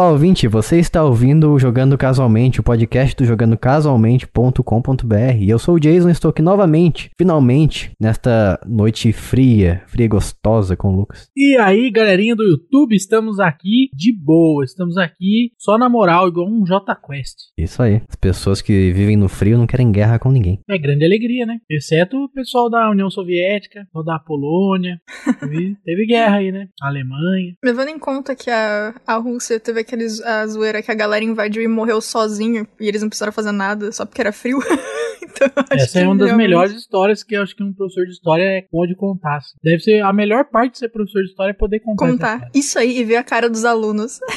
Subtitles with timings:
[0.00, 5.44] Olá, ouvinte, você está ouvindo o Jogando Casualmente, o podcast do jogandocasualmente.com.br.
[5.46, 10.88] Eu sou o Jason, estou aqui novamente, finalmente, nesta noite fria, fria e gostosa com
[10.88, 11.28] o Lucas.
[11.36, 16.48] E aí, galerinha do YouTube, estamos aqui de boa, estamos aqui só na moral, igual
[16.48, 17.36] um J Quest.
[17.58, 20.60] Isso aí, as pessoas que vivem no frio não querem guerra com ninguém.
[20.66, 21.58] É grande alegria, né?
[21.68, 24.98] Exceto o pessoal da União Soviética, o da Polônia.
[25.38, 26.68] Teve, teve guerra aí, né?
[26.80, 27.54] A Alemanha.
[27.62, 31.62] Levando em conta que a, a Rússia teve aqueles, a zoeira que a galera invadiu
[31.62, 34.58] e morreu sozinho e eles não precisaram fazer nada só porque era frio.
[35.22, 38.04] então, acho Essa é uma das realmente- melhores histórias que eu acho que um professor
[38.04, 39.36] de história pode contar.
[39.38, 39.56] assim.
[39.62, 42.06] Deve ser a melhor parte de ser professor de história é poder contar.
[42.08, 44.20] Contar isso aí e ver a cara dos alunos.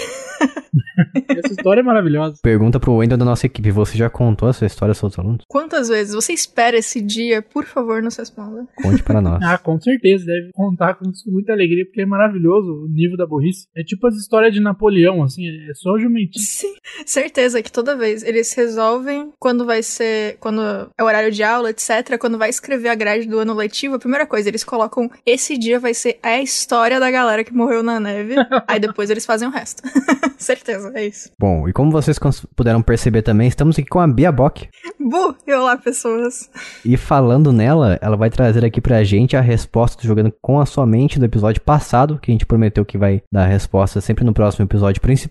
[1.30, 2.39] Essa história é maravilhosa.
[2.41, 5.44] Pergunta pro Wendel da nossa equipe, você já contou essa história aos seus alunos?
[5.47, 7.41] Quantas vezes você espera esse dia?
[7.41, 8.67] Por favor, nos responda.
[8.81, 9.41] Conte para nós.
[9.44, 13.67] Ah, com certeza, deve contar com muita alegria, porque é maravilhoso o nível da burrice.
[13.75, 16.43] É tipo as histórias de Napoleão, assim, é só jumentinho.
[16.43, 16.73] Sim,
[17.05, 20.61] certeza que toda vez eles resolvem quando vai ser, quando
[20.97, 24.25] é horário de aula, etc, quando vai escrever a grade do ano letivo, a primeira
[24.25, 28.35] coisa, eles colocam esse dia vai ser a história da galera que morreu na neve,
[28.67, 29.83] aí depois eles fazem o resto.
[30.38, 31.31] certeza, é isso.
[31.39, 32.19] Bom, e como vocês
[32.55, 34.67] puderam perceber também, estamos aqui com a Bia Bock.
[34.99, 36.49] Bu, e olá pessoas.
[36.83, 40.65] E falando nela, ela vai trazer aqui pra gente a resposta do Jogando com a
[40.65, 44.23] Sua Mente do episódio passado, que a gente prometeu que vai dar a resposta sempre
[44.23, 45.22] no próximo episódio principal.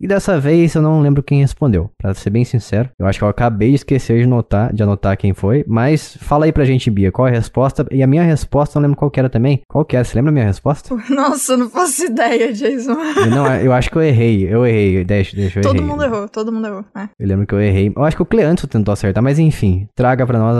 [0.00, 1.90] E dessa vez eu não lembro quem respondeu.
[1.98, 5.16] Pra ser bem sincero, eu acho que eu acabei de esquecer de anotar, de anotar
[5.16, 5.64] quem foi.
[5.66, 7.86] Mas fala aí pra gente, Bia, qual é a resposta?
[7.90, 9.60] E a minha resposta, eu não lembro qual que era também.
[9.68, 10.04] Qual que era?
[10.04, 10.94] Você lembra a minha resposta?
[11.10, 12.92] Nossa, eu não faço ideia, Jason.
[12.92, 14.46] Eu não, eu acho que eu errei.
[14.52, 15.04] Eu errei.
[15.04, 15.86] Deixa, deixa eu Todo errei.
[15.88, 16.84] mundo errou, todo mundo errou.
[16.96, 17.08] É.
[17.18, 17.92] Eu lembro que eu errei.
[17.94, 19.88] Eu acho que o Cleanto tentou acertar, mas enfim.
[19.94, 20.58] Traga pra nós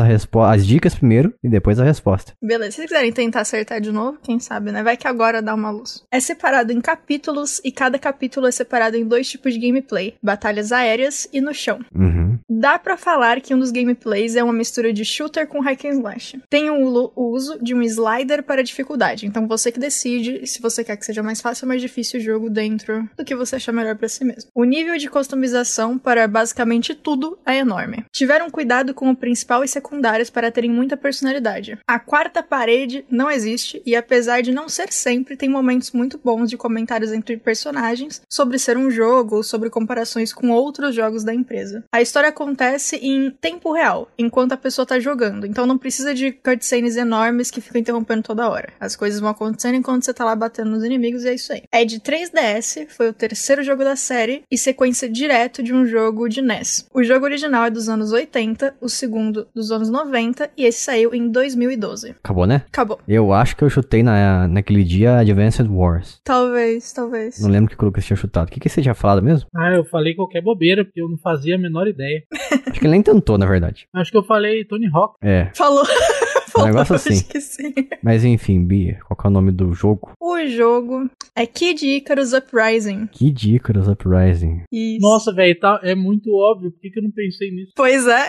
[0.50, 2.32] as dicas primeiro e depois a resposta.
[2.42, 4.82] Beleza, se vocês quiserem tentar acertar de novo, quem sabe, né?
[4.82, 6.02] Vai que agora dá uma luz.
[6.12, 10.72] É separado em capítulos e cada capítulo é separado em dois tipos de gameplay: batalhas
[10.72, 11.80] aéreas e no chão.
[11.94, 12.38] Uhum.
[12.48, 15.90] Dá pra falar que um dos gameplays é uma mistura de shooter com hack and
[15.90, 16.40] slash.
[16.48, 20.96] Tem o uso de um slider para dificuldade, então você que decide se você quer
[20.96, 23.96] que seja mais fácil ou mais difícil o jogo dentro do que você achar melhor
[23.96, 24.50] pra si mesmo.
[24.54, 28.04] O nível de customização para basicamente tudo é enorme.
[28.12, 31.78] Tiveram cuidado com o principal e secundários para terem muita personalidade.
[31.86, 36.50] A quarta parede não existe e apesar de não ser sempre, tem momentos muito bons
[36.50, 41.32] de comentários entre personagens sobre ser um jogo ou sobre comparações com outros jogos da
[41.32, 41.84] empresa.
[41.90, 46.32] A história acontece em tempo real, enquanto a pessoa tá jogando, então não precisa de
[46.32, 48.68] cutscenes enormes que ficam interrompendo toda hora.
[48.78, 51.62] As coisas vão acontecendo enquanto você tá lá batendo nos inimigos e é isso aí.
[51.72, 56.28] É de 3DS, foi o terceiro jogo da série e sequência direto de um jogo
[56.28, 56.86] de NES.
[56.92, 61.14] O jogo original é dos anos 80, o segundo dos anos 90 e esse saiu
[61.14, 62.16] em 2012.
[62.22, 62.64] Acabou, né?
[62.68, 63.00] Acabou.
[63.08, 66.20] Eu acho que eu chutei na, naquele dia Advanced Wars.
[66.22, 67.40] Talvez, talvez.
[67.40, 68.50] Não lembro que Lucas tinha chutado.
[68.58, 69.48] O que, que você tinha falado mesmo?
[69.54, 72.24] Ah, eu falei qualquer bobeira, porque eu não fazia a menor ideia.
[72.66, 73.86] Acho que ele nem tentou, na verdade.
[73.94, 75.14] Acho que eu falei Tony Hawk.
[75.22, 75.52] É.
[75.54, 75.84] Falou.
[76.62, 77.12] Um negócio assim.
[77.14, 77.74] Acho que sim.
[78.02, 80.10] Mas enfim, Bia, qual que é o nome do jogo?
[80.20, 83.06] O jogo é Kid Icarus Uprising.
[83.12, 84.62] Kid Icarus Uprising.
[84.72, 85.00] Isso.
[85.00, 86.70] Nossa, velho, tá, é muito óbvio.
[86.70, 87.72] Por que, que eu não pensei nisso?
[87.76, 88.26] Pois é.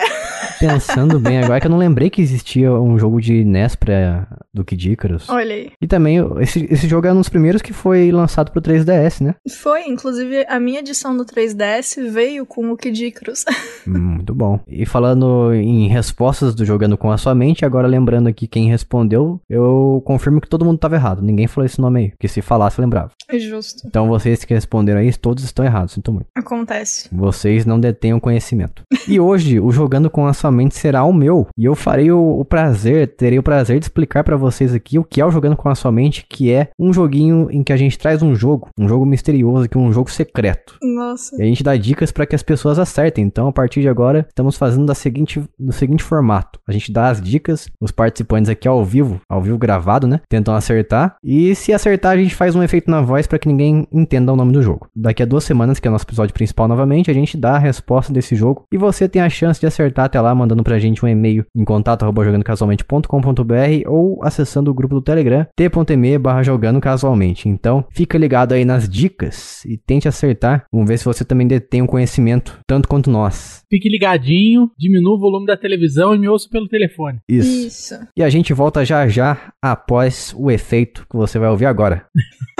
[0.58, 4.26] Pensando bem agora, é que eu não lembrei que existia um jogo de NES pra,
[4.52, 5.28] do Kid Icarus.
[5.28, 5.70] Olha aí.
[5.80, 9.34] E também, esse, esse jogo é um dos primeiros que foi lançado pro 3DS, né?
[9.62, 13.44] Foi, inclusive, a minha edição do 3DS veio com o Kid Icarus.
[13.86, 14.60] Hum, Muito bom.
[14.68, 19.40] E falando em respostas do Jogando com a Sua Mente, agora lembrando aqui quem respondeu,
[19.48, 21.22] eu confirmo que todo mundo tava errado.
[21.22, 23.10] Ninguém falou esse nome aí, porque se falasse, eu lembrava.
[23.28, 23.86] É Justo.
[23.86, 26.26] Então vocês que responderam aí, todos estão errados, sinto muito.
[26.34, 27.08] Acontece.
[27.12, 28.82] Vocês não detêm o conhecimento.
[29.08, 31.46] E hoje, o Jogando com a Sua Mente será o meu.
[31.56, 35.04] E eu farei o, o prazer, terei o prazer de explicar pra vocês aqui o
[35.04, 37.76] que é o Jogando com a Sua Mente, que é um joguinho em que a
[37.76, 40.76] gente traz um jogo, um jogo misterioso, que é um jogo secreto.
[40.82, 41.36] Nossa.
[41.36, 43.24] E a gente dá dicas para que as pessoas acertem.
[43.24, 47.08] Então, a partir de agora, estamos fazendo da seguinte, do seguinte formato: a gente dá
[47.08, 50.22] as dicas, os participantes aqui ao vivo, ao vivo gravado, né?
[50.26, 51.16] Tentam acertar.
[51.22, 54.36] E se acertar, a gente faz um efeito na voz para que ninguém entenda o
[54.36, 54.88] nome do jogo.
[54.96, 57.58] Daqui a duas semanas, que é o nosso episódio principal novamente, a gente dá a
[57.58, 58.64] resposta desse jogo.
[58.72, 61.62] E você tem a chance de acertar até lá, mandando pra gente um e-mail em
[61.62, 67.50] contato arroba jogandocasualmente.com.br ou acessando o grupo do Telegram t.me barra jogando casualmente.
[67.50, 70.64] Então, fica ligado aí nas dicas e tente acertar.
[70.72, 73.62] Vamos ver se você também detém um conhecimento, tanto quanto nós.
[73.68, 77.18] Fique ligadinho, diminua o volume da televisão e me ouça pelo telefone.
[77.28, 77.66] Isso.
[77.66, 77.89] Isso.
[78.16, 82.06] E a gente volta já já após o efeito que você vai ouvir agora.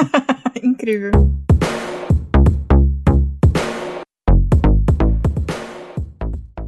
[0.63, 1.11] Incrível.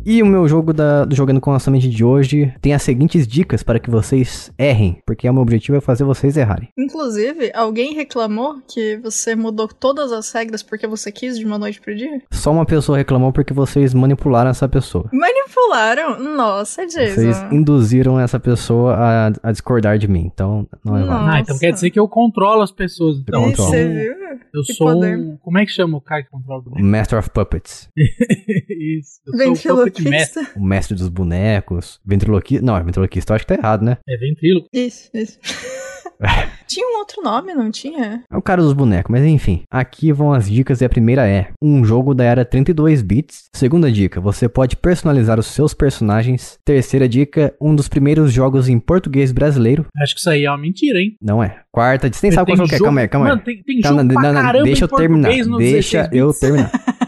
[0.04, 3.26] E o meu jogo da, do Jogando com a Mente de hoje tem as seguintes
[3.26, 6.68] dicas para que vocês errem, porque o meu objetivo é fazer vocês errarem.
[6.76, 11.80] Inclusive, alguém reclamou que você mudou todas as regras porque você quis de uma noite
[11.80, 12.20] pro dia?
[12.32, 15.08] Só uma pessoa reclamou porque vocês manipularam essa pessoa.
[15.12, 16.18] Manipularam?
[16.18, 17.14] Nossa, Jason.
[17.14, 21.06] Vocês induziram essa pessoa a, a discordar de mim, então não é Não.
[21.08, 21.30] válido.
[21.30, 23.18] Ah, então quer dizer que eu controlo as pessoas.
[23.20, 24.12] Então, sou, Você um- viu?
[24.54, 25.16] eu Que sou poder.
[25.16, 25.36] um.
[25.38, 26.82] Como é que chama o cara que controla o?
[26.82, 27.88] Master of Puppets.
[27.96, 29.20] Isso.
[29.26, 30.46] Eu sou o puppet Ventriloquista.
[30.56, 32.00] O mestre dos bonecos.
[32.04, 32.64] Ventriloquista.
[32.64, 33.96] Não, ventriloquista eu acho que tá errado, né?
[34.08, 34.68] É ventríloco.
[34.72, 35.38] Isso, isso.
[36.68, 38.22] tinha um outro nome, não tinha?
[38.30, 39.62] É o cara dos bonecos, mas enfim.
[39.70, 43.44] Aqui vão as dicas e a primeira é: um jogo da era 32 bits.
[43.54, 46.58] Segunda dica: você pode personalizar os seus personagens.
[46.64, 49.86] Terceira dica: um dos primeiros jogos em português brasileiro.
[50.00, 51.16] Acho que isso aí é uma mentira, hein?
[51.20, 51.60] Não é.
[51.72, 52.78] Quarta, você nem sabe qual jogo que é.
[52.78, 53.32] jogo- Calma aí, calma aí.
[53.32, 55.28] Mano, tem, tem Calma, jogo pra não, não, caramba deixa eu terminar.
[55.28, 56.70] Deixa 16 eu terminar.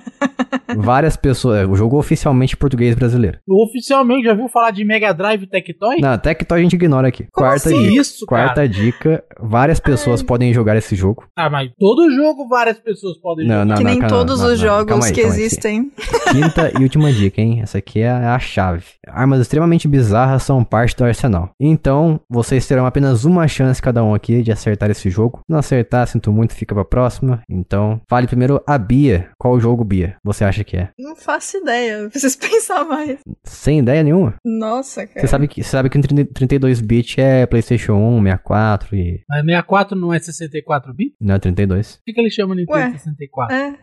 [0.77, 1.59] Várias pessoas.
[1.59, 3.39] é, O jogo oficialmente português brasileiro.
[3.49, 5.97] Oficialmente, já viu falar de Mega Drive e Tectoy?
[6.01, 7.27] Não, até que a gente ignora aqui.
[7.33, 7.83] Como Quarta assim?
[7.83, 8.01] dica.
[8.01, 8.69] Isso, Quarta cara.
[8.69, 11.25] dica: várias pessoas podem jogar esse jogo.
[11.37, 13.65] Ah, mas todo jogo várias pessoas podem Não, jogar.
[13.67, 15.91] não, que nem calma, todos não, os não, jogos aí, que existem.
[16.33, 17.61] Quinta e última dica, hein?
[17.63, 18.85] Essa aqui é a chave.
[19.07, 21.51] Armas extremamente bizarras são parte do arsenal.
[21.61, 25.39] Então, vocês terão apenas uma chance cada um aqui de acertar esse jogo.
[25.47, 27.43] Se não acertar, sinto muito, fica pra próxima.
[27.49, 29.29] Então, fale primeiro a Bia.
[29.39, 30.91] Qual jogo, Bia, você acha que é?
[30.99, 32.09] Não faço ideia.
[32.09, 33.19] Preciso pensar mais.
[33.45, 34.35] Sem ideia nenhuma?
[34.45, 35.21] Nossa, cara.
[35.21, 39.25] Você sabe que, você sabe que um 32-bit é PlayStation 1, 64 e.
[39.29, 41.17] Mas 64 não é 64 bits?
[41.21, 41.97] Não é 32?
[41.97, 42.93] Por que, que ele chama Nintendo Ué.
[42.93, 43.55] 64?
[43.55, 43.79] É,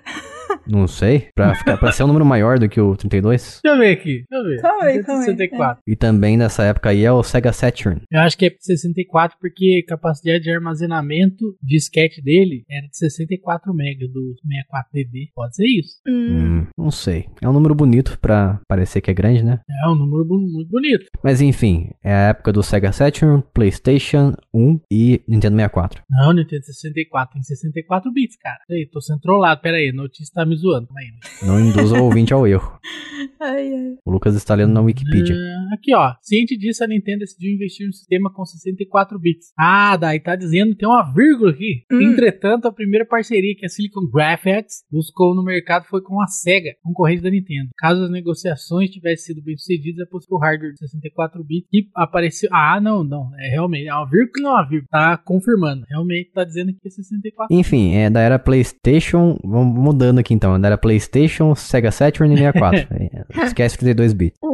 [0.67, 1.27] Não sei.
[1.35, 3.59] Pra, ficar, pra ser um número maior do que o 32.
[3.63, 4.25] Deixa eu ver aqui.
[4.29, 4.61] Deixa eu ver.
[4.61, 5.25] Calma aí, Nintendo calma aí.
[5.25, 5.83] 64.
[5.87, 8.01] E também nessa época aí é o Sega Saturn.
[8.11, 12.97] Eu acho que é 64 porque a capacidade de armazenamento de disquete dele era de
[12.97, 15.29] 64 MB do 64DD.
[15.33, 15.99] Pode ser isso.
[16.07, 17.25] hum, Hum, não sei.
[17.41, 19.59] É um número bonito pra parecer que é grande, né?
[19.83, 21.05] É um número muito bonito.
[21.23, 26.03] Mas enfim, é a época do Sega Saturn, PlayStation 1 e Nintendo 64.
[26.09, 28.59] Não, Nintendo 64 tem 64 bits, cara.
[28.69, 29.61] Ei, tô sendo trollado.
[29.61, 30.87] Pera aí, a notícia tá me zoando.
[30.87, 31.47] Calma aí.
[31.47, 32.79] Não induza o ouvinte ao erro.
[33.39, 33.95] ai, ai.
[34.05, 35.35] O Lucas está lendo na Wikipedia.
[35.35, 36.13] Ah, aqui, ó.
[36.21, 39.51] Ciente disso, a Nintendo decidiu investir no sistema com 64 bits.
[39.57, 41.85] Ah, daí tá dizendo, tem uma vírgula aqui.
[41.91, 42.01] Hum.
[42.01, 46.75] Entretanto, a primeira parceria que a Silicon Graphics buscou no mercado foi com a Sega,
[46.83, 47.69] concorrente da Nintendo.
[47.77, 51.89] Caso as negociações tivessem sido bem sucedidas, é possível o hardware de 64 bits que
[51.95, 52.49] apareceu.
[52.51, 53.29] Ah, não, não.
[53.39, 53.87] É realmente.
[53.87, 54.87] É uma vírgula não é uma vírgula.
[54.89, 55.83] Tá confirmando.
[55.89, 57.55] Realmente tá dizendo que é 64.
[57.55, 59.37] Enfim, é da era PlayStation.
[59.43, 60.55] Vamos mudando aqui então.
[60.55, 62.87] Era PlayStation, Sega Saturn e 64.
[62.91, 64.39] É, Esquece 32 bits.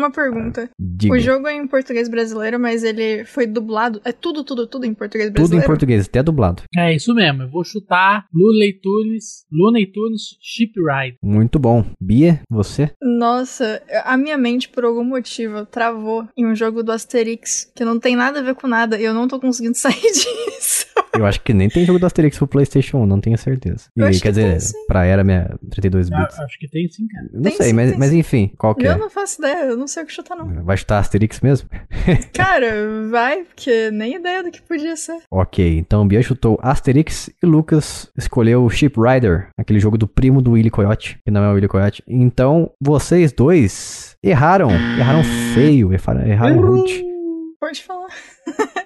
[0.00, 0.70] Uma pergunta.
[0.78, 1.14] Diga.
[1.14, 4.00] O jogo é em português brasileiro, mas ele foi dublado.
[4.04, 5.66] É tudo, tudo, tudo em português Tudo em brasileiro?
[5.66, 6.62] português, até dublado.
[6.76, 7.42] É isso mesmo.
[7.42, 11.18] Eu vou chutar Looney Tunes, Looney Tunes Shipride.
[11.22, 11.84] Muito bom.
[12.00, 12.90] Bia, você?
[13.02, 17.98] Nossa, a minha mente, por algum motivo, travou em um jogo do Asterix, que não
[18.00, 20.86] tem nada a ver com nada, e eu não tô conseguindo sair disso.
[21.12, 23.88] Eu acho que nem tem jogo do Asterix pro PlayStation 1, não tenho certeza.
[23.96, 24.86] Eu E, quer que dizer, tem, sim.
[24.86, 26.38] pra era minha 32 Ah, bits.
[26.38, 27.28] acho que tem sim, cara.
[27.32, 28.96] Não Tem sei, sim, mas, mas enfim, qual que Eu é?
[28.98, 30.64] não faço ideia, eu não sei o que chutar, não.
[30.64, 31.68] Vai chutar Asterix mesmo?
[32.32, 32.70] Cara,
[33.10, 35.18] vai, porque nem ideia do que podia ser.
[35.30, 40.52] Ok, então Bia chutou Asterix e Lucas escolheu Ship Rider, aquele jogo do primo do
[40.52, 42.02] Willy Coyote, que não é o Willy Coyote.
[42.06, 45.22] Então, vocês dois erraram, erraram
[45.54, 47.04] feio, erraram, erraram rude.
[47.60, 48.08] Pode falar.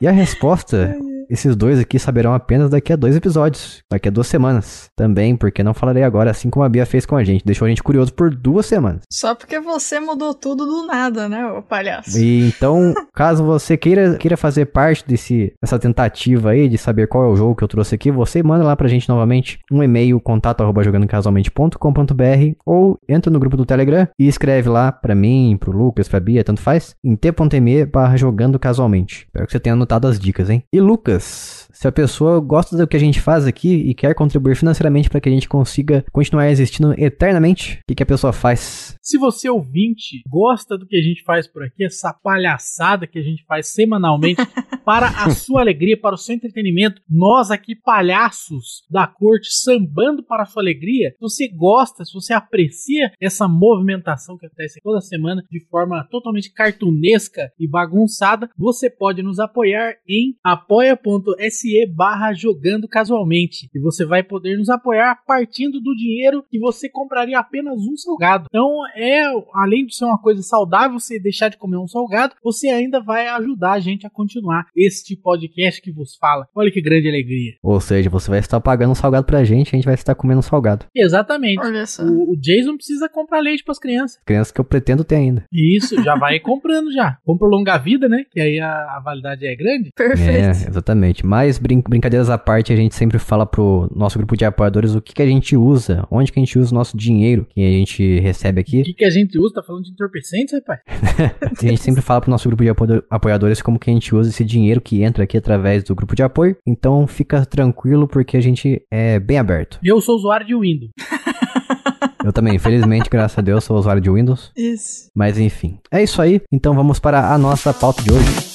[0.00, 0.96] E a resposta,
[1.28, 4.88] esses dois aqui saberão apenas daqui a dois episódios, daqui a duas semanas.
[4.96, 7.68] Também, porque não falarei agora, assim como a Bia fez com a gente, deixou a
[7.68, 9.02] gente curioso por duas semanas.
[9.12, 12.18] Só porque você mudou tudo do nada, né, ô palhaço?
[12.18, 17.24] E então, caso você queira, queira fazer parte desse, dessa tentativa aí de saber qual
[17.24, 20.20] é o jogo que eu trouxe aqui, você manda lá pra gente novamente um e-mail,
[20.20, 25.72] contato arroba jogandocasualmente.com.br ou entra no grupo do Telegram e escreve lá pra mim, pro
[25.72, 29.26] Lucas, pra Bia, tanto faz, em t.me barra jogando casualmente.
[29.26, 30.64] Espero que você tenha anotado as dicas, hein?
[30.72, 31.63] E Lucas, this.
[31.74, 35.20] Se a pessoa gosta do que a gente faz aqui e quer contribuir financeiramente para
[35.20, 38.96] que a gente consiga continuar existindo eternamente, o que, que a pessoa faz?
[39.02, 43.22] Se você ouvinte gosta do que a gente faz por aqui, essa palhaçada que a
[43.22, 44.40] gente faz semanalmente,
[44.84, 50.42] para a sua alegria, para o seu entretenimento, nós aqui, palhaços da corte, sambando para
[50.42, 55.42] a sua alegria, se você gosta, se você aprecia essa movimentação que acontece toda semana
[55.50, 62.86] de forma totalmente cartunesca e bagunçada, você pode nos apoiar em apoia.se se barra jogando
[62.86, 63.70] casualmente.
[63.74, 68.46] E você vai poder nos apoiar partindo do dinheiro que você compraria apenas um salgado.
[68.48, 69.22] Então, é
[69.54, 73.28] além de ser uma coisa saudável, você deixar de comer um salgado, você ainda vai
[73.28, 76.46] ajudar a gente a continuar este podcast que vos fala.
[76.54, 77.54] Olha que grande alegria.
[77.62, 80.40] Ou seja, você vai estar pagando um salgado pra gente, a gente vai estar comendo
[80.40, 80.86] um salgado.
[80.94, 81.60] Exatamente.
[81.60, 82.02] Olha só.
[82.04, 84.20] O, o Jason precisa comprar leite pras crianças.
[84.26, 85.44] Crianças que eu pretendo ter ainda.
[85.50, 87.18] Isso, já vai comprando já.
[87.24, 88.24] Compra longa vida, né?
[88.30, 89.90] Que aí a, a validade é grande.
[89.96, 90.30] Perfeito.
[90.30, 91.24] É, exatamente.
[91.24, 95.00] Mas brin brincadeiras à parte, a gente sempre fala pro nosso grupo de apoiadores o
[95.00, 97.70] que, que a gente usa, onde que a gente usa o nosso dinheiro que a
[97.70, 98.82] gente recebe O aqui.
[98.82, 99.54] que, que a gente usa?
[99.54, 100.80] Tá falando de entorpecentes, rapaz?
[101.62, 104.28] A gente sempre fala pro nosso grupo de apo- apoiadores como que a gente usa
[104.30, 106.56] esse dinheiro que entra aqui através do grupo de apoio.
[106.66, 109.78] Então fica tranquilo porque a gente é bem aberto.
[109.82, 110.90] Eu sou usuário de Windows.
[112.24, 114.50] Eu também, infelizmente, graças a Deus, sou usuário de Windows.
[114.56, 115.10] Isso.
[115.14, 116.40] Mas enfim, é isso aí.
[116.50, 118.53] Então vamos para a nossa pauta de hoje.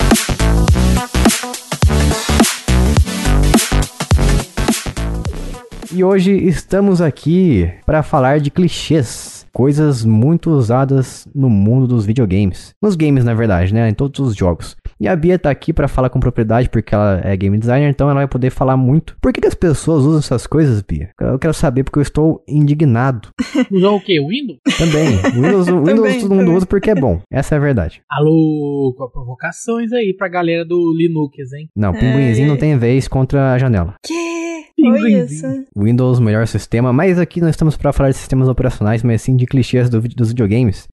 [5.91, 12.75] E hoje estamos aqui para falar de clichês, coisas muito usadas no mundo dos videogames.
[12.79, 13.89] Nos games, na verdade, né?
[13.89, 14.77] Em todos os jogos.
[14.99, 18.07] E a Bia tá aqui para falar com propriedade porque ela é game designer, então
[18.09, 19.15] ela vai poder falar muito.
[19.21, 21.11] Por que, que as pessoas usam essas coisas, Bia?
[21.21, 23.29] Eu quero saber porque eu estou indignado.
[23.71, 24.19] Usou o quê?
[24.19, 24.59] Windows?
[24.77, 25.17] Também.
[25.33, 26.57] Windows, Windows Também, todo mundo também.
[26.57, 27.21] usa porque é bom.
[27.31, 28.01] Essa é a verdade.
[28.11, 31.69] Alô, com provocações aí pra galera do Linux, hein?
[31.75, 33.95] Não, pinguinzinho não tem vez contra a janela.
[34.05, 34.39] Que?
[34.75, 35.65] Pinguinzinho.
[35.75, 39.45] Windows, melhor sistema, mas aqui não estamos para falar de sistemas operacionais, mas sim de
[39.45, 40.87] clichês do, dos videogames.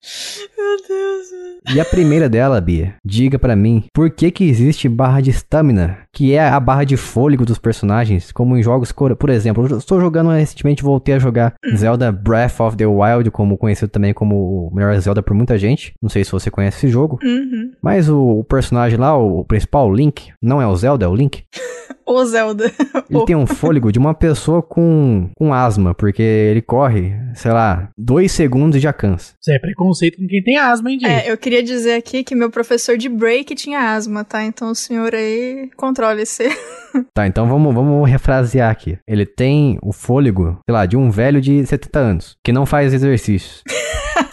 [1.75, 5.99] E a primeira dela, Bia, diga pra mim, por que que existe barra de stamina,
[6.13, 10.01] que é a barra de fôlego dos personagens, como em jogos, por exemplo, eu estou
[10.01, 14.75] jogando recentemente, voltei a jogar Zelda Breath of the Wild, como conhecido também como o
[14.75, 15.93] melhor Zelda por muita gente.
[16.01, 17.73] Não sei se você conhece esse jogo, Uhum.
[17.83, 21.15] mas o, o personagem lá, o principal, o Link, não é o Zelda, é o
[21.15, 21.43] Link.
[22.07, 22.71] O Zelda.
[23.11, 27.89] Ele tem um fôlego de uma pessoa com, com asma, porque ele corre, sei lá,
[27.99, 29.35] dois segundos e já cansa.
[29.41, 31.13] Isso é preconceito com quem tem asma, hein, Jason?
[31.13, 34.45] É, eu queria dizer aqui que meu professor de break tinha asma, tá?
[34.45, 36.45] Então o senhor aí controle-se.
[37.13, 38.97] Tá, então vamos, vamos refrasear aqui.
[39.07, 42.95] Ele tem o fôlego, sei lá, de um velho de 70 anos, que não faz
[42.95, 43.63] exercícios.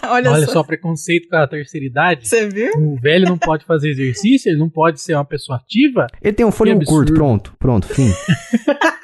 [0.10, 0.52] Olha, Olha só.
[0.52, 2.28] só, preconceito com a terceira idade.
[2.28, 2.72] Você viu?
[2.76, 6.06] O velho não pode fazer exercício, ele não pode ser uma pessoa ativa.
[6.22, 8.10] Ele tem um fôlego curto, pronto, pronto, fim.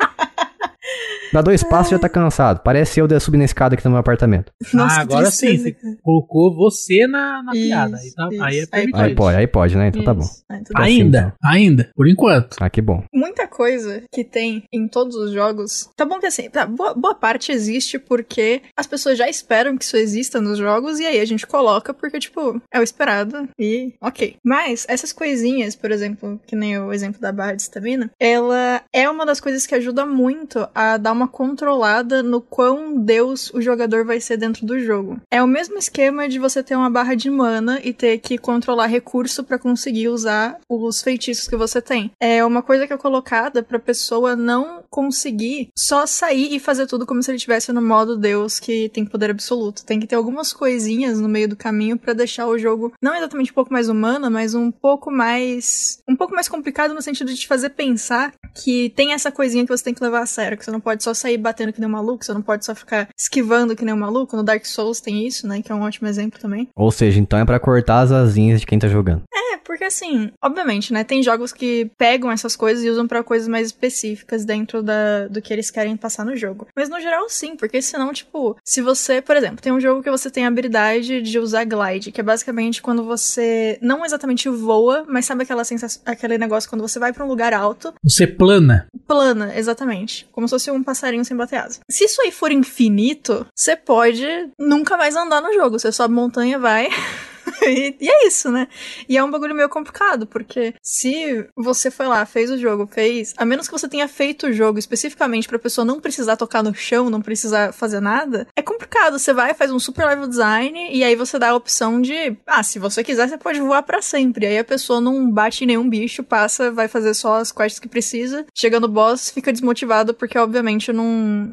[1.33, 2.61] Dá dois passos e já tá cansado.
[2.63, 4.53] Parece eu de subir na escada aqui no meu apartamento.
[4.73, 7.97] Nossa, ah, agora sim, você colocou você na, na Isso, piada.
[7.97, 9.01] Aí, tá, aí é Aí permitido.
[9.03, 9.89] Aí pode, aí pode, né?
[9.89, 10.23] Então tá bom.
[10.23, 10.45] Isso.
[10.49, 11.01] Ah, tudo Aí- bem.
[11.03, 12.57] Ainda, ainda, por enquanto.
[12.61, 13.03] Ah, que bom.
[13.13, 15.89] Muita coisa que tem em todos os jogos.
[15.97, 19.85] Tá bom que assim, tá, boa, boa parte existe porque as pessoas já esperam que
[19.85, 23.95] isso exista nos jogos e aí a gente coloca porque, tipo, é o esperado e
[24.01, 24.37] ok.
[24.45, 29.09] Mas essas coisinhas, por exemplo, que nem o exemplo da barra de estamina, ela é
[29.09, 34.05] uma das coisas que ajuda muito a dar uma controlada no quão Deus o jogador
[34.05, 35.21] vai ser dentro do jogo.
[35.31, 38.87] É o mesmo esquema de você ter uma barra de mana e ter que controlar
[38.87, 42.11] recurso pra conseguir usar os feitiços que você tem.
[42.21, 47.07] É uma coisa que é colocada pra pessoa não conseguir só sair e fazer tudo
[47.07, 49.85] como se ele estivesse no modo Deus que tem poder absoluto.
[49.85, 53.51] Tem que ter algumas coisinhas no meio do caminho pra deixar o jogo não exatamente
[53.51, 57.41] um pouco mais humano, mas um pouco mais um pouco mais complicado no sentido de
[57.41, 60.65] te fazer pensar que tem essa coisinha que você tem que levar a sério, que
[60.65, 63.09] você não pode só sair batendo que nem um maluco, você não pode só ficar
[63.19, 64.37] esquivando que nem um maluco.
[64.37, 66.69] No Dark Souls tem isso, né, que é um ótimo exemplo também.
[66.75, 69.23] Ou seja, então é pra cortar as asinhas de quem tá jogando.
[69.33, 71.05] É, porque assim, obviamente, né?
[71.05, 75.41] Tem jogos que pegam essas coisas e usam pra coisas mais específicas dentro da, do
[75.43, 76.67] que eles querem passar no jogo.
[76.77, 80.11] Mas no geral, sim, porque senão, tipo, se você, por exemplo, tem um jogo que
[80.11, 85.05] você tem a habilidade de usar glide, que é basicamente quando você não exatamente voa,
[85.09, 88.87] mas sabe aquela sensação, aquele negócio quando você vai pra um lugar alto, Você plana.
[89.07, 90.29] plana, exatamente.
[90.33, 91.81] Como se fosse um passarinho sem bater asa.
[91.91, 94.27] Se isso aí for infinito, você pode
[94.59, 95.79] nunca mais andar no jogo.
[95.79, 96.89] Você sobe montanha, vai.
[97.71, 98.69] E, e é isso, né?
[99.09, 103.33] E é um bagulho meio complicado, porque se você foi lá, fez o jogo, fez.
[103.37, 106.75] A menos que você tenha feito o jogo especificamente pra pessoa não precisar tocar no
[106.75, 109.19] chão, não precisar fazer nada, é complicado.
[109.19, 112.37] Você vai, faz um super level design, e aí você dá a opção de.
[112.47, 114.47] Ah, se você quiser, você pode voar pra sempre.
[114.47, 118.45] Aí a pessoa não bate nenhum bicho, passa, vai fazer só as quests que precisa.
[118.57, 121.05] Chega no boss, fica desmotivado, porque obviamente não,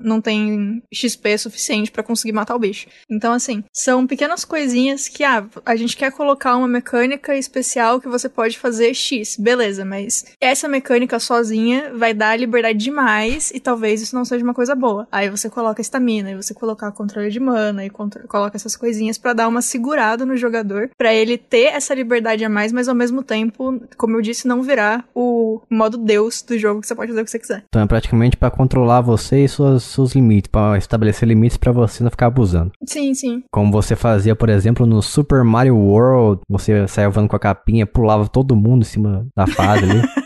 [0.03, 2.87] não tem XP suficiente pra conseguir matar o bicho.
[3.09, 8.07] Então, assim, são pequenas coisinhas que, ah, a gente quer colocar uma mecânica especial que
[8.07, 14.01] você pode fazer X, beleza, mas essa mecânica sozinha vai dar liberdade demais e talvez
[14.01, 15.07] isso não seja uma coisa boa.
[15.11, 19.33] Aí você coloca estamina, aí você coloca controle de mana e coloca essas coisinhas para
[19.33, 23.23] dar uma segurada no jogador, para ele ter essa liberdade a mais, mas ao mesmo
[23.23, 27.21] tempo, como eu disse, não virar o modo Deus do jogo que você pode fazer
[27.21, 27.63] o que você quiser.
[27.67, 32.03] Então é praticamente para controlar você e suas, seus limites, para estabelecer limites para você
[32.03, 32.71] não ficar abusando.
[32.85, 33.43] Sim, sim.
[33.51, 37.85] Como você fazia, por exemplo, no Super Mario World, você saia voando com a capinha,
[37.85, 40.01] pulava todo mundo em cima da fase ali.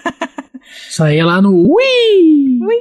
[0.90, 2.32] Saía lá no Wii!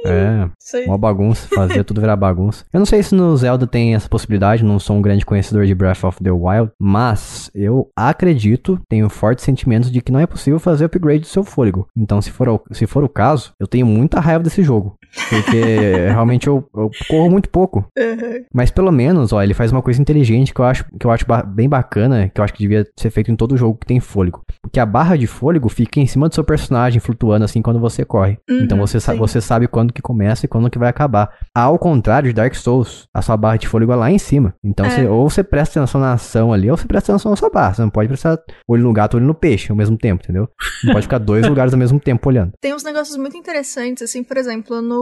[0.05, 0.49] É,
[0.85, 2.65] uma bagunça, fazia tudo virar bagunça.
[2.71, 5.75] Eu não sei se no Zelda tem essa possibilidade, não sou um grande conhecedor de
[5.75, 10.59] Breath of the Wild, mas eu acredito, tenho fortes sentimentos de que não é possível
[10.59, 11.87] fazer upgrade do seu fôlego.
[11.95, 14.95] Então, se for, o, se for o caso, eu tenho muita raiva desse jogo.
[15.29, 17.85] Porque realmente eu, eu, corro muito pouco.
[17.97, 18.45] Uhum.
[18.53, 21.25] Mas pelo menos, ó, ele faz uma coisa inteligente que eu acho, que eu acho
[21.25, 23.99] ba bem bacana, que eu acho que devia ser feito em todo jogo que tem
[23.99, 24.43] fôlego.
[24.61, 28.05] Porque a barra de fôlego fica em cima do seu personagem, flutuando assim quando você
[28.05, 28.37] corre.
[28.49, 31.29] Uhum, então você, sa você sabe quando que começa e quando que vai acabar.
[31.53, 34.53] Ao contrário de Dark Souls, a sua barra de fôlego é lá em cima.
[34.63, 34.89] Então É.
[34.89, 37.73] você, ou você presta atenção na ação ali, ou você presta atenção na sua barra.
[37.73, 40.47] Você não pode prestar olho no gato, olho no peixe ao mesmo tempo, entendeu?
[40.83, 42.53] Não pode ficar dois lugares ao mesmo tempo olhando.
[42.61, 45.00] Tem uns negócios muito interessantes, assim, por exemplo, no,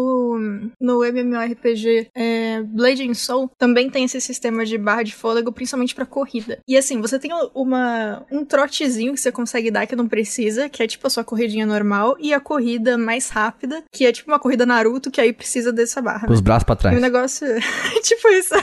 [0.79, 5.95] no MMORPG é, Blade and Soul também tem esse sistema de barra de fôlego, principalmente
[5.95, 6.59] pra corrida.
[6.67, 10.81] E assim, você tem uma, um trotezinho que você consegue dar que não precisa, que
[10.83, 14.39] é tipo a sua corridinha normal, e a corrida mais rápida, que é tipo uma
[14.39, 16.27] corrida Naruto, que aí precisa dessa barra.
[16.27, 16.97] Com os braços pra E trás.
[16.97, 17.47] o negócio.
[18.03, 18.55] tipo isso.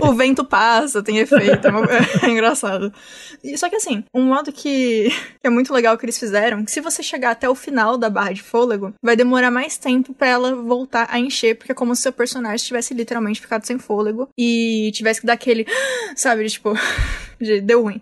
[0.00, 1.66] o vento passa, tem efeito.
[1.66, 1.86] É, uma-
[2.22, 2.92] é engraçado.
[3.42, 6.70] E, só que assim, um modo que que é muito legal que eles fizeram, que
[6.70, 10.28] se você chegar até o final da barra de fôlego, vai demorar mais tempo pra
[10.28, 14.28] ela voltar a encher, porque é como se seu personagem tivesse literalmente ficado sem fôlego
[14.36, 15.66] e tivesse que dar aquele.
[16.16, 16.72] Sabe, tipo.
[17.40, 18.00] de deu ruim.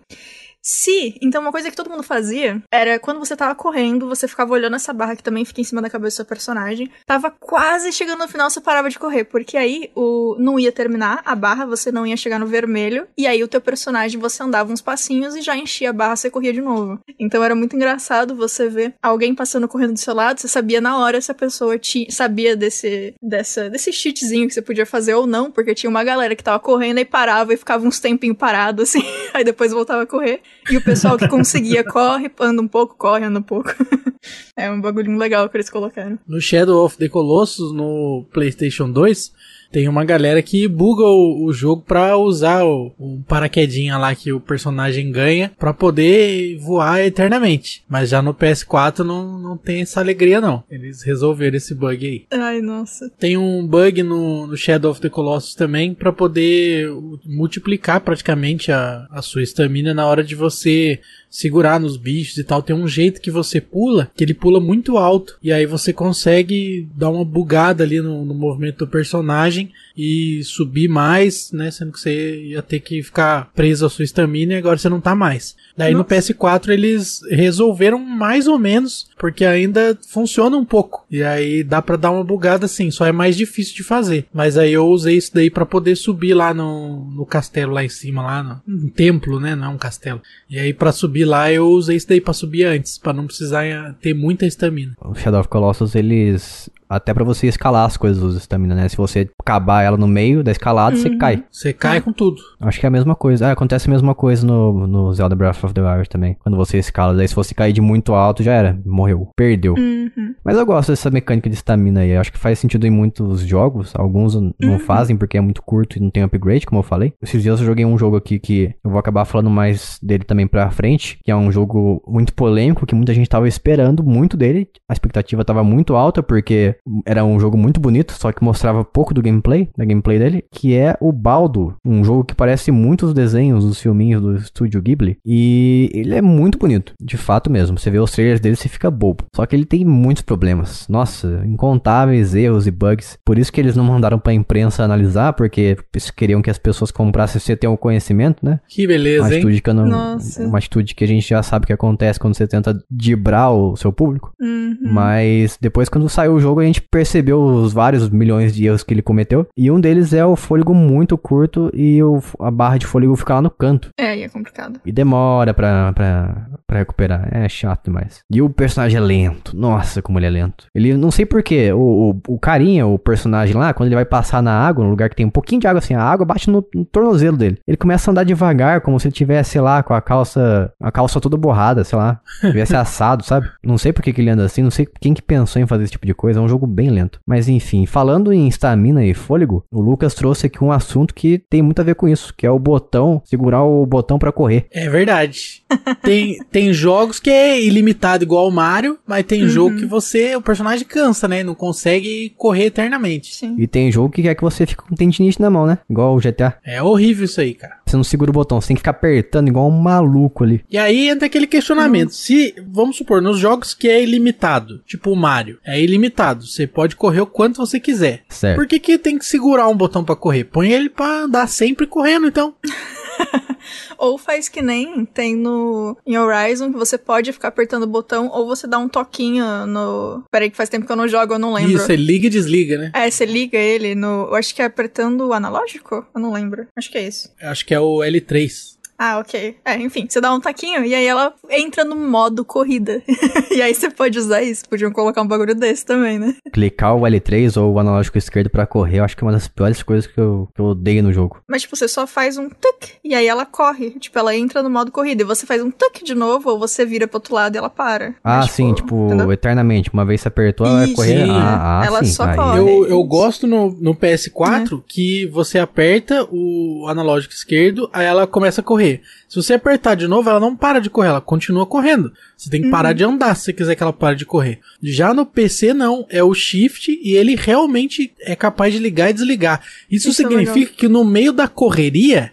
[0.61, 4.53] Se, então uma coisa que todo mundo fazia era quando você tava correndo, você ficava
[4.53, 7.91] olhando essa barra que também fica em cima da cabeça do seu personagem, tava quase
[7.91, 11.65] chegando no final, você parava de correr, porque aí o não ia terminar a barra,
[11.65, 15.35] você não ia chegar no vermelho, e aí o teu personagem você andava uns passinhos
[15.35, 16.99] e já enchia a barra, você corria de novo.
[17.19, 20.97] Então era muito engraçado você ver alguém passando correndo do seu lado, você sabia na
[20.99, 25.25] hora se a pessoa ti, sabia desse dessa desse cheatzinho que você podia fazer ou
[25.25, 28.83] não, porque tinha uma galera que tava correndo e parava e ficava uns tempinho parado
[28.83, 29.03] assim,
[29.33, 30.41] aí depois voltava a correr.
[30.69, 33.73] E o pessoal que conseguia corre, anda um pouco, corre, anda um pouco.
[34.55, 36.19] é um bagulhinho legal que eles colocaram.
[36.27, 39.33] No Shadow of the Colossus, no PlayStation 2,
[39.71, 44.31] tem uma galera que buga o, o jogo pra usar o, o paraquedinha lá que
[44.31, 47.83] o personagem ganha pra poder voar eternamente.
[47.87, 50.63] Mas já no PS4 não, não tem essa alegria não.
[50.69, 52.25] Eles resolveram esse bug aí.
[52.31, 53.09] Ai, nossa.
[53.19, 56.89] Tem um bug no, no Shadow of the Colossus também pra poder
[57.25, 60.99] multiplicar praticamente a, a sua estamina na hora de você
[61.31, 62.61] segurar nos bichos e tal.
[62.61, 65.37] Tem um jeito que você pula, que ele pula muito alto.
[65.41, 70.87] E aí você consegue dar uma bugada ali no, no movimento do personagem e subir
[70.87, 71.71] mais, né?
[71.71, 75.01] Sendo que você ia ter que ficar preso à sua estamina e agora você não
[75.01, 75.55] tá mais.
[75.75, 76.15] Daí no Nossa.
[76.15, 81.05] PS4 eles resolveram mais ou menos, porque ainda funciona um pouco.
[81.09, 84.25] E aí dá pra dar uma bugada assim, só é mais difícil de fazer.
[84.33, 87.89] Mas aí eu usei isso daí pra poder subir lá no, no castelo lá em
[87.89, 89.55] cima, lá no um templo, né?
[89.55, 90.21] Não é um castelo.
[90.49, 93.65] E aí pra subir lá eu usei isso daí pra subir antes, pra não precisar
[93.65, 94.93] eh, ter muita estamina.
[95.01, 96.69] O Shadow of Colossus, eles.
[96.91, 98.89] Até pra você escalar as coisas usam estamina, né?
[98.89, 101.41] Se você acabar ela no meio da escalada, você cai.
[101.49, 102.41] Você cai com tudo.
[102.59, 103.47] Acho que é a mesma coisa.
[103.47, 106.35] Ah, acontece a mesma coisa no, no Zelda Breath of the Wild também.
[106.41, 108.77] Quando você escala, daí se você cair de muito alto, já era.
[108.85, 109.29] Morreu.
[109.37, 109.73] Perdeu.
[109.75, 110.35] Uhum.
[110.43, 112.11] Mas eu gosto dessa mecânica de estamina aí.
[112.11, 113.93] Eu acho que faz sentido em muitos jogos.
[113.95, 117.13] Alguns não fazem porque é muito curto e não tem upgrade, como eu falei.
[117.21, 120.45] Esses dias eu joguei um jogo aqui que eu vou acabar falando mais dele também
[120.45, 121.19] pra frente.
[121.23, 124.67] Que é um jogo muito polêmico, que muita gente tava esperando muito dele.
[124.89, 129.13] A expectativa tava muito alta, porque era um jogo muito bonito, só que mostrava pouco
[129.13, 130.43] do gameplay, da gameplay dele.
[130.51, 131.75] Que é o Baldo.
[131.85, 135.17] Um jogo que parece muito os desenhos dos filminhos do estúdio Ghibli.
[135.25, 137.77] E ele é muito bonito, de fato mesmo.
[137.77, 139.25] Você vê os trailers dele, você fica bobo.
[139.35, 140.87] Só que ele tem muitos problemas.
[140.89, 143.17] Nossa, incontáveis erros e bugs.
[143.25, 146.91] Por isso que eles não mandaram pra imprensa analisar, porque eles queriam que as pessoas
[146.91, 148.59] comprassem sem ter o conhecimento, né?
[148.67, 149.33] Que Uma beleza, hein?
[149.39, 150.45] atitude que eu não, Nossa.
[150.45, 153.91] uma atitude que a gente já sabe que acontece quando você tenta dibrar o seu
[153.91, 154.33] público.
[154.39, 154.77] Uhum.
[154.81, 158.83] Mas depois quando saiu o jogo, a gente claramente percebeu os vários milhões de erros
[158.83, 159.47] que ele cometeu.
[159.57, 163.35] E um deles é o fôlego muito curto e o, a barra de fôlego fica
[163.35, 163.89] lá no canto.
[163.97, 164.79] É, e é complicado.
[164.85, 167.27] E demora pra, pra, pra recuperar.
[167.31, 168.21] É chato demais.
[168.31, 169.55] E o personagem é lento.
[169.55, 170.65] Nossa, como ele é lento.
[170.73, 174.41] Ele, não sei porquê, o, o, o carinha, o personagem lá, quando ele vai passar
[174.41, 176.65] na água, no lugar que tem um pouquinho de água assim, a água bate no,
[176.73, 177.59] no tornozelo dele.
[177.67, 180.91] Ele começa a andar devagar, como se ele tivesse, sei lá, com a calça, a
[180.91, 182.19] calça toda borrada, sei lá.
[182.41, 183.49] Tivesse assado, sabe?
[183.63, 185.83] Não sei por que, que ele anda assim, não sei quem que pensou em fazer
[185.83, 186.39] esse tipo de coisa.
[186.39, 187.19] É um jogo bem lento.
[187.25, 191.61] Mas enfim, falando em estamina e fôlego, o Lucas trouxe aqui um assunto que tem
[191.61, 194.65] muito a ver com isso, que é o botão, segurar o botão pra correr.
[194.71, 195.63] É verdade.
[196.03, 200.41] tem, tem jogos que é ilimitado igual o Mario, mas tem jogo que você, o
[200.41, 201.43] personagem cansa, né?
[201.43, 203.35] Não consegue correr eternamente.
[203.35, 203.55] Sim.
[203.57, 205.79] E tem jogo que quer que você fique com tendinite na mão, né?
[205.89, 206.57] Igual o GTA.
[206.65, 207.80] É horrível isso aí, cara.
[207.91, 210.63] Você não segura o botão, você tem que ficar apertando igual um maluco ali.
[210.69, 212.11] E aí entra aquele questionamento.
[212.11, 216.47] Se, vamos supor, nos jogos que é ilimitado, tipo o Mario, é ilimitado.
[216.47, 218.23] Você pode correr o quanto você quiser.
[218.29, 218.55] Certo.
[218.55, 220.45] Por que, que tem que segurar um botão pra correr?
[220.45, 222.55] Põe ele pra andar sempre correndo, então.
[223.97, 228.29] Ou faz que nem tem no em Horizon, que você pode ficar apertando o botão,
[228.29, 230.23] ou você dá um toquinho no.
[230.31, 231.77] Peraí, que faz tempo que eu não jogo, eu não lembro.
[231.77, 232.91] Isso, ele liga e desliga, né?
[232.93, 234.27] É, você liga ele no.
[234.29, 236.05] Eu acho que é apertando o analógico?
[236.13, 236.67] Eu não lembro.
[236.75, 237.29] Acho que é isso.
[237.41, 238.80] Eu Acho que é o L3.
[239.03, 239.55] Ah, ok.
[239.65, 243.01] É, enfim, você dá um taquinho e aí ela entra no modo corrida.
[243.49, 244.63] e aí você pode usar isso.
[244.69, 246.35] Podiam colocar um bagulho desse também, né?
[246.53, 249.47] Clicar o L3 ou o analógico esquerdo pra correr, eu acho que é uma das
[249.47, 251.41] piores coisas que eu, que eu odeio no jogo.
[251.47, 253.89] Mas, tipo, você só faz um tuc e aí ela corre.
[253.99, 255.23] Tipo, ela entra no modo corrida.
[255.23, 257.71] E você faz um tuc de novo, ou você vira pro outro lado e ela
[257.71, 258.09] para.
[258.23, 259.31] Ah, Mas, sim, tipo, entendeu?
[259.31, 259.89] eternamente.
[259.91, 261.25] Uma vez você apertou, ela vai correr.
[261.25, 261.31] sim.
[261.31, 262.11] Ah, ah, Ela sim.
[262.11, 262.59] só Aí- corre.
[262.59, 268.61] Eu, eu gosto no, no PS4 que você aperta o analógico esquerdo, aí ela começa
[268.61, 268.90] a correr.
[269.29, 272.11] Se você apertar de novo, ela não para de correr, ela continua correndo.
[272.35, 274.59] Você tem que parar de andar se você quiser que ela pare de correr.
[274.81, 276.05] Já no PC, não.
[276.09, 279.61] É o Shift e ele realmente é capaz de ligar e desligar.
[279.89, 280.73] Isso, Isso é significa legal.
[280.75, 282.31] que no meio da correria,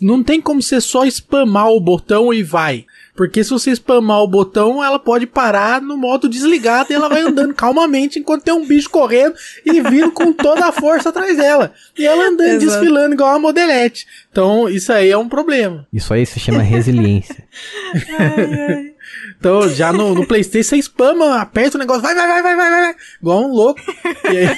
[0.00, 2.86] não tem como você só spamar o botão e vai.
[3.14, 7.22] Porque se você spamar o botão, ela pode parar no modo desligado e ela vai
[7.22, 11.72] andando calmamente enquanto tem um bicho correndo e vindo com toda a força atrás dela.
[11.98, 12.66] E ela andando, Exato.
[12.66, 14.06] desfilando igual uma modelete.
[14.30, 15.86] Então, isso aí é um problema.
[15.92, 17.44] Isso aí se chama resiliência.
[19.38, 22.70] Então, já no, no Playstation, você spama, aperta o negócio, vai, vai, vai, vai, vai,
[22.70, 23.80] vai, vai, igual um louco.
[24.32, 24.56] E aí,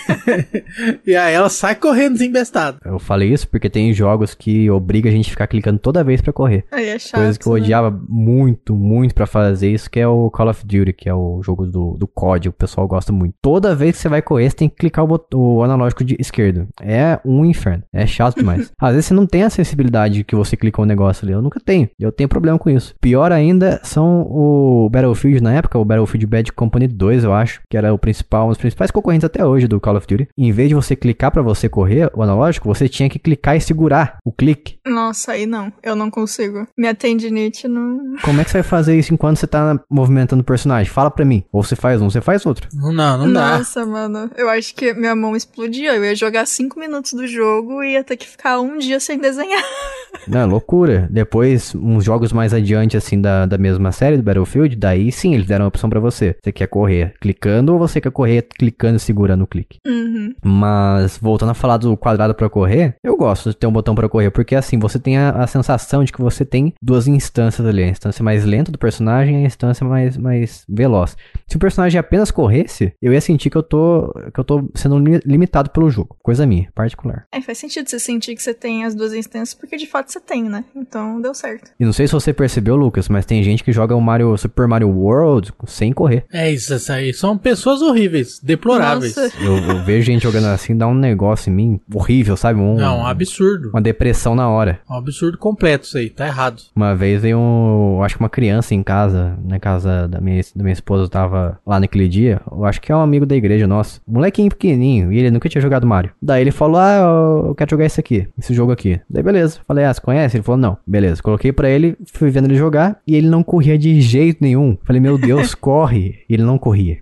[1.06, 2.78] e aí ela sai correndo desembestada.
[2.84, 6.20] Eu falei isso porque tem jogos que obriga a gente a ficar clicando toda vez
[6.20, 6.64] pra correr.
[6.70, 7.20] Aí é chato.
[7.20, 7.60] Coisa que eu né?
[7.60, 11.40] odiava muito, muito pra fazer isso, que é o Call of Duty, que é o
[11.42, 13.34] jogo do, do COD, o pessoal gosta muito.
[13.40, 16.16] Toda vez que você vai correr, você tem que clicar o, bot- o analógico de
[16.18, 16.66] esquerdo.
[16.80, 17.82] É um inferno.
[17.92, 18.70] É chato demais.
[18.80, 21.32] Às vezes você não tem a sensibilidade que você clicou um negócio ali.
[21.32, 21.88] Eu nunca tenho.
[21.98, 22.94] Eu tenho problema com isso.
[23.00, 24.51] Pior ainda são o
[24.90, 28.48] Battlefield na época, o Battlefield Bad Company 2, eu acho, que era o principal, um
[28.50, 30.28] dos principais concorrentes até hoje do Call of Duty.
[30.36, 33.60] Em vez de você clicar pra você correr, o analógico, você tinha que clicar e
[33.60, 34.76] segurar o clique.
[34.86, 35.72] Nossa, aí não.
[35.82, 36.66] Eu não consigo.
[36.76, 38.16] Minha tendinite não.
[38.22, 40.92] Como é que você vai fazer isso enquanto você tá movimentando o personagem?
[40.92, 41.44] Fala pra mim.
[41.52, 42.68] Ou você faz um, você faz outro.
[42.74, 43.58] Não, não, não dá.
[43.58, 44.30] Nossa, mano.
[44.36, 45.94] Eu acho que minha mão explodia.
[45.94, 49.18] Eu ia jogar cinco minutos do jogo e ia ter que ficar um dia sem
[49.18, 49.62] desenhar.
[50.28, 51.08] Não, é loucura.
[51.10, 55.46] Depois, uns jogos mais adiante, assim, da, da mesma série do Battlefield, daí sim, eles
[55.46, 56.36] deram a opção pra você.
[56.42, 59.78] Você quer correr clicando ou você quer correr clicando e segurando o clique?
[59.86, 60.34] Uhum.
[60.44, 64.08] Mas, voltando a falar do quadrado pra correr, eu gosto de ter um botão pra
[64.08, 67.82] correr, porque assim, você tem a, a sensação de que você tem duas instâncias ali.
[67.82, 71.16] A instância mais lenta do personagem e a instância mais, mais veloz.
[71.48, 74.98] Se o personagem apenas corresse, eu ia sentir que eu tô, que eu tô sendo
[74.98, 76.16] li- limitado pelo jogo.
[76.22, 77.26] Coisa minha, particular.
[77.32, 80.20] É, faz sentido você sentir que você tem as duas instâncias, porque de fato você
[80.20, 80.64] tem, né?
[80.74, 81.70] Então deu certo.
[81.78, 84.66] E não sei se você percebeu, Lucas, mas tem gente que joga o Mario, Super
[84.66, 86.24] Mario World sem correr.
[86.32, 87.12] É isso, isso aí.
[87.12, 89.16] São pessoas horríveis, deploráveis.
[89.40, 92.58] Eu, eu vejo gente jogando assim, dá um negócio em mim horrível, sabe?
[92.60, 93.70] Um, É um absurdo.
[93.70, 94.80] uma depressão na hora.
[94.88, 96.62] Um absurdo completo isso aí, tá errado.
[96.74, 100.62] Uma vez veio, um, acho que uma criança em casa, na casa da minha, da
[100.62, 102.40] minha esposa, eu tava lá naquele dia.
[102.50, 104.00] Eu acho que é um amigo da igreja nosso.
[104.06, 106.12] Molequinho pequenininho, e ele nunca tinha jogado Mario.
[106.20, 109.00] Daí ele falou: Ah, eu, eu quero jogar esse aqui, esse jogo aqui.
[109.08, 109.60] Daí beleza.
[109.66, 110.36] Falei: Ah, você conhece?
[110.36, 111.22] Ele falou: Não, beleza.
[111.22, 114.76] Coloquei pra ele, fui vendo ele jogar, e ele não corria de jeito nenhum.
[114.84, 116.20] Falei: Meu Deus, corre.
[116.28, 116.98] E ele não corria.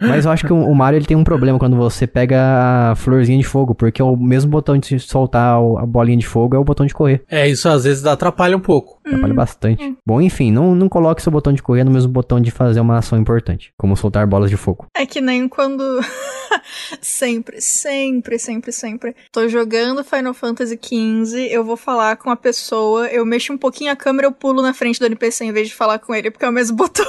[0.00, 3.38] Mas eu acho que o, Mario ele tem um problema quando você pega a florzinha
[3.38, 6.86] de fogo, porque o mesmo botão de soltar a bolinha de fogo é o botão
[6.86, 7.22] de correr.
[7.28, 9.00] É, isso às vezes atrapalha um pouco.
[9.04, 9.96] Atrapalha bastante.
[10.06, 12.98] Bom, enfim, não, não coloque seu botão de correr no mesmo botão de fazer uma
[12.98, 14.86] ação importante, como soltar bolas de fogo.
[14.96, 15.82] É que nem quando.
[17.00, 19.14] sempre, sempre, sempre, sempre.
[19.32, 23.92] Tô jogando Final Fantasy XV, eu vou falar com a pessoa, eu mexo um pouquinho
[23.92, 26.44] a câmera, eu pulo na frente do NPC em vez de falar com ele, porque
[26.44, 27.06] é o mesmo botão.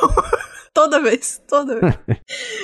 [0.74, 1.96] toda vez, toda vez.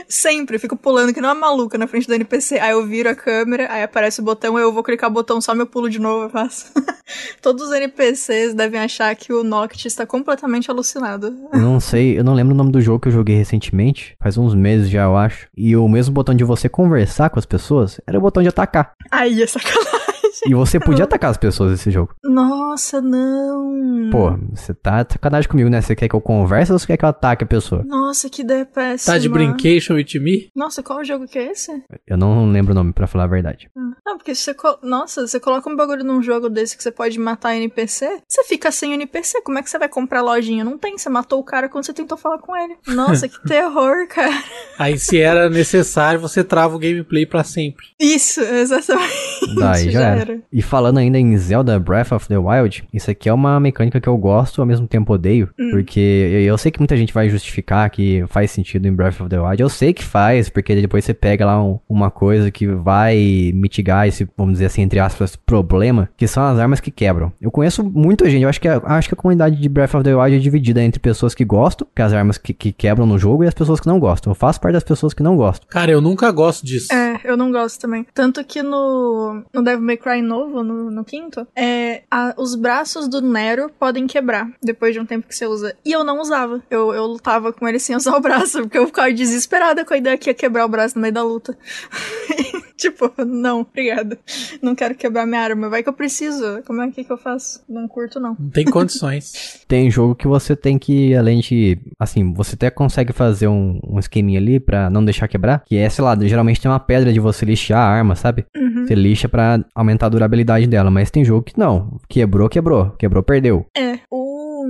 [0.08, 2.60] Sempre, fico pulando que não é maluca na frente do NPC.
[2.60, 5.56] Aí eu viro a câmera, aí aparece o botão, eu vou clicar o botão, só
[5.56, 6.72] meu pulo de novo, eu faço.
[7.42, 11.34] Todos os NPCs devem achar que o Noct está completamente alucinado.
[11.54, 14.38] Eu não sei, eu não lembro o nome do jogo que eu joguei recentemente, faz
[14.38, 15.48] uns meses já, eu acho.
[15.56, 18.94] E o mesmo botão de você conversar com as pessoas era o botão de atacar.
[19.10, 20.11] Aí é sacanagem.
[20.52, 22.14] E você podia atacar as pessoas nesse jogo.
[22.24, 24.10] Nossa, não.
[24.12, 25.82] Pô, você tá de sacanagem comigo, né?
[25.82, 27.84] Você quer que eu converse ou você quer que eu ataque a pessoa?
[27.86, 29.14] Nossa, que ideia péssima.
[29.16, 30.50] Tá de brincation with me?
[30.56, 31.72] Nossa, qual jogo que é esse?
[32.08, 33.70] Eu não lembro o nome, pra falar a verdade.
[33.76, 34.54] Não, porque se você.
[34.54, 38.44] co- Nossa, você coloca um bagulho num jogo desse que você pode matar NPC, você
[38.44, 39.42] fica sem NPC.
[39.44, 40.64] Como é que você vai comprar lojinha?
[40.64, 42.76] Não tem, você matou o cara quando você tentou falar com ele.
[42.88, 44.44] Nossa, que terror, cara.
[44.78, 47.86] Aí se era necessário, você trava o gameplay pra sempre.
[48.00, 49.56] Isso, exatamente.
[49.58, 50.22] Daí já, já era.
[50.22, 50.31] era.
[50.52, 54.08] E falando ainda em Zelda Breath of the Wild, isso aqui é uma mecânica que
[54.10, 55.50] eu gosto, ao mesmo tempo odeio.
[55.72, 59.30] Porque eu, eu sei que muita gente vai justificar que faz sentido em Breath of
[59.30, 59.62] the Wild.
[59.62, 64.08] Eu sei que faz, porque depois você pega lá um- uma coisa que vai mitigar
[64.08, 67.32] esse, vamos dizer assim, entre aspas, problema, que são as armas que quebram.
[67.42, 70.04] Eu conheço muita gente, eu acho que a, acho que a comunidade de Breath of
[70.04, 73.18] the Wild é dividida entre pessoas que gostam, que as armas que, que quebram no
[73.18, 74.32] jogo, e as pessoas que não gostam.
[74.32, 75.68] Eu faço parte das pessoas que não gostam.
[75.70, 76.94] Cara, eu nunca gosto disso.
[76.94, 78.06] É, eu não gosto também.
[78.14, 83.08] Tanto que no, no Devil May Cry novo, no, no quinto, é, a- os braços
[83.08, 85.76] do Nero podem quebrar depois de um tempo que você usa.
[85.86, 86.60] E eu não usava.
[86.72, 89.98] Eu, eu lutava com ele sem usar o braço, porque eu ficava desesperada com a
[89.98, 91.56] ideia que ia quebrar o braço no meio da luta.
[92.78, 94.18] tipo, não, obrigada.
[94.62, 95.70] Não quero quebrar minha arma.
[95.70, 96.62] Vai que eu preciso.
[96.66, 97.62] Como é que, que eu faço?
[97.70, 98.36] Não curto, não.
[98.40, 99.62] Não tem condições.
[99.72, 101.78] Tem jogo que você tem que, além de.
[101.98, 105.64] Assim, você até consegue fazer um, um esqueminha ali pra não deixar quebrar.
[105.66, 108.46] Que é, sei lá, geralmente tem uma pedra de você lixar a arma, sabe?
[108.86, 110.92] Você lixa pra aumentar a durabilidade dela.
[110.92, 111.98] Mas tem jogo que não.
[112.08, 112.92] Quebrou, quebrou.
[112.92, 113.66] Quebrou, perdeu.
[113.78, 114.66] É, o,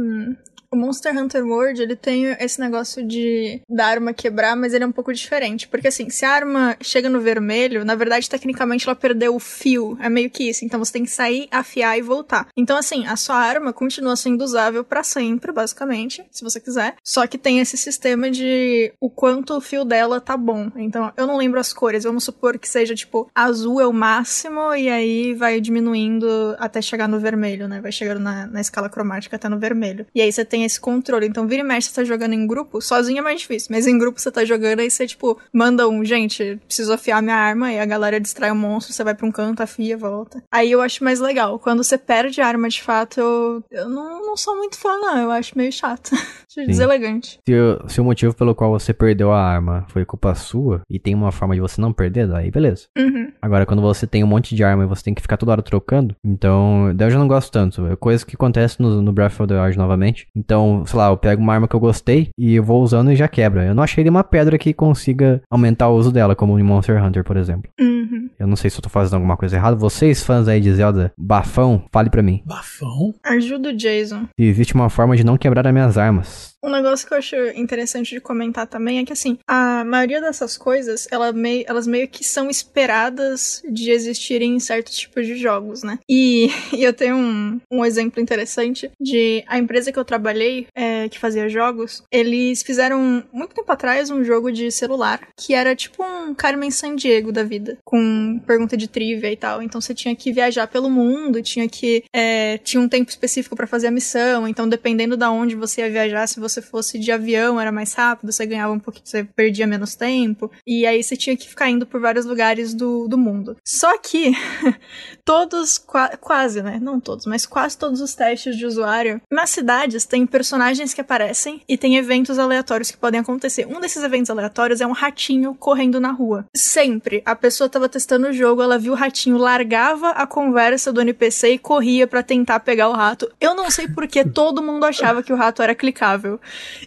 [0.71, 4.87] o Monster Hunter World, ele tem esse negócio de da arma quebrar, mas ele é
[4.87, 5.67] um pouco diferente.
[5.67, 9.97] Porque assim, se a arma chega no vermelho, na verdade, tecnicamente ela perdeu o fio.
[9.99, 10.63] É meio que isso.
[10.63, 12.47] Então você tem que sair, afiar e voltar.
[12.55, 16.95] Então, assim, a sua arma continua sendo usável pra sempre, basicamente, se você quiser.
[17.03, 20.71] Só que tem esse sistema de o quanto o fio dela tá bom.
[20.75, 22.03] Então, eu não lembro as cores.
[22.03, 27.07] Vamos supor que seja, tipo, azul é o máximo, e aí vai diminuindo até chegar
[27.07, 27.81] no vermelho, né?
[27.81, 30.05] Vai chegando na, na escala cromática até no vermelho.
[30.15, 31.27] E aí você tem esse controle.
[31.27, 33.69] Então, vira e mexe, você tá jogando em grupo, sozinho é mais difícil.
[33.71, 37.35] Mas em grupo você tá jogando, aí você, tipo, manda um, gente, preciso afiar minha
[37.35, 40.43] arma, e a galera distrai o monstro, você vai pra um canto, afia, volta.
[40.51, 41.59] Aí eu acho mais legal.
[41.59, 45.17] Quando você perde a arma de fato, eu, eu não, não sou muito fã, não.
[45.17, 46.11] Eu acho meio chato.
[46.67, 47.39] deselegante.
[47.47, 50.99] Se, o- se o motivo pelo qual você perdeu a arma foi culpa sua e
[50.99, 52.87] tem uma forma de você não perder, daí beleza.
[52.97, 53.31] Uhum.
[53.41, 55.61] Agora, quando você tem um monte de arma e você tem que ficar toda hora
[55.61, 57.87] trocando, então, daí eu já não gosto tanto.
[57.87, 60.27] É coisa que acontece no, no Breath of the Wild novamente.
[60.35, 60.50] Então,
[60.85, 63.27] sei lá, eu pego uma arma que eu gostei e eu vou usando e já
[63.27, 63.65] quebra.
[63.65, 67.23] Eu não achei nenhuma pedra que consiga aumentar o uso dela, como em Monster Hunter,
[67.23, 67.69] por exemplo.
[67.79, 68.29] Uhum.
[68.39, 69.75] Eu não sei se eu tô fazendo alguma coisa errada.
[69.75, 72.41] Vocês, fãs aí de Zelda, bafão, fale pra mim.
[72.45, 73.13] Bafão?
[73.23, 74.23] Ajuda o Jason.
[74.39, 76.51] Se existe uma forma de não quebrar as minhas armas.
[76.63, 80.57] Um negócio que eu acho interessante de comentar também é que, assim, a maioria dessas
[80.57, 85.83] coisas, ela mei- elas meio que são esperadas de existirem em certos tipos de jogos,
[85.83, 85.99] né?
[86.09, 90.40] E, e eu tenho um, um exemplo interessante de a empresa que eu trabalhei,
[90.75, 95.75] é, que fazia jogos, eles fizeram, muito tempo atrás, um jogo de celular que era
[95.75, 99.61] tipo um Carmen Sandiego da vida, com pergunta de trivia e tal.
[99.61, 102.03] Então você tinha que viajar pelo mundo, tinha que.
[102.13, 105.89] é, tinha um tempo específico pra fazer a missão, então dependendo da onde você ia
[105.89, 109.67] viajar, se você fosse de avião era mais rápido, você ganhava um pouquinho, você perdia
[109.67, 110.51] menos tempo.
[110.65, 113.57] E aí você tinha que ficar indo por vários lugares do, do mundo.
[113.65, 114.31] Só que
[115.25, 116.79] todos, qua- quase, né?
[116.81, 121.61] Não todos, mas quase todos os testes de usuário nas cidades tem personagens que aparecem
[121.67, 123.67] e tem eventos aleatórios que podem acontecer.
[123.67, 126.45] Um desses eventos aleatórios é um ratinho correndo na rua.
[126.55, 131.01] Sempre a pessoa tava testando o jogo, ela viu o ratinho, largava a conversa do
[131.01, 133.29] NPC e corria pra tentar pegar o rato.
[133.39, 136.39] Eu não sei porque todo mundo achava que o rato era clicável.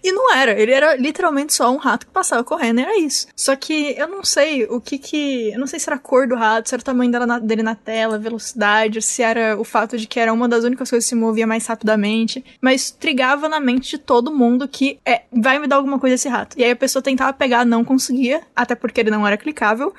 [0.02, 3.26] E não era, ele era literalmente só um rato que passava correndo, era isso.
[3.36, 5.50] Só que eu não sei o que que.
[5.52, 7.38] Eu não sei se era a cor do rato, se era o tamanho dela na-
[7.38, 11.04] dele na tela, velocidade, se era o fato de que era uma das únicas coisas
[11.04, 12.42] que se movia mais rapidamente.
[12.60, 16.28] Mas trigava na mente de todo mundo que é, vai me dar alguma coisa esse
[16.28, 16.58] rato.
[16.58, 19.94] E aí a pessoa tentava pegar, não conseguia, até porque ele não era clicável.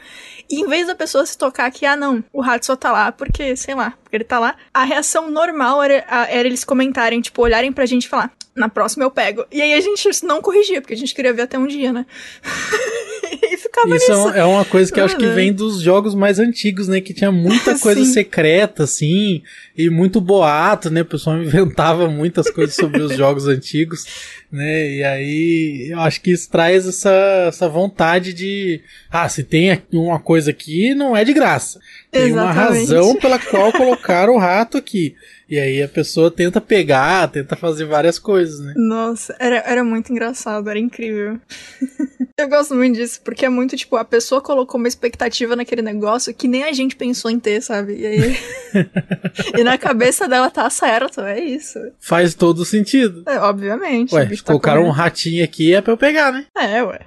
[0.49, 3.11] E em vez da pessoa se tocar que, ah, não, o rato só tá lá
[3.11, 7.41] porque, sei lá, porque ele tá lá, a reação normal era, era eles comentarem, tipo,
[7.41, 8.31] olharem pra gente e falar.
[8.55, 9.45] Na próxima eu pego.
[9.51, 12.05] E aí a gente não corrigia, porque a gente queria ver até um dia, né?
[13.51, 14.29] e ficava Isso é nisso.
[14.29, 17.01] é uma coisa que eu acho que vem dos jogos mais antigos, né?
[17.01, 18.13] Que tinha muita coisa Sim.
[18.13, 19.43] secreta, assim,
[19.77, 21.01] e muito boato, né?
[21.01, 24.05] O pessoal inventava muitas coisas sobre os jogos antigos,
[24.51, 24.89] né?
[24.91, 28.81] E aí eu acho que isso traz essa, essa vontade de.
[29.12, 31.79] Ah, se tem uma coisa aqui, não é de graça.
[32.12, 32.79] Tem uma Exatamente.
[32.79, 35.15] razão pela qual colocaram o rato aqui.
[35.47, 38.73] E aí a pessoa tenta pegar, tenta fazer várias coisas, né?
[38.75, 41.39] Nossa, era, era muito engraçado, era incrível.
[42.37, 46.33] eu gosto muito disso, porque é muito tipo, a pessoa colocou uma expectativa naquele negócio
[46.33, 47.95] que nem a gente pensou em ter, sabe?
[47.97, 48.37] E aí.
[49.57, 51.79] e na cabeça dela tá certo, é isso.
[51.99, 53.23] Faz todo sentido.
[53.25, 54.13] É, obviamente.
[54.13, 56.45] Ué, tá colocaram um ratinho aqui é pra eu pegar, né?
[56.57, 56.99] É, ué.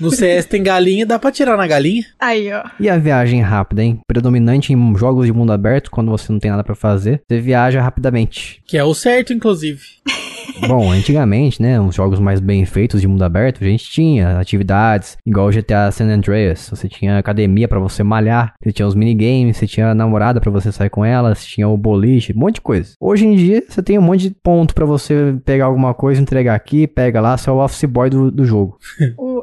[0.00, 2.04] No CS tem galinha, dá pra tirar na galinha.
[2.18, 2.64] Aí, ó.
[2.80, 4.00] E a viagem rápida, hein?
[4.06, 7.82] Predominante em jogos de mundo aberto, quando você não tem nada pra fazer, você viaja
[7.82, 8.62] rapidamente.
[8.66, 9.82] Que é o certo, inclusive.
[10.66, 15.16] Bom, antigamente, né, uns jogos mais bem feitos de mundo aberto, a gente tinha atividades,
[15.24, 19.56] igual o GTA San Andreas, você tinha academia pra você malhar, você tinha os minigames,
[19.56, 22.60] você tinha namorada pra você sair com ela, você tinha o boliche, um monte de
[22.60, 22.92] coisa.
[23.00, 26.54] Hoje em dia, você tem um monte de ponto pra você pegar alguma coisa, entregar
[26.54, 28.78] aqui, pega lá, você é o office boy do, do jogo.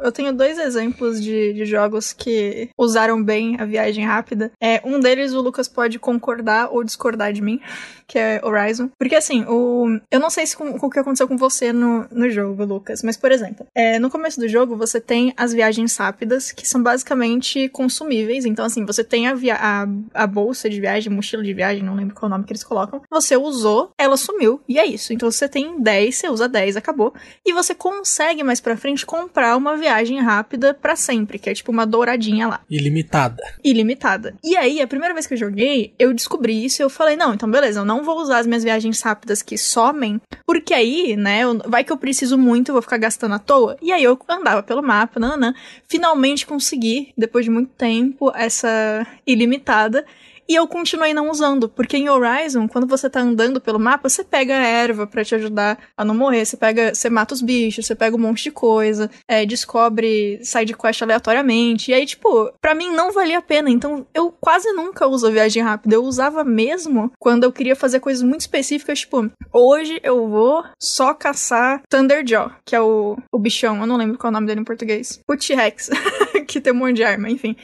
[0.04, 4.52] Eu tenho dois exemplos de, de jogos que usaram bem a viagem rápida.
[4.62, 7.60] É, um deles o Lucas pode concordar ou discordar de mim,
[8.08, 8.90] que é Horizon.
[8.98, 12.30] Porque assim, o, eu não sei se com, com que aconteceu com você no, no
[12.30, 16.52] jogo, Lucas, mas por exemplo, é, no começo do jogo você tem as viagens rápidas,
[16.52, 18.46] que são basicamente consumíveis.
[18.46, 19.88] Então, assim, você tem a, a,
[20.24, 22.64] a bolsa de viagem, mochila de viagem, não lembro qual é o nome que eles
[22.64, 23.02] colocam.
[23.12, 25.14] Você usou, ela sumiu, e é isso.
[25.14, 27.14] Então você tem 10, você usa 10, acabou.
[27.46, 31.72] E você consegue mais pra frente comprar uma viagem rápida pra sempre, que é tipo
[31.72, 33.44] uma douradinha lá, Ilimitada.
[33.64, 34.36] ilimitada.
[34.44, 37.34] E aí, a primeira vez que eu joguei, eu descobri isso e eu falei: não,
[37.34, 41.42] então beleza, eu não vou usar as minhas viagens rápidas que somem, porque aí, né,
[41.66, 43.78] vai que eu preciso muito, eu vou ficar gastando à toa.
[43.82, 45.54] E aí eu andava pelo mapa, nananã,
[45.88, 50.06] finalmente consegui, depois de muito tempo, essa ilimitada.
[50.50, 54.24] E eu continuei não usando, porque em Horizon, quando você tá andando pelo mapa, você
[54.24, 57.86] pega a erva pra te ajudar a não morrer, você pega, você mata os bichos,
[57.86, 62.74] você pega um monte de coisa, é, descobre side quest aleatoriamente, e aí, tipo, pra
[62.74, 66.44] mim não valia a pena, então eu quase nunca uso a viagem rápida, eu usava
[66.44, 72.52] mesmo quando eu queria fazer coisas muito específicas, tipo, hoje eu vou só caçar Thunderjaw,
[72.66, 75.20] que é o, o bichão, eu não lembro qual é o nome dele em português,
[75.28, 75.90] o T-Rex,
[76.46, 77.56] que tem um monte de arma, enfim.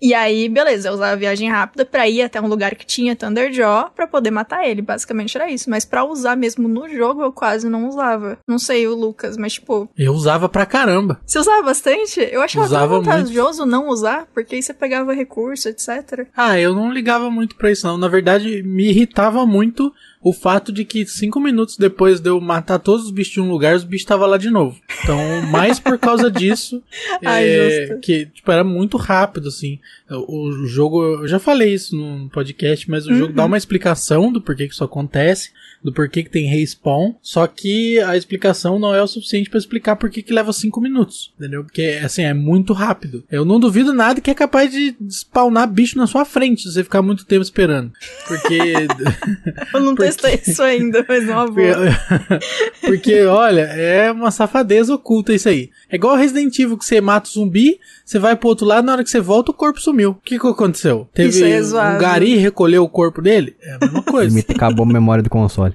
[0.00, 3.16] E aí, beleza, eu usava a viagem rápida pra ir até um lugar que tinha
[3.16, 4.82] Thunderjaw pra poder matar ele.
[4.82, 5.68] Basicamente era isso.
[5.70, 8.38] Mas pra usar mesmo no jogo, eu quase não usava.
[8.46, 11.20] Não sei o Lucas, mas tipo, Eu usava pra caramba.
[11.26, 12.20] você usava bastante?
[12.20, 16.26] Eu achava Usava tão vantajoso não usar, porque aí você pegava recurso, etc.
[16.36, 17.96] Ah, eu não ligava muito pra isso, não.
[17.96, 19.92] Na verdade, me irritava muito
[20.24, 23.48] o fato de que cinco minutos depois de eu matar todos os bichos de um
[23.50, 24.76] lugar, os bichos estavam lá de novo.
[25.02, 25.18] Então,
[25.50, 26.82] mais por causa disso,
[27.24, 29.78] Ai, é, que tipo, era muito rápido, assim.
[30.10, 33.18] O, o jogo, eu já falei isso no podcast, mas o Uhum.
[33.18, 35.50] jogo dá uma explicação do porquê que isso acontece,
[35.82, 39.96] do porquê que tem respawn, só que a explicação não é o suficiente pra explicar
[39.96, 41.62] por que que leva cinco minutos, entendeu?
[41.62, 43.22] Porque, assim, é muito rápido.
[43.30, 46.82] Eu não duvido nada que é capaz de spawnar bicho na sua frente se você
[46.82, 47.92] ficar muito tempo esperando.
[48.26, 48.54] Porque...
[49.74, 51.64] Eu não Porque- testei isso ainda, mas não vou.
[52.80, 55.70] Porque, olha, é uma safadeza oculta isso aí.
[55.90, 58.92] É igual Resident Evil que você mata o zumbi, você vai pro outro lado, na
[58.92, 60.10] hora que você volta, o corpo sumiu.
[60.10, 61.08] O que que aconteceu?
[61.14, 61.96] Teve Isso aí é zoado.
[61.96, 63.56] um gari recolheu o corpo dele?
[63.62, 64.28] É a mesma coisa.
[64.28, 65.74] Limita- Acabou a memória do console.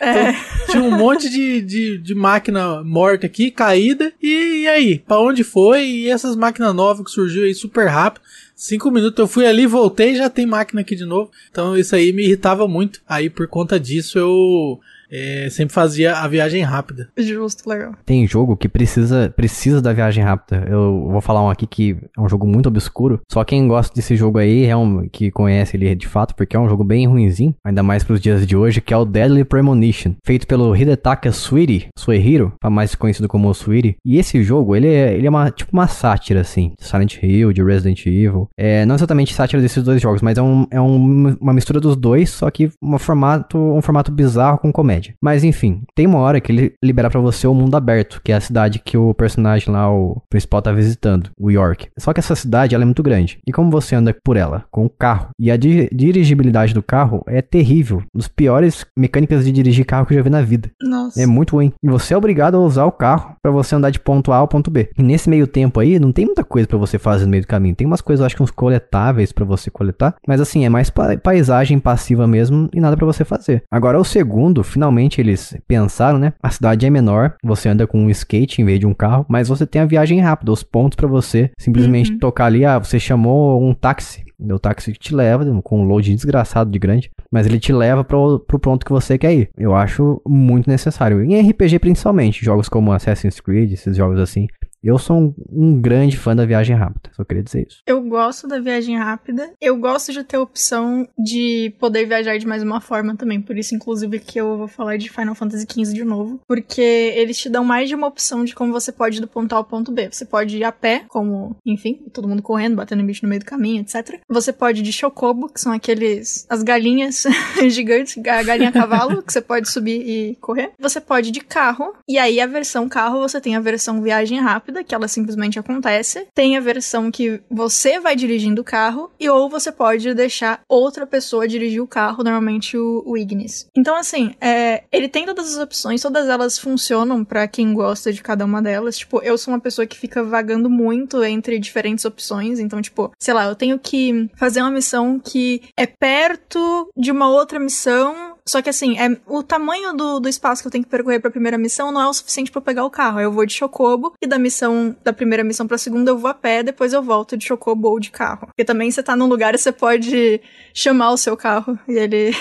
[0.00, 0.32] É,
[0.70, 4.98] Tinha um monte de, de, de máquina morta aqui, caída, e, e aí?
[4.98, 5.84] Pra onde foi?
[5.86, 8.22] E essas máquinas novas que surgiu aí super rápido.
[8.60, 11.30] Cinco minutos eu fui ali, voltei já tem máquina aqui de novo.
[11.50, 13.00] Então isso aí me irritava muito.
[13.08, 14.78] Aí por conta disso eu
[15.10, 17.08] é, sempre fazia a viagem rápida.
[17.18, 17.92] justo, legal.
[18.04, 20.64] Tem jogo que precisa, precisa da viagem rápida.
[20.68, 23.20] Eu vou falar um aqui que é um jogo muito obscuro.
[23.30, 26.60] Só quem gosta desse jogo aí, é um, que conhece ele de fato, porque é
[26.60, 30.14] um jogo bem ruinzinho, ainda mais pros dias de hoje, que é o Deadly Premonition,
[30.24, 33.96] feito pelo Hidetaka Suiri, Suehiro, mais conhecido como Suiri.
[34.04, 37.52] E esse jogo, ele é, ele é uma, tipo uma sátira, assim, de Silent Hill,
[37.52, 38.48] de Resident Evil.
[38.56, 41.96] É, não exatamente sátira desses dois jogos, mas é, um, é um- uma mistura dos
[41.96, 44.99] dois, só que um formato, um formato bizarro com comédia.
[45.22, 48.36] Mas enfim, tem uma hora que ele libera pra você o mundo aberto, que é
[48.36, 51.88] a cidade que o personagem lá, o principal, tá visitando, o York.
[51.98, 53.38] Só que essa cidade, ela é muito grande.
[53.46, 54.64] E como você anda por ela?
[54.70, 55.28] Com o carro.
[55.38, 57.98] E a di- dirigibilidade do carro é terrível.
[58.14, 60.70] Um dos piores mecânicas de dirigir carro que eu já vi na vida.
[60.82, 61.20] Nossa.
[61.22, 61.72] É muito ruim.
[61.82, 64.48] E você é obrigado a usar o carro pra você andar de ponto A ao
[64.48, 64.90] ponto B.
[64.98, 67.46] E nesse meio tempo aí, não tem muita coisa pra você fazer no meio do
[67.46, 67.74] caminho.
[67.74, 70.14] Tem umas coisas, acho que uns coletáveis pra você coletar.
[70.26, 73.62] Mas assim, é mais pa- paisagem passiva mesmo e nada pra você fazer.
[73.70, 76.32] Agora o segundo, finalmente finalmente eles pensaram, né?
[76.42, 79.48] A cidade é menor, você anda com um skate em vez de um carro, mas
[79.48, 82.18] você tem a viagem rápida, os pontos para você simplesmente Uhum.
[82.18, 84.24] tocar ali, ah, você chamou um táxi.
[84.40, 88.40] O táxi te leva, com um load desgraçado de grande, mas ele te leva pro,
[88.40, 89.50] pro ponto que você quer ir.
[89.56, 91.22] Eu acho muito necessário.
[91.22, 94.46] Em RPG principalmente, jogos como Assassin's Creed, esses jogos assim.
[94.82, 97.82] Eu sou um, um grande fã da viagem rápida, só queria dizer isso.
[97.86, 99.52] Eu gosto da viagem rápida.
[99.60, 103.40] Eu gosto de ter a opção de poder viajar de mais uma forma também.
[103.42, 106.40] Por isso, inclusive, que eu vou falar de Final Fantasy XV de novo.
[106.46, 109.52] Porque eles te dão mais de uma opção de como você pode ir do ponto
[109.52, 110.08] A ao ponto B.
[110.10, 113.46] Você pode ir a pé, como, enfim, todo mundo correndo, batendo bicho no meio do
[113.46, 114.20] caminho, etc.
[114.28, 116.46] Você pode ir de chocobo, que são aqueles.
[116.48, 117.24] as galinhas
[117.68, 120.72] gigantes, a galinha a cavalo, que você pode subir e correr.
[120.78, 121.92] Você pode ir de carro.
[122.08, 126.26] E aí, a versão carro, você tem a versão viagem rápida, que ela simplesmente acontece.
[126.34, 131.06] Tem a versão que você vai dirigindo o carro, e ou você pode deixar outra
[131.06, 133.66] pessoa dirigir o carro, normalmente o, o Ignis.
[133.76, 138.22] Então, assim, é, ele tem todas as opções, todas elas funcionam pra quem gosta de
[138.22, 138.98] cada uma delas.
[138.98, 143.34] Tipo, eu sou uma pessoa que fica vagando muito entre diferentes opções, então, tipo, sei
[143.34, 148.30] lá, eu tenho que fazer uma missão que é perto de uma outra missão.
[148.50, 151.30] Só que assim, é, o tamanho do, do espaço que eu tenho que percorrer pra
[151.30, 153.20] primeira missão não é o suficiente eu pegar o carro.
[153.20, 156.34] Eu vou de Chocobo e da missão, da primeira missão pra segunda eu vou a
[156.34, 158.48] pé, depois eu volto de Chocobo ou de carro.
[158.48, 160.40] Porque também você tá num lugar e você pode
[160.74, 162.32] chamar o seu carro e ele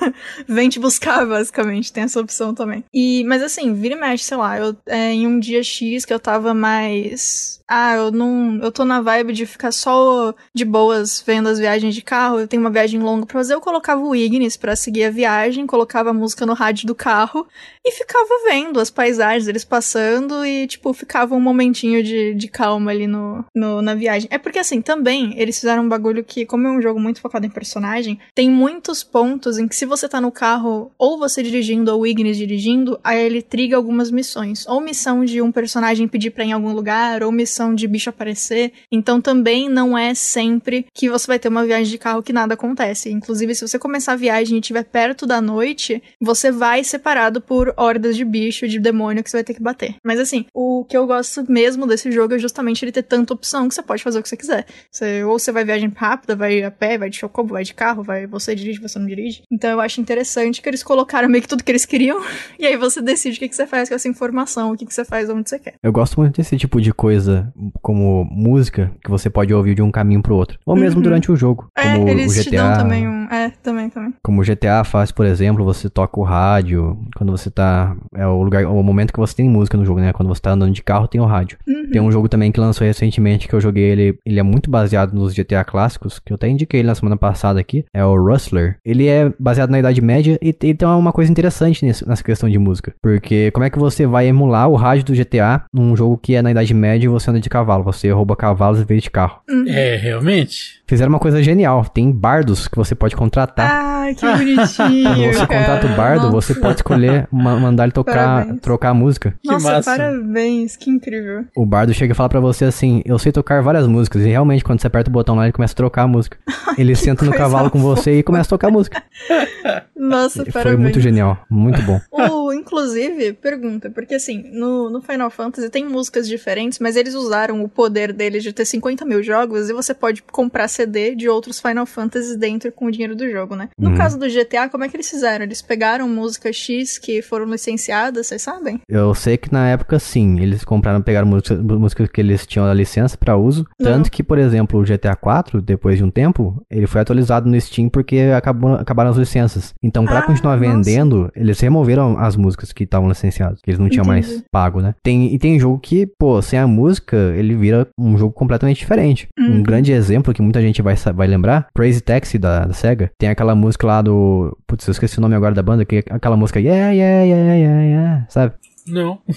[0.48, 1.92] vem te buscar, basicamente.
[1.92, 2.84] Tem essa opção também.
[2.92, 6.12] E, mas assim, vira e mexe, sei lá, eu, é, em um dia X que
[6.12, 7.60] eu tava mais.
[7.68, 8.58] Ah, eu não.
[8.62, 12.40] Eu tô na vibe de ficar só de boas vendo as viagens de carro.
[12.40, 13.54] Eu tenho uma viagem longa pra fazer.
[13.54, 17.46] Eu colocava o Ignis pra seguir a viagem, colocava a música no rádio do carro
[17.84, 22.90] e ficava vendo as paisagens, eles passando e, tipo, ficava um momentinho de, de calma
[22.90, 24.28] ali no, no, na viagem.
[24.32, 27.46] É porque, assim, também eles fizeram um bagulho que, como é um jogo muito focado
[27.46, 31.92] em personagem, tem muitos pontos em que se você tá no carro, ou você dirigindo,
[31.92, 34.66] ou o Ignis dirigindo, aí ele triga algumas missões.
[34.66, 38.08] Ou missão de um personagem pedir pra ir em algum lugar, ou missão de bicho
[38.08, 38.72] aparecer.
[38.90, 42.54] Então também não é sempre que você vai ter uma viagem de carro que nada
[42.54, 43.10] acontece.
[43.10, 47.74] Inclusive, se você começar a viagem e estiver perto da noite, você vai separado por
[47.76, 49.96] hordas de bicho, de demônio que você vai ter que bater.
[50.04, 53.68] Mas assim, o que eu gosto mesmo desse jogo é justamente ele ter tanta opção
[53.68, 54.66] que você pode fazer o que você quiser.
[54.90, 58.02] Você, ou você vai viagem rápida, vai a pé, vai de chocobo, vai de carro,
[58.02, 59.42] vai você dirige, você não dirige.
[59.50, 62.20] Então eu acho interessante que eles colocaram meio que tudo que eles queriam,
[62.58, 64.94] e aí você decide o que, que você faz com essa informação, o que, que
[64.94, 65.74] você faz onde você quer.
[65.82, 67.52] Eu gosto muito desse tipo de coisa,
[67.82, 70.58] como música, que você pode ouvir de um caminho pro outro.
[70.66, 71.02] Ou mesmo Uhum.
[71.04, 71.68] durante o jogo.
[71.76, 72.78] É, Como eles o te dão GTA.
[72.82, 73.24] também um.
[73.30, 74.12] É, também, também.
[74.22, 76.98] Como o GTA faz, por exemplo, você toca o rádio.
[77.16, 77.96] Quando você tá.
[78.14, 80.12] É o lugar, o momento que você tem música no jogo, né?
[80.12, 81.56] Quando você tá andando de carro, tem o rádio.
[81.66, 81.90] Uhum.
[81.90, 84.18] Tem um jogo também que lançou recentemente que eu joguei ele.
[84.26, 87.58] Ele é muito baseado nos GTA clássicos, que eu até indiquei ele na semana passada
[87.60, 87.84] aqui.
[87.94, 88.76] É o Rustler.
[88.84, 92.48] Ele é baseado na Idade Média e tem tem uma coisa interessante nesse- nessa questão
[92.48, 92.92] de música.
[93.02, 96.42] Porque como é que você vai emular o rádio do GTA num jogo que é
[96.42, 97.84] na Idade Média e você anda de cavalo?
[97.84, 99.40] Você rouba cavalos em vez de carro.
[99.68, 100.80] É, realmente?
[100.86, 101.84] Fizeram uma coisa genial.
[101.84, 103.70] Tem bardos que você pode contratar.
[103.70, 105.04] Ah, que bonitinho.
[105.04, 105.60] Quando você cara.
[105.60, 106.52] contrata o bardo, Nossa.
[106.52, 108.60] você pode escolher ma- mandar ele tocar, Parabéns.
[108.60, 109.34] trocar a música.
[109.42, 109.90] Que Nossa, massa.
[109.96, 111.44] parabéns, que incrível.
[111.56, 114.22] O bardo chega e fala pra você assim: Eu sei tocar várias músicas.
[114.24, 116.36] E realmente, quando você aperta o botão lá, ele começa a trocar a música.
[116.78, 119.02] Ele senta no cavalo com você e começa a tocar a música.
[119.96, 120.80] Nossa, Foi parabéns.
[120.80, 122.00] muito genial, muito bom.
[122.10, 127.62] O, inclusive, pergunta, porque assim, no, no Final Fantasy tem músicas diferentes, mas eles usaram
[127.62, 131.60] o poder deles de ter 50 mil jogos e você pode comprar CD de outros
[131.60, 133.68] Final Fantasies dentro com o dinheiro do jogo, né?
[133.78, 133.96] No Uhum.
[133.96, 135.44] caso do GTA, como é que eles fizeram?
[135.44, 138.80] Eles pegaram músicas X que foram licenciadas, vocês sabem?
[138.88, 142.72] Eu sei que na época, sim, eles compraram, pegaram músicas, músicas que eles tinham a
[142.74, 143.66] licença pra uso.
[143.78, 147.60] Tanto que, por exemplo, o GTA 4, depois de um tempo, ele foi atualizado no
[147.60, 149.49] Steam porque acabou, acabaram as licenças.
[149.82, 150.68] Então, pra Ah, continuar nossa.
[150.76, 154.44] vendendo, eles removeram as músicas que estavam licenciadas, que eles não tinham mais Entendi.
[154.50, 154.94] pago, né?
[155.02, 159.28] Tem, e tem jogo que, pô, sem a música, ele vira um jogo completamente diferente.
[159.38, 159.62] Um Uhum.
[159.62, 163.54] grande exemplo que muita gente vai, vai lembrar, Crazy Taxi da, da SEGA, tem aquela
[163.54, 164.56] música lá do...
[164.66, 167.54] Putz, eu esqueci o nome agora da banda, que é aquela música Yeah, yeah, yeah,
[167.54, 168.54] yeah, yeah, sabe?
[168.86, 169.18] Não.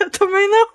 [0.00, 0.66] Eu também não.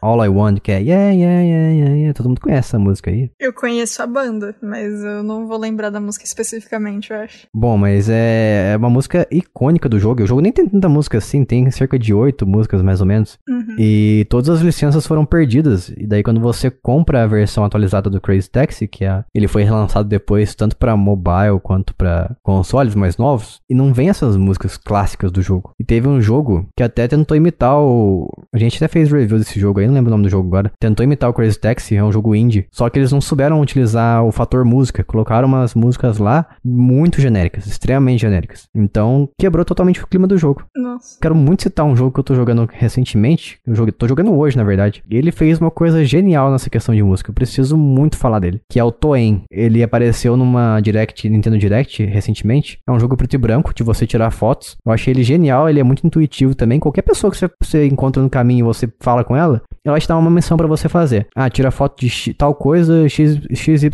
[0.00, 2.14] All I Want, que é yeah, yeah, yeah, yeah, yeah.
[2.14, 3.30] Todo mundo conhece essa música aí.
[3.40, 7.46] Eu conheço a banda, mas eu não vou lembrar da música especificamente, eu acho.
[7.54, 10.22] Bom, mas é, é uma música icônica do jogo.
[10.22, 13.38] O jogo nem tem tanta música assim, tem cerca de oito músicas mais ou menos.
[13.48, 13.76] Uhum.
[13.78, 15.88] E todas as licenças foram perdidas.
[15.96, 19.62] E daí quando você compra a versão atualizada do Crazy Taxi, que é, ele foi
[19.64, 24.76] relançado depois tanto pra mobile quanto pra consoles mais novos, e não vem essas músicas
[24.76, 25.72] clássicas do jogo.
[25.78, 28.28] E teve um jogo que até tentou imitar o...
[28.54, 30.48] A gente até fez review desse jogo aí joguei, não lembro o nome do jogo
[30.48, 30.72] agora.
[30.78, 32.66] Tentou imitar o Crazy Taxi, é um jogo indie.
[32.70, 35.04] Só que eles não souberam utilizar o fator música.
[35.04, 38.68] Colocaram umas músicas lá muito genéricas, extremamente genéricas.
[38.74, 40.64] Então, quebrou totalmente o clima do jogo.
[40.76, 41.18] Nossa.
[41.20, 43.58] Quero muito citar um jogo que eu tô jogando recentemente.
[43.66, 45.02] Eu joguei, tô jogando hoje, na verdade.
[45.08, 47.30] E ele fez uma coisa genial nessa questão de música.
[47.30, 48.60] Eu preciso muito falar dele.
[48.70, 49.42] Que é o Toen.
[49.50, 52.78] Ele apareceu numa Direct, Nintendo Direct, recentemente.
[52.86, 54.76] É um jogo preto e branco, de você tirar fotos.
[54.84, 56.80] Eu achei ele genial, ele é muito intuitivo também.
[56.80, 60.08] Qualquer pessoa que você, você encontra no caminho e você fala com ela, ela te
[60.08, 61.26] dá uma missão para você fazer.
[61.34, 63.90] Ah, tira foto de tal coisa, x, XYZ,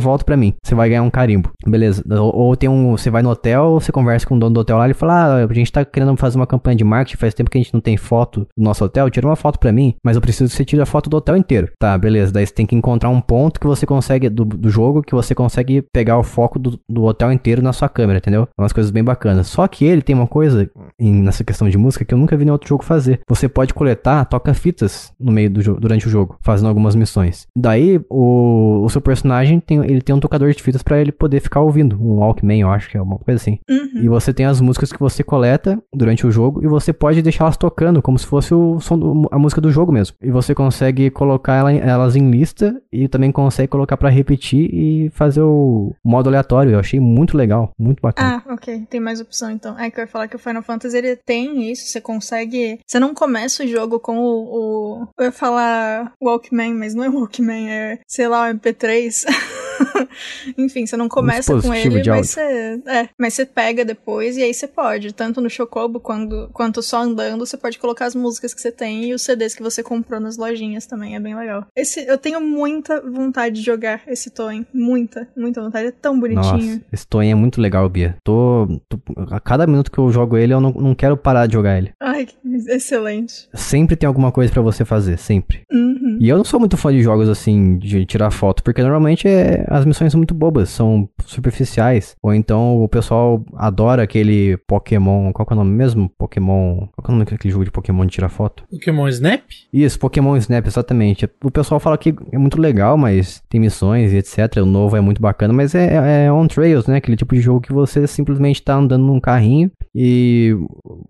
[0.00, 0.54] volta para mim.
[0.62, 1.50] Você vai ganhar um carimbo.
[1.66, 2.02] Beleza.
[2.10, 2.96] Ou, ou, tem um.
[2.96, 5.44] Você vai no hotel, você conversa com o dono do hotel lá, ele fala: Ah,
[5.44, 7.80] a gente tá querendo fazer uma campanha de marketing, faz tempo que a gente não
[7.80, 10.64] tem foto do nosso hotel, tira uma foto para mim, mas eu preciso que você
[10.64, 11.70] tire a foto do hotel inteiro.
[11.78, 12.32] Tá, beleza.
[12.32, 15.34] Daí você tem que encontrar um ponto que você consegue, do, do jogo, que você
[15.34, 18.48] consegue pegar o foco do, do hotel inteiro na sua câmera, entendeu?
[18.58, 19.46] É umas coisas bem bacanas.
[19.46, 22.44] Só que ele tem uma coisa em, nessa questão de música que eu nunca vi
[22.44, 23.20] em outro jogo fazer.
[23.28, 27.46] Você pode coletar toca-fitas no meio do jogo, durante o jogo, fazendo algumas missões.
[27.54, 31.40] Daí, o, o seu personagem tem, ele tem um tocador de fitas para ele poder
[31.40, 31.96] ficar ouvindo.
[32.00, 33.58] Um Walkman, eu acho que é uma coisa assim.
[33.68, 34.02] Uhum.
[34.02, 37.56] E você tem as músicas que você coleta durante o jogo e você pode deixá-las
[37.56, 40.16] tocando, como se fosse o som do, a música do jogo mesmo.
[40.22, 45.10] E você consegue colocar ela, elas em lista e também consegue colocar para repetir e
[45.10, 46.72] fazer o modo aleatório.
[46.72, 48.42] Eu achei muito legal, muito bacana.
[48.46, 48.86] Ah, ok.
[48.88, 49.78] Tem mais opção então.
[49.78, 51.88] É que eu ia falar que o Final Fantasy ele tem isso.
[51.88, 52.80] Você consegue.
[52.86, 55.02] Você não começa o jogo com o.
[55.18, 55.25] o...
[55.26, 59.24] Eu ia falar Walkman, mas não é Walkman, é sei lá, o MP3.
[60.58, 64.42] Enfim, você não começa Um com ele, mas você, é, mas você pega depois e
[64.42, 68.52] aí você pode, tanto no Chocobo quando, quanto só andando, você pode colocar as músicas
[68.54, 71.66] que você tem e os CDs que você comprou nas lojinhas também, é bem legal.
[71.76, 76.42] Esse, eu tenho muita vontade de jogar esse Toen, muita, muita vontade, é tão bonitinho.
[76.74, 78.16] Nossa, esse Toen é muito legal, Bia.
[78.24, 78.98] Tô, tô-
[79.30, 81.92] a cada minuto que eu jogo ele, eu não, não quero parar de jogar ele.
[82.00, 82.36] Ai, que
[82.68, 83.48] excelente.
[83.54, 85.62] Sempre tem alguma coisa pra você fazer, sempre.
[85.72, 86.18] Uhum.
[86.20, 89.64] E eu não sou muito fã de jogos assim, de tirar foto, porque normalmente é,
[89.68, 92.14] as missões são muito bobas, são superficiais.
[92.22, 95.32] Ou então o pessoal adora aquele Pokémon.
[95.32, 96.10] Qual que é o nome mesmo?
[96.18, 96.86] Pokémon.
[96.94, 98.64] Qual que é o nome daquele jogo de Pokémon de tirar foto?
[98.70, 99.42] Pokémon Snap?
[99.72, 101.28] Isso, Pokémon Snap, exatamente.
[101.42, 104.56] O pessoal fala que é muito legal, mas tem missões e etc.
[104.62, 106.96] O novo é muito bacana, mas é, é on trails, né?
[106.96, 110.54] Aquele tipo de jogo que você simplesmente tá andando num carrinho e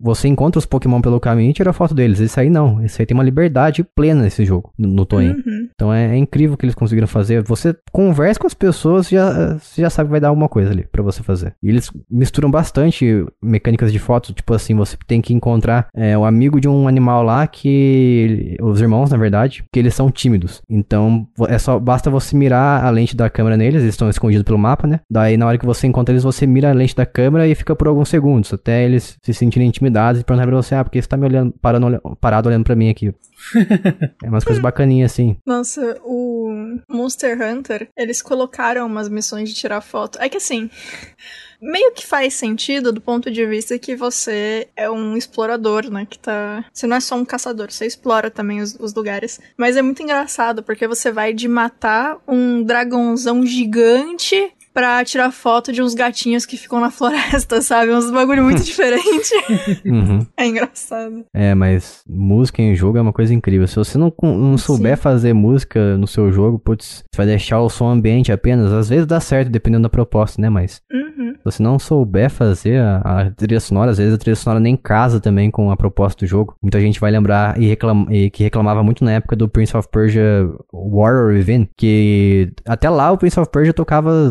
[0.00, 2.20] você encontra os Pokémon pelo caminho e tira foto deles.
[2.20, 2.84] Esse aí não.
[2.84, 5.30] Esse aí tem uma liberdade plena nesse jogo, no, Toei.
[5.30, 5.68] Uhum.
[5.74, 7.42] Então é, é incrível o que eles conseguiram fazer.
[7.42, 10.86] Você conversa com as pessoas, já, você já sabe que vai dar alguma coisa ali
[10.90, 11.54] pra você fazer.
[11.60, 14.32] E eles misturam bastante mecânicas de fotos.
[14.32, 18.56] Tipo assim, você tem que encontrar é, o amigo de um animal lá que.
[18.62, 20.62] Os irmãos, na verdade, que eles são tímidos.
[20.70, 24.58] Então é só basta você mirar a lente da câmera neles, eles estão escondidos pelo
[24.58, 25.00] mapa, né?
[25.10, 27.74] Daí na hora que você encontra eles, você mira a lente da câmera e fica
[27.74, 31.08] por alguns segundos, até eles se sentirem intimidados e perguntar pra você, ah, porque você
[31.08, 33.12] tá me olhando, parando, olha- parado olhando pra mim aqui.
[34.22, 35.36] é umas coisas bacaninhas assim.
[35.46, 40.18] Nossa, o Monster Hunter, eles colocaram umas missões de tirar foto.
[40.20, 40.70] É que assim,
[41.60, 46.06] meio que faz sentido do ponto de vista que você é um explorador, né?
[46.08, 46.64] Que tá.
[46.72, 49.38] Você não é só um caçador, você explora também os, os lugares.
[49.56, 54.50] Mas é muito engraçado, porque você vai de matar um dragãozão gigante.
[54.76, 57.92] Pra tirar foto de uns gatinhos que ficam na floresta, sabe?
[57.94, 59.30] Uns bagulho muito diferente.
[59.86, 60.26] Uhum.
[60.36, 61.24] É engraçado.
[61.32, 63.66] É, mas música em jogo é uma coisa incrível.
[63.66, 67.70] Se você não, não souber fazer música no seu jogo, putz, você vai deixar o
[67.70, 68.70] som ambiente apenas.
[68.70, 70.50] Às vezes dá certo, dependendo da proposta, né?
[70.50, 71.32] Mas Uhum.
[71.36, 74.76] se você não souber fazer a, a trilha sonora, às vezes a trilha sonora nem
[74.76, 76.54] casa também com a proposta do jogo.
[76.62, 79.88] Muita gente vai lembrar e, reclam, e que reclamava muito na época do Prince of
[79.90, 84.30] Persia Warrior Within, que até lá o Prince of Persia tocava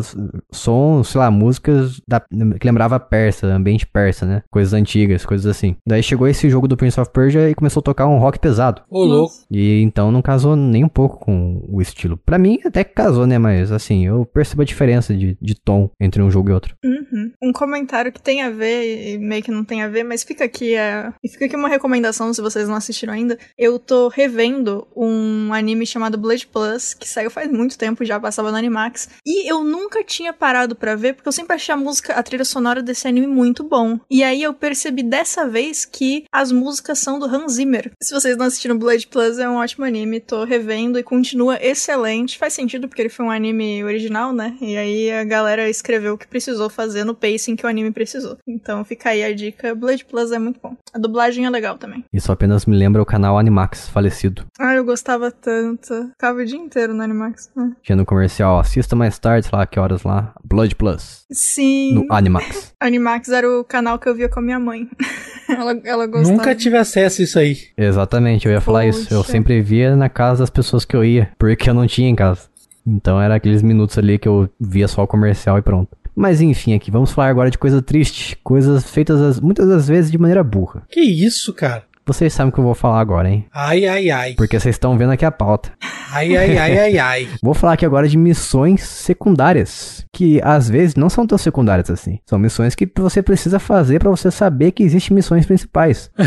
[0.50, 4.42] sons, sei lá, músicas da, que lembrava persa, ambiente persa, né?
[4.50, 5.76] Coisas antigas, coisas assim.
[5.86, 8.82] Daí chegou esse jogo do Prince of Persia e começou a tocar um rock pesado.
[8.90, 9.34] Ô, louco.
[9.50, 12.16] E então não casou nem um pouco com o estilo.
[12.16, 13.38] Pra mim até que casou, né?
[13.38, 16.76] Mas assim, eu percebo a diferença de, de tom entre um jogo e outro.
[16.84, 17.32] Uhum.
[17.42, 20.44] Um comentário que tem a ver e meio que não tem a ver, mas fica
[20.44, 21.12] aqui é...
[21.22, 23.38] e fica aqui uma recomendação se vocês não assistiram ainda.
[23.58, 28.50] Eu tô revendo um anime chamado Blade Plus, que saiu faz muito tempo, já passava
[28.50, 32.14] no Animax, e eu nunca tinha parado pra ver porque eu sempre achei a música,
[32.14, 33.98] a trilha sonora desse anime muito bom.
[34.10, 37.90] E aí eu percebi dessa vez que as músicas são do Hans Zimmer.
[38.02, 42.38] Se vocês não assistiram Blade Plus, é um ótimo anime, tô revendo e continua excelente.
[42.38, 44.56] Faz sentido porque ele foi um anime original, né?
[44.60, 48.38] E aí a galera escreveu o que precisou fazer no pacing que o anime precisou.
[48.46, 49.74] Então fica aí a dica.
[49.74, 50.76] Blade Plus é muito bom.
[50.92, 52.04] A dublagem é legal também.
[52.12, 54.44] Isso apenas me lembra o canal Animax, falecido.
[54.58, 56.08] Ah, eu gostava tanto.
[56.10, 57.50] Ficava o dia inteiro no Animax.
[57.56, 57.70] Ah.
[57.82, 61.94] Tinha no comercial, assista mais tarde, sei lá que horas lá, Blood Plus, Sim.
[61.94, 62.72] no Animax.
[62.80, 64.88] Animax era o canal que eu via com a minha mãe.
[65.48, 66.36] ela, ela gostava.
[66.36, 67.58] Nunca tive acesso a isso aí.
[67.76, 69.12] Exatamente, eu ia falar isso.
[69.12, 69.32] Eu Poxa.
[69.32, 72.42] sempre via na casa das pessoas que eu ia, porque eu não tinha em casa.
[72.86, 75.88] Então era aqueles minutos ali que eu via só o comercial e pronto.
[76.14, 78.38] Mas enfim, aqui, vamos falar agora de coisa triste.
[78.42, 80.82] Coisas feitas as- muitas das vezes de maneira burra.
[80.90, 81.84] Que isso, cara?
[82.06, 83.46] Vocês sabem o que eu vou falar agora, hein?
[83.52, 84.34] Ai, ai, ai.
[84.34, 85.72] Porque vocês estão vendo aqui a pauta.
[86.12, 87.28] Ai, ai, ai, ai, ai.
[87.42, 92.20] Vou falar aqui agora de missões secundárias, que às vezes não são tão secundárias assim.
[92.24, 96.08] São missões que você precisa fazer pra você saber que existem missões principais.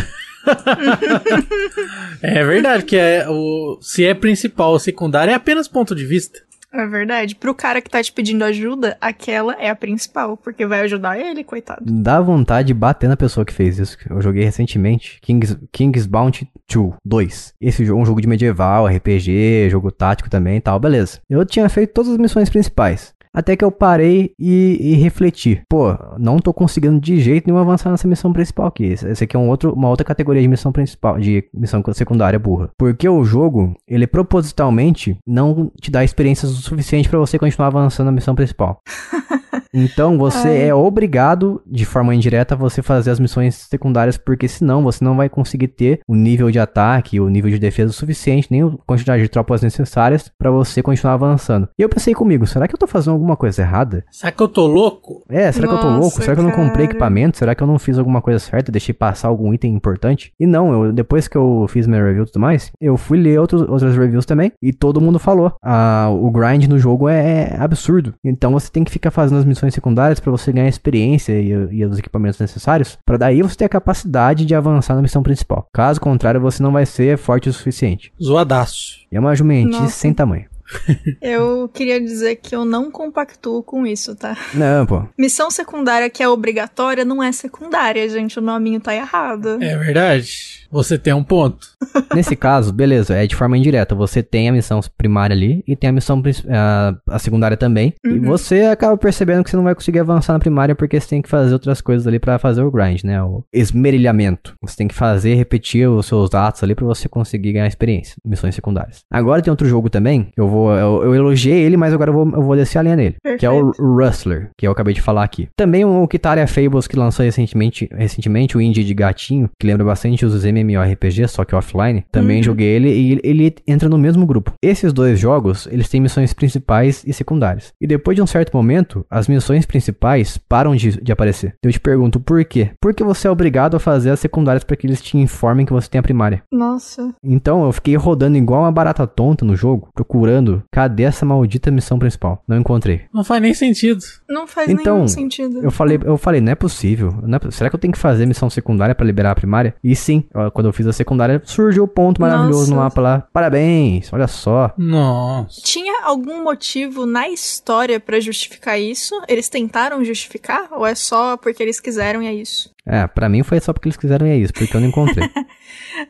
[2.22, 6.40] É verdade que é o se é principal ou secundário é apenas ponto de vista.
[6.72, 7.36] É verdade.
[7.36, 11.43] Pro cara que tá te pedindo ajuda, aquela é a principal, porque vai ajudar ele,
[11.43, 11.84] coitado.
[11.86, 13.97] Dá vontade de bater na pessoa que fez isso.
[14.09, 17.53] Eu joguei recentemente King's, King's Bounty 2, 2.
[17.59, 21.20] Esse jogo é um jogo de medieval, RPG, jogo tático também e tal, beleza.
[21.30, 23.13] Eu tinha feito todas as missões principais.
[23.34, 25.62] Até que eu parei e, e refleti.
[25.70, 28.86] Pô, não tô conseguindo de jeito nenhum avançar nessa missão principal aqui.
[28.86, 32.70] Esse aqui é um outro, uma outra categoria de missão principal, de missão secundária burra.
[32.78, 38.08] Porque o jogo, ele propositalmente não te dá experiências o suficiente pra você continuar avançando
[38.08, 38.82] na missão principal.
[39.74, 40.70] Então você Ai.
[40.70, 45.15] é obrigado, de forma indireta, a você fazer as missões secundárias, porque senão você não
[45.15, 49.22] vai conseguir ter o nível de ataque, o nível de defesa suficiente, nem a quantidade
[49.24, 51.70] de tropas necessárias pra você continuar avançando.
[51.78, 54.03] E eu pensei comigo, será que eu tô fazendo alguma coisa errada?
[54.11, 55.24] Será que eu tô louco?
[55.30, 56.22] É, será que eu tô Nossa, louco?
[56.22, 56.97] Será que eu não comprei cara.
[56.97, 57.38] equipamento?
[57.38, 58.72] Será que eu não fiz alguma coisa certa?
[58.72, 60.34] Deixei passar algum item importante?
[60.39, 63.39] E não, eu, depois que eu fiz minha review e tudo mais, eu fui ler
[63.39, 65.53] outros, outras reviews também e todo mundo falou.
[65.63, 68.13] Ah, o grind no jogo é, é absurdo.
[68.24, 71.86] Então você tem que ficar fazendo as missões secundárias pra você ganhar experiência e, e
[71.86, 75.66] os equipamentos necessários, pra daí você ter a capacidade de avançar na missão principal.
[75.74, 78.12] Caso contrário, você não vai ser forte o suficiente.
[78.22, 78.99] Zoadaço.
[79.12, 79.93] E é uma jumentice Nossa.
[79.93, 80.45] sem tamanho.
[81.22, 84.38] Eu queria dizer que eu não compactuo com isso, tá?
[84.53, 85.03] Não, pô.
[85.17, 88.39] Missão secundária que é obrigatória não é secundária, gente.
[88.39, 89.61] O nominho tá errado.
[89.61, 90.59] É verdade.
[90.72, 91.67] Você tem um ponto.
[92.13, 93.95] Nesse caso, beleza, é de forma indireta.
[93.95, 97.93] Você tem a missão primária ali e tem a missão a, a secundária também.
[98.05, 98.22] E Uhum.
[98.22, 101.30] você acaba percebendo que você não vai conseguir avançar na primária porque você tem que
[101.30, 103.22] fazer outras coisas ali pra fazer o grind, né?
[103.24, 104.53] O esmerilhamento.
[104.61, 108.15] Você tem que fazer, repetir os seus atos ali pra você conseguir ganhar experiência.
[108.26, 108.99] Missões secundárias.
[109.11, 110.59] Agora tem outro jogo também, que eu vou.
[110.70, 113.16] Eu, eu elogiei ele, mas agora eu vou, eu vou descer a linha nele.
[113.38, 115.47] Que é o Rustler, que eu acabei de falar aqui.
[115.55, 120.26] Também o Kitaria Fables, que lançou recentemente, recentemente o indie de gatinho, que lembra bastante
[120.26, 122.03] os MMORPG, só que offline.
[122.12, 122.43] Também Uhum.
[122.43, 124.53] joguei ele e ele- ele entra no mesmo grupo.
[124.62, 127.72] Esses dois jogos, eles têm missões principais e secundárias.
[127.80, 131.53] E depois de um certo momento, as missões principais param de, de aparecer.
[131.64, 132.72] Eu te pergunto por quê?
[132.82, 135.89] Porque você é obrigado a fazer as secundárias para que eles te informem que você
[135.89, 136.41] tem a primária.
[136.51, 137.14] Nossa.
[137.24, 141.97] Então eu fiquei rodando igual uma barata tonta no jogo, procurando cadê essa maldita missão
[142.00, 142.43] principal.
[142.47, 143.02] Não encontrei.
[143.14, 144.00] Não faz nem sentido.
[144.30, 145.64] Não faz Então, nenhum sentido.
[145.64, 147.14] Eu falei, eu falei, não é possível.
[147.24, 149.76] não é será que eu tenho que fazer missão secundária pra liberar a primária?
[149.84, 150.24] E sim,
[150.54, 152.72] quando eu fiz a secundária, surgiu o ponto maravilhoso Nossa.
[152.72, 153.28] no mapa lá.
[153.34, 154.74] Parabéns, olha só.
[154.78, 155.62] Nossa.
[155.64, 159.14] Tinha algum motivo na história pra justificar isso?
[159.28, 160.68] Eles tentaram justificar?
[160.72, 162.72] Ou é só porque eles quiseram e é isso?
[162.86, 165.30] É, pra mim foi só porque eles quiseram e é isso, porque eu não encontrei.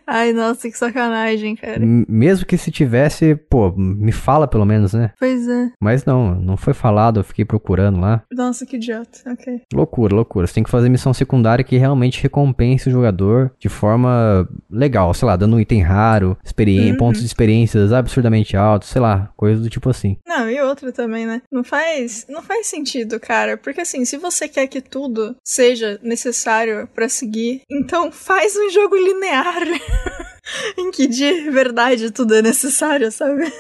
[0.06, 1.80] Ai, nossa, que sacanagem, cara.
[1.80, 5.12] Mesmo que se tivesse, pô, me fala pelo menos, né?
[5.20, 5.72] Pois é.
[5.82, 8.24] Mas não, não foi falado, eu fiquei procurando lá.
[8.32, 9.20] Nossa, que idiota.
[9.32, 9.62] Ok.
[9.74, 10.48] Loucura, loucura.
[10.48, 15.26] Você tem que fazer missão secundária que realmente recompense o jogador de forma legal, sei
[15.28, 16.98] lá, dando um item raro, experi Uhum.
[16.98, 20.18] pontos de experiências absurdamente altos, sei lá, coisa do tipo assim.
[20.28, 21.42] Não, e outra também, né?
[21.52, 23.58] Não faz, não faz sentido, cara.
[23.58, 28.96] Porque assim, se você quer que tudo seja necessário pra seguir, então faz um jogo
[28.96, 29.49] linear.
[30.78, 33.52] em que de verdade tudo é necessário, sabe?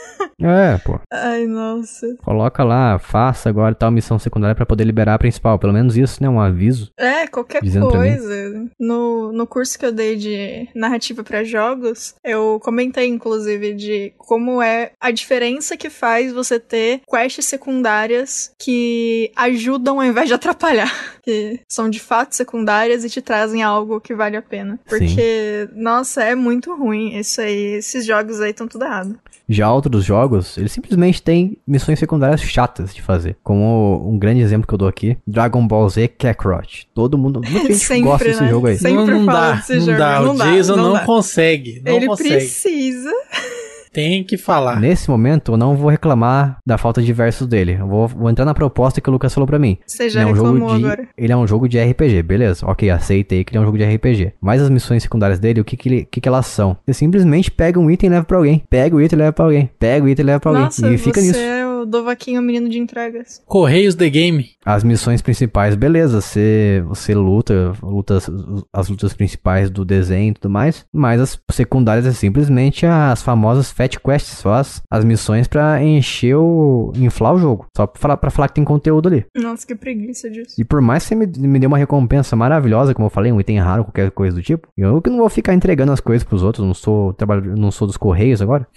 [0.41, 0.99] É, pô.
[1.11, 2.15] Ai, nossa.
[2.23, 5.59] Coloca lá, faça agora tal missão secundária pra poder liberar a principal.
[5.59, 6.29] Pelo menos isso, né?
[6.29, 6.91] Um aviso.
[6.97, 8.69] É, qualquer coisa.
[8.79, 14.61] No, no curso que eu dei de narrativa pra jogos, eu comentei, inclusive, de como
[14.61, 20.91] é a diferença que faz você ter quests secundárias que ajudam ao invés de atrapalhar.
[21.29, 24.79] Que são de fato secundárias e te trazem algo que vale a pena.
[24.87, 27.75] Porque, nossa, é muito ruim isso aí.
[27.75, 29.19] Esses jogos aí estão tudo errado.
[29.47, 33.35] Já outros jogos, eles simplesmente têm missões secundárias chatas de fazer.
[33.43, 36.87] Como um grande exemplo que eu dou aqui, Dragon Ball Z Kakarot.
[36.93, 38.49] Todo mundo, muita gente Sempre, gosta desse né?
[38.49, 38.77] jogo aí.
[38.77, 40.19] Sempre não, não fala dá, desse não jogo, dá.
[40.21, 40.99] não o dá, Jason não não, dá.
[41.05, 41.81] consegue.
[41.83, 42.29] Não Ele consegue.
[42.29, 43.11] precisa.
[43.91, 44.79] Tem que falar.
[44.79, 47.77] Nesse momento, eu não vou reclamar da falta de versos dele.
[47.79, 49.77] Eu vou, vou entrar na proposta que o Lucas falou pra mim.
[49.85, 51.07] Você já Ele é um jogo reclamou de, agora.
[51.17, 52.65] Ele é um jogo de RPG, beleza.
[52.65, 54.33] Ok, aceitei que ele é um jogo de RPG.
[54.39, 56.77] Mas as missões secundárias dele, o que que, ele- que, que elas são?
[56.85, 58.63] Você simplesmente pega um item e leva pra alguém.
[58.69, 59.69] Pega o item e leva pra alguém.
[59.79, 60.63] Pega o item e leva pra alguém.
[60.65, 61.39] Nossa, e fica você nisso.
[61.79, 63.41] É o Dovaquinho, menino de entregas.
[63.45, 64.49] Correios The Game.
[64.65, 66.21] As missões principais, beleza.
[66.21, 68.31] Você, você luta, luta as,
[68.73, 70.85] as lutas principais do desenho e tudo mais.
[70.93, 74.39] Mas as secundárias é simplesmente as famosas Fat Quests.
[74.39, 76.91] Só as, as missões pra encher o.
[76.95, 77.67] inflar o jogo.
[77.75, 79.25] Só pra falar, pra falar que tem conteúdo ali.
[79.35, 80.55] Nossa, que preguiça disso.
[80.57, 83.39] E por mais que você me, me dê uma recompensa maravilhosa, como eu falei, um
[83.39, 86.43] item raro, qualquer coisa do tipo, eu que não vou ficar entregando as coisas pros
[86.43, 88.67] outros, não sou trabalho, não sou dos correios agora.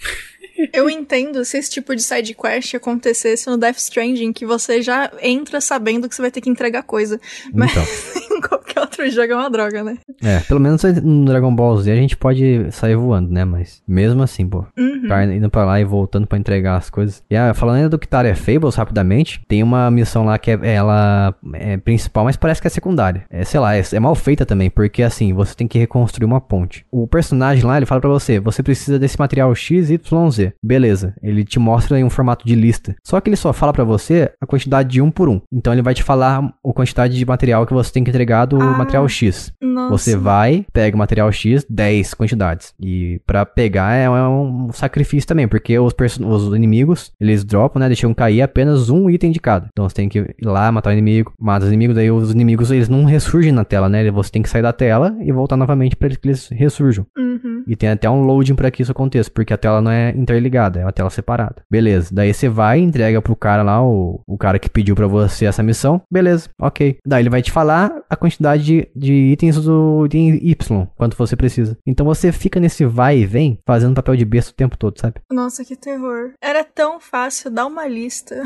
[0.71, 5.11] Eu entendo se esse tipo de side quest acontecesse no Death Stranding, que você já
[5.21, 7.19] entra sabendo que você vai ter que entregar coisa.
[7.53, 7.83] Mas Então,
[8.47, 9.97] qualquer outro jogo é uma droga, né?
[10.23, 13.43] é, pelo menos no Dragon Ball Z a gente pode sair voando, né?
[13.45, 15.01] Mas mesmo assim, pô, Uhum.
[15.01, 17.23] ficar indo pra lá e voltando pra entregar as coisas.
[17.29, 21.33] E ah, falando ainda do Kitaria Fables, rapidamente, tem uma missão lá que é, ela
[21.53, 23.25] é principal, mas parece que é secundária.
[23.29, 26.39] É, sei lá, é, é mal feita também, porque assim, você tem que reconstruir uma
[26.41, 26.85] ponte.
[26.91, 30.53] O personagem lá, ele fala pra você, você precisa desse material X, Y, Z.
[30.63, 32.95] Beleza, ele te mostra em um formato de lista.
[33.03, 35.41] Só que ele só fala pra você a quantidade de um por um.
[35.51, 38.61] Então ele vai te falar a quantidade de material que você tem que entregar do
[38.61, 38.77] Ah.
[38.77, 39.51] material X.
[39.61, 39.89] Nossa.
[39.97, 42.73] Você vai, pega o material X, 10 quantidades.
[42.79, 47.87] E pra pegar é um sacrifício também, porque os, os inimigos, eles dropam, né?
[47.87, 49.67] Deixam cair apenas um item de cada.
[49.71, 52.71] Então você tem que ir lá, matar o inimigo, mata os inimigos, daí os inimigos,
[52.71, 54.09] eles não ressurgem na tela, né?
[54.11, 57.05] Você tem que sair da tela e voltar novamente pra que eles ressurjam.
[57.17, 57.62] Uhum.
[57.67, 60.79] E tem até um loading pra que isso aconteça, porque a tela não é interligada,
[60.79, 61.63] é uma tela separada.
[61.69, 62.09] Beleza.
[62.13, 65.63] Daí você vai, entrega pro cara lá, o, o cara que pediu pra você essa
[65.63, 66.01] missão.
[66.11, 66.97] Beleza, ok.
[67.05, 71.35] Daí ele vai te falar a quantidade de, de itens do item Y, quanto você
[71.35, 71.77] precisa.
[71.85, 75.15] Então você fica nesse vai e vem, fazendo papel de besta o tempo todo, sabe?
[75.31, 76.31] Nossa, que terror.
[76.41, 78.41] Era tão fácil dar uma lista.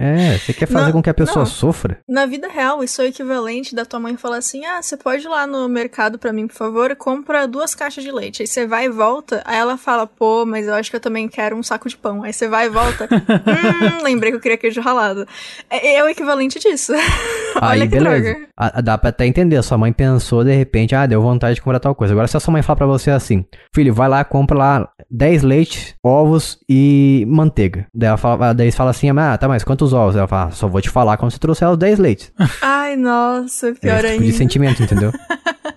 [0.00, 1.46] É, você quer fazer Não, com que a pessoa não.
[1.46, 1.98] sofra?
[2.08, 5.24] Na vida real, isso é o equivalente da tua mãe falar assim: ah, você pode
[5.24, 8.23] ir lá no mercado pra mim, por favor, e compra duas caixas de leite.
[8.40, 11.28] Aí você vai e volta, aí ela fala, pô, mas eu acho que eu também
[11.28, 12.22] quero um saco de pão.
[12.22, 15.26] Aí você vai e volta, hum, lembrei que eu queria queijo ralado.
[15.70, 16.92] É, é o equivalente disso.
[17.60, 18.22] Olha Aí, que beleza.
[18.32, 18.46] droga.
[18.56, 19.62] A- dá pra até entender.
[19.62, 22.12] Sua mãe pensou, de repente, ah, deu vontade de comprar tal coisa.
[22.12, 23.44] Agora, se a sua mãe falar pra você assim,
[23.74, 27.86] filho, vai lá, compra lá 10 leites, ovos e manteiga.
[27.94, 30.16] Daí, ela fala, daí você fala assim, ah, tá, mas quantos ovos?
[30.16, 32.32] Ela fala, só vou te falar quando você trouxer os 10 leites.
[32.60, 35.12] Ai, nossa, É pior esse tipo de sentimento, entendeu?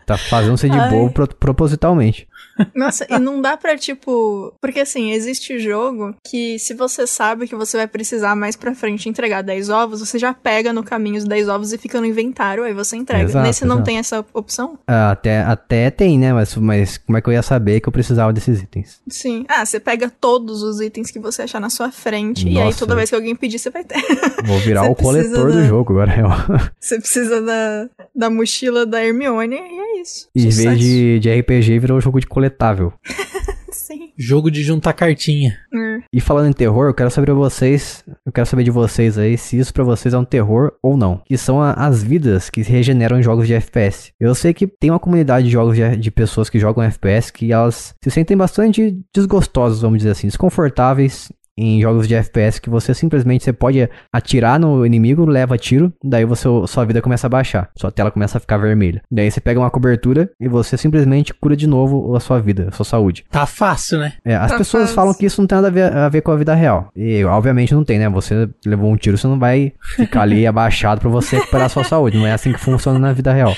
[0.05, 0.89] Tá fazendo ser de Ai.
[0.89, 2.27] bobo pro- propositalmente.
[2.75, 4.53] Nossa, e não dá pra, tipo.
[4.61, 9.09] Porque assim, existe jogo que se você sabe que você vai precisar mais pra frente
[9.09, 12.63] entregar 10 ovos, você já pega no caminho os 10 ovos e fica no inventário,
[12.63, 13.23] aí você entrega.
[13.25, 13.85] Exato, Nesse não exato.
[13.85, 14.77] tem essa opção?
[14.87, 16.33] Ah, Até, até tem, né?
[16.33, 18.99] Mas, mas como é que eu ia saber que eu precisava desses itens?
[19.07, 19.45] Sim.
[19.47, 22.79] Ah, você pega todos os itens que você achar na sua frente, e aí Nossa.
[22.79, 23.97] toda vez que alguém pedir, você vai ter.
[24.45, 26.31] Vou virar o coletor precisa do da- jogo agora, real.
[26.79, 30.27] você precisa da, da mochila da Hermione, e é isso.
[30.35, 32.93] Em vez de, de RPG, virou um jogo de coletável.
[33.71, 34.09] Sim.
[34.17, 35.57] Jogo de juntar cartinha.
[35.73, 35.99] É.
[36.11, 39.37] E falando em terror, eu quero saber de vocês, eu quero saber de vocês aí
[39.37, 41.21] se isso pra vocês é um terror ou não.
[41.25, 44.11] Que são a- as vidas que se regeneram em jogos de FPS.
[44.19, 47.51] Eu sei que tem uma comunidade de jogos de, de pessoas que jogam FPS que
[47.53, 52.93] elas se sentem bastante desgostosas, vamos dizer assim, desconfortáveis em jogos de FPS que você
[52.93, 57.69] simplesmente você pode atirar no inimigo, leva tiro, daí você, sua vida começa a baixar,
[57.75, 59.01] sua tela começa a ficar vermelha.
[59.11, 62.71] Daí você pega uma cobertura e você simplesmente cura de novo a sua vida, a
[62.71, 63.25] sua saúde.
[63.31, 64.13] Tá fácil, né?
[64.23, 64.95] É, as Tá pessoas fácil.
[64.95, 66.89] falam que isso não tem nada a ver, a ver com a vida real.
[66.95, 68.07] E obviamente não tem, né?
[68.09, 71.83] Você levou um tiro, você não vai ficar ali abaixado pra você recuperar a sua
[71.83, 72.17] saúde.
[72.17, 73.53] Não é assim que funciona na vida real.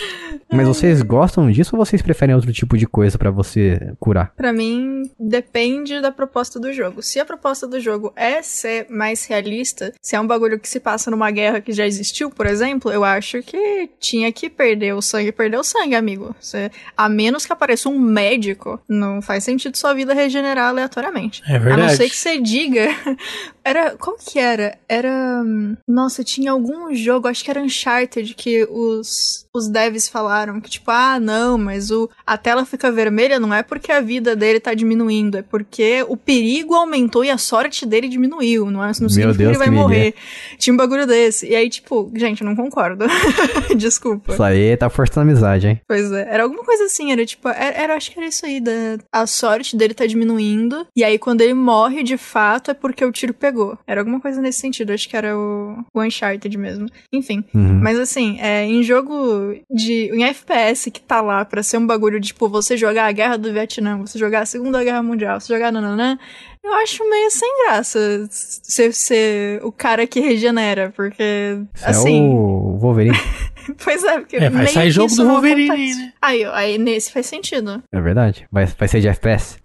[0.52, 4.34] Mas vocês gostam disso ou vocês preferem outro tipo de coisa pra você curar?
[4.36, 7.02] Pra mim, depende da proposta do jogo.
[7.04, 10.80] Se a proposta do jogo é ser mais realista, se é um bagulho que se
[10.80, 15.02] passa numa guerra que já existiu, por exemplo, eu acho que tinha que perder o
[15.02, 16.36] sangue, perder o sangue, amigo.
[16.39, 21.41] Você, a menos que apareça um médico, não faz sentido sua vida regenerar aleatoriamente.
[21.47, 21.95] É A não verdade.
[21.97, 22.88] ser que você diga.
[23.64, 23.95] Era.
[23.97, 24.80] Qual que era?
[24.88, 25.43] Era.
[25.45, 30.70] hum, Nossa, tinha algum jogo, acho que era Uncharted, que os, os devs falaram que,
[30.70, 34.60] tipo, ah, não, mas o, a tela fica vermelha não é porque a vida dele
[34.60, 38.70] tá diminuindo, é porque o perigo aumentou e a sorte dele diminuiu.
[38.72, 40.14] Não, é, não significa que Deus, ele vai que morrer.
[40.58, 41.48] Tinha um bagulho desse.
[41.48, 43.06] E aí, tipo, gente, eu não concordo.
[43.76, 44.34] Desculpa.
[44.34, 45.82] Isso aí tá forçando a amizade, hein?
[45.88, 48.60] Pois é, era alguma coisa assim, era tipo, era, era- acho que era isso aí,
[48.60, 48.72] da,
[49.12, 53.12] a sorte dele tá diminuindo, e aí quando ele morre de fato é porque o
[53.12, 53.78] tiro pegou.
[53.88, 56.88] Era alguma coisa nesse sentido, acho que era o, o Uncharted mesmo.
[57.12, 57.80] Enfim, Uhum.
[57.82, 60.10] mas assim, é, em jogo de.
[60.14, 63.38] Em FPS que tá lá pra ser um bagulho de, tipo, você jogar a Guerra
[63.38, 66.18] do Vietnã, você jogar a Segunda Guerra Mundial, você jogar nananã,
[66.64, 68.00] eu acho meio sem graça
[68.30, 72.20] ser, ser o cara que regenera, porque, Isso assim...
[72.20, 73.18] É o Wolverine.
[73.84, 76.14] Pois é, porque É, vai sair jogo isso do Wolverine, né?
[76.22, 77.82] Aí, aí nesse faz sentido.
[77.92, 78.48] é verdade.
[78.52, 79.58] Vai, vai ser de FPS.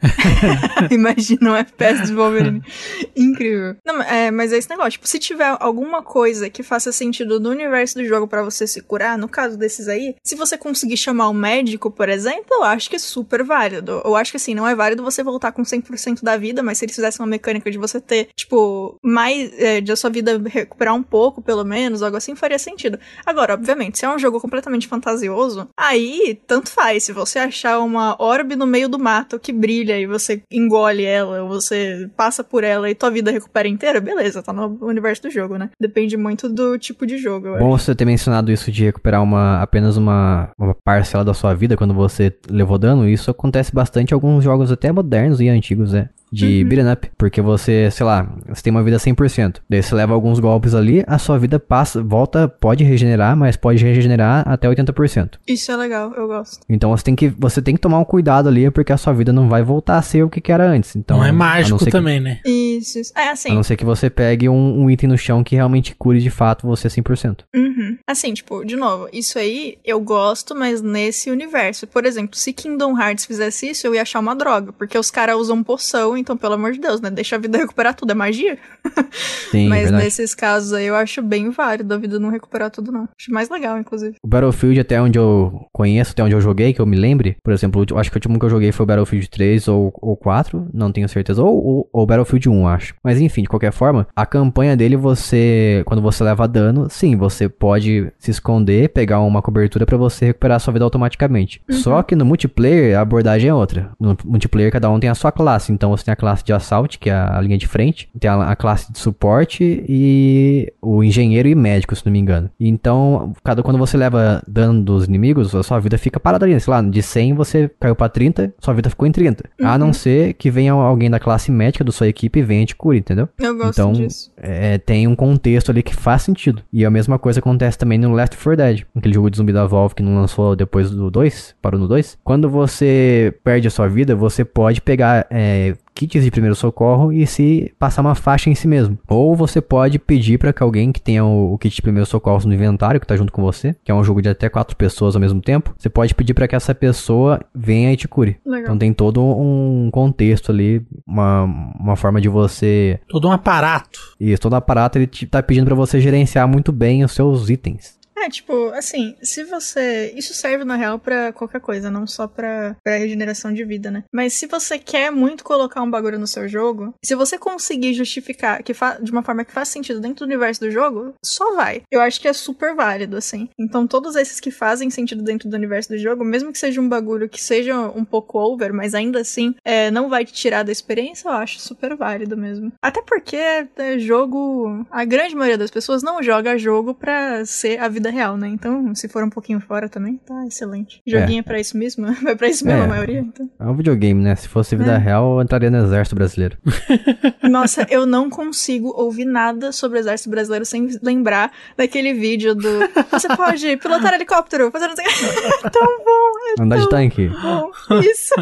[0.90, 2.62] Imagina um FPS de Wolverine.
[3.16, 3.76] Incrível.
[3.84, 4.92] Não, é, mas é esse negócio.
[4.92, 8.80] Tipo, se tiver alguma coisa que faça sentido no universo do jogo pra você se
[8.82, 12.88] curar, no caso desses aí, se você conseguir chamar um médico, por exemplo, eu acho
[12.88, 14.02] que é super válido.
[14.04, 16.84] Eu acho que assim, não é válido você voltar com 100% da vida, mas se
[16.84, 19.52] eles fizessem uma mecânica de você ter, tipo, mais.
[19.58, 22.98] É, de a sua vida recuperar um pouco, pelo menos, algo assim, faria sentido.
[23.24, 27.04] Agora, obviamente, se é um jogo completamente fantasioso, aí tanto faz.
[27.04, 31.42] Se você achar uma orbe no meio do mato que brilha e você engole ela,
[31.42, 35.30] ou você passa por ela e tua vida recupera inteira, beleza, tá no universo do
[35.30, 35.70] jogo, né?
[35.80, 37.48] Depende muito do tipo de jogo.
[37.48, 37.84] eu Bom acho.
[37.84, 41.94] você ter mencionado isso de recuperar uma, apenas uma, uma parcela da sua vida quando
[41.94, 43.08] você levou dano.
[43.08, 46.08] Isso acontece bastante em alguns jogos até modernos e antigos, né?
[46.34, 46.68] De Uhum.
[46.68, 47.10] beat'em up.
[47.16, 49.60] Porque você, sei lá, você tem uma vida 100%.
[49.68, 53.84] Daí você leva alguns golpes ali, a sua vida passa, volta, pode regenerar, mas pode
[53.84, 55.38] regenerar até 80%.
[55.46, 56.60] Isso é legal, eu gosto.
[56.68, 59.32] Então você tem que, você tem que tomar um cuidado ali, porque a sua vida
[59.32, 60.96] não vai voltar a ser o que que era antes.
[60.96, 62.40] Então, não é a não mágico que- também, né?
[62.44, 63.12] Isso, isso.
[63.16, 63.54] É A assim.
[63.54, 66.66] não ser que você pegue um, um item no chão que realmente cure de fato
[66.66, 67.44] você 100%.
[67.54, 67.96] Uhum.
[68.06, 71.86] Assim, tipo, de novo, isso aí eu gosto, mas nesse universo.
[71.86, 74.72] Por exemplo, se Kingdom Hearts fizesse isso, eu ia achar uma droga.
[74.72, 77.10] Porque os caras usam poção, então, pelo amor de Deus, né?
[77.10, 78.58] Deixa a vida recuperar tudo, é magia.
[79.50, 80.04] Sim, mas verdade.
[80.04, 83.06] nesses casos aí eu acho bem válido a vida não recuperar tudo, não.
[83.18, 84.16] Acho mais legal, inclusive.
[84.22, 87.52] O Battlefield, até onde eu conheço, até onde eu joguei, que eu me lembre, por
[87.52, 90.16] exemplo, eu acho que o último que eu joguei foi o Battlefield 3 ou, ou
[90.16, 92.94] 4, não tenho certeza, ou, ou, ou Battlefield 1, acho.
[93.04, 97.48] Mas enfim, de qualquer forma, a campanha dele, você, quando você leva dano, sim, você
[97.48, 101.60] pode se esconder, pegar uma cobertura pra você recuperar a sua vida automaticamente.
[101.70, 103.90] Só que no multiplayer, a abordagem é outra.
[104.00, 106.98] No multiplayer, cada um tem a sua classe, então você tem a classe de assalto,
[106.98, 111.48] que é a linha de frente, tem a, a classe de suporte e o engenheiro
[111.48, 112.50] e médico, se não me engano.
[112.58, 116.70] Então, cada quando você leva dano dos inimigos, a sua vida fica parada ali, sei
[116.70, 119.44] lá, de 100 você caiu pra 30, sua vida ficou em 30.
[119.62, 122.66] A não ser que venha alguém da classe médica da sua equipe e venha e
[122.66, 123.28] te cure, entendeu?
[123.38, 124.30] Eu gosto Então, disso.
[124.36, 126.62] é, tem um contexto ali que faz sentido.
[126.72, 129.66] E a mesma coisa acontece também no Left 4 Dead, aquele jogo de zumbi da
[129.66, 132.18] Valve que não lançou depois do 2, parou no 2.
[132.24, 137.26] Quando você perde a sua vida, você pode pegar é, kits de primeiro socorro e
[137.26, 138.98] se passar uma faixa em si mesmo.
[139.08, 142.46] Ou você pode pedir para que alguém que tenha o, o kit de primeiro socorro
[142.46, 145.14] no inventário, que tá junto com você, que é um jogo de até quatro pessoas
[145.14, 148.36] ao mesmo tempo, você pode pedir para que essa pessoa venha e te cure.
[148.44, 148.64] Legal.
[148.64, 151.42] Então tem todo um contexto ali, uma,
[151.78, 154.00] uma forma de você Todo um aparato.
[154.18, 158.02] isso, todo aparato ele te tá pedindo pra você gerenciar muito bem os seus itens.
[158.24, 160.12] É, tipo, assim, se você.
[160.16, 164.04] Isso serve, na real, pra qualquer coisa, não só pra, pra regeneração de vida, né?
[164.12, 168.62] Mas se você quer muito colocar um bagulho no seu jogo, se você conseguir justificar
[168.62, 171.82] que fa- de uma forma que faz sentido dentro do universo do jogo, só vai.
[171.90, 173.48] Eu acho que é super válido, assim.
[173.58, 176.88] Então, todos esses que fazem sentido dentro do universo do jogo, mesmo que seja um
[176.88, 180.72] bagulho que seja um pouco over, mas ainda assim é, não vai te tirar da
[180.72, 182.72] experiência, eu acho super válido mesmo.
[182.82, 184.86] Até porque é, jogo.
[184.90, 188.48] A grande maioria das pessoas não joga jogo pra ser a vida real, né?
[188.48, 191.02] Então, se for um pouquinho fora também, tá excelente.
[191.06, 192.06] Joguinho é, pra isso mesmo?
[192.22, 192.84] Vai pra isso mesmo É.
[192.84, 193.50] a maioria, então.
[193.60, 194.34] É um videogame, né?
[194.36, 194.98] Se fosse vida É.
[194.98, 196.56] real, eu entraria no exército brasileiro.
[197.42, 202.78] Nossa, eu não consigo ouvir nada sobre o exército brasileiro sem lembrar daquele vídeo do.
[203.10, 205.04] Você pode pilotar helicóptero, fazer não sei.
[205.06, 207.28] É tão bom, é Andar de tanque.
[207.28, 207.70] bom.
[208.00, 208.34] Isso.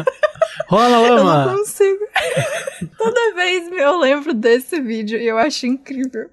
[0.67, 1.57] Rola, Eu não lama!
[1.57, 2.05] consigo.
[2.97, 6.29] Toda vez eu lembro desse vídeo e eu acho incrível.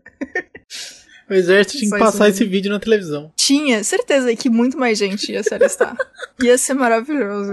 [1.31, 2.35] O exército tinha que passar mesmo.
[2.35, 3.31] esse vídeo na televisão.
[3.37, 5.97] Tinha certeza que muito mais gente ia se alistar.
[6.43, 7.53] Ia ser maravilhoso.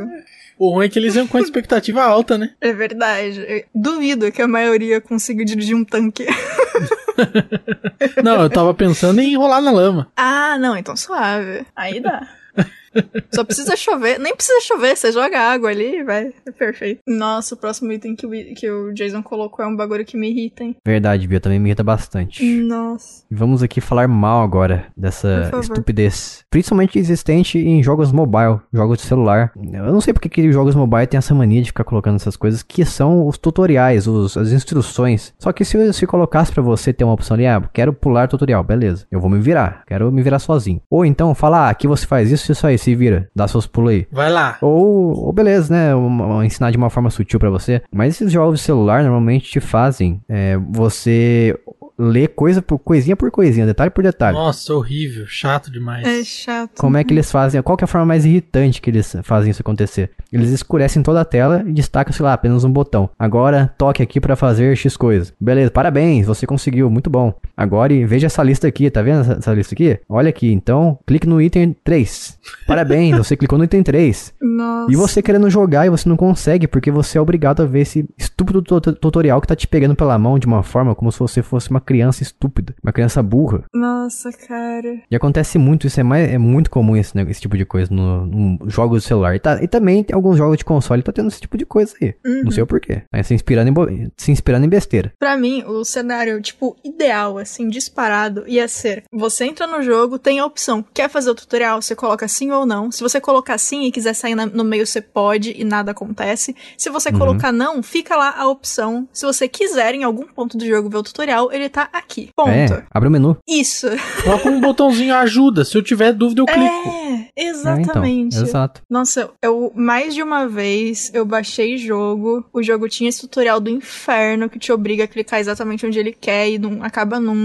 [0.57, 2.51] O ruim é que eles iam com a expectativa alta, né?
[2.59, 3.45] É verdade.
[3.47, 6.25] Eu duvido que a maioria consiga dirigir um tanque.
[8.23, 10.11] Não, eu tava pensando em rolar na lama.
[10.15, 11.65] Ah, não, então suave.
[11.75, 12.27] Aí dá.
[13.33, 14.19] Só precisa chover.
[14.19, 16.33] Nem precisa chover, você joga água ali e vai.
[16.45, 17.01] É perfeito.
[17.07, 20.29] Nossa, o próximo item que o, que o Jason colocou é um bagulho que me
[20.29, 20.75] irrita, hein?
[20.85, 22.43] Verdade, Bia, também me irrita bastante.
[22.43, 23.23] Nossa.
[23.29, 26.43] E vamos aqui falar mal agora dessa estupidez.
[26.49, 29.51] Principalmente existente em jogos mobile, jogos de celular.
[29.55, 32.63] Eu não sei porque que jogos mobile tem essa mania de ficar colocando essas coisas,
[32.63, 35.33] que são os tutoriais, os, as instruções.
[35.37, 38.63] Só que se, se colocasse pra você ter uma opção ali, ah, quero pular tutorial,
[38.63, 39.05] beleza.
[39.11, 40.81] Eu vou me virar, quero me virar sozinho.
[40.89, 43.91] Ou então, falar, ah, aqui você faz isso, isso aí, se vira, dá seus pulos
[43.91, 44.07] aí.
[44.11, 44.57] Vai lá.
[44.61, 45.95] Ou, ou beleza, né?
[45.95, 47.81] uma- ensinar de uma forma sutil pra você.
[47.93, 51.57] Mas esses jogos de celular normalmente te fazem é, você
[51.99, 54.37] ler coisa por coisinha por coisinha, detalhe por detalhe.
[54.37, 56.05] Nossa, horrível, chato demais.
[56.07, 56.77] É chato.
[56.77, 57.59] Como é que eles fazem?
[57.63, 60.11] Qual que é a forma mais irritante que eles fazem isso acontecer?
[60.31, 63.09] Eles escurecem toda a tela e destacam, sei lá, apenas um botão.
[63.17, 65.33] Agora, toque aqui pra fazer X coisa.
[65.41, 67.33] Beleza, parabéns, você conseguiu, muito bom.
[67.57, 69.99] Agora, e veja essa lista aqui, tá vendo essa, essa lista aqui?
[70.07, 72.37] Olha aqui, então, clique no item 3.
[72.67, 74.33] Parabéns, você clicou no item 3.
[74.41, 74.91] Nossa.
[74.91, 78.07] E você querendo jogar e você não consegue, porque você é obrigado a ver esse
[78.17, 81.41] estúpido tu- tutorial que tá te pegando pela mão de uma forma como se você
[81.41, 83.63] fosse uma criança estúpida, uma criança burra.
[83.73, 84.99] Nossa, cara.
[85.09, 87.91] E acontece muito, isso é, mais, é muito comum esse, né, esse tipo de coisa
[87.93, 89.35] no, no jogos de celular.
[89.35, 91.95] E, tá- e também tem alguns jogos de console tá tendo esse tipo de coisa
[92.01, 92.13] aí.
[92.43, 93.01] Não sei o porquê.
[93.11, 95.11] Tá se inspirando em, se inspirando em besteira.
[95.19, 100.39] Pra mim, o cenário, tipo, ideal, assim, disparado, ia ser: você entra no jogo, tem
[100.39, 100.83] a opção.
[100.93, 101.81] Quer fazer o tutorial?
[101.81, 102.91] Você coloca sim ou não.
[102.91, 106.55] Se você colocar sim e quiser sair na- no meio, você pode e nada acontece.
[106.77, 107.19] Se você Uhum.
[107.19, 109.07] colocar não, fica lá a opção.
[109.13, 112.29] Se você quiser, em algum ponto do jogo, ver o tutorial, ele tá aqui.
[112.35, 112.49] Ponto.
[112.49, 113.37] É, abre o menu.
[113.47, 113.87] Isso.
[114.23, 115.63] Coloca um botãozinho ajuda.
[115.63, 116.89] Se eu tiver dúvida, eu clico.
[116.89, 118.35] É, É, exatamente.
[118.35, 118.81] então, exato.
[118.89, 123.69] Nossa, eu mais de uma vez eu baixei jogo, o jogo tinha esse tutorial do
[123.69, 127.36] inferno que te obriga a clicar exatamente onde ele quer e não acaba nunca,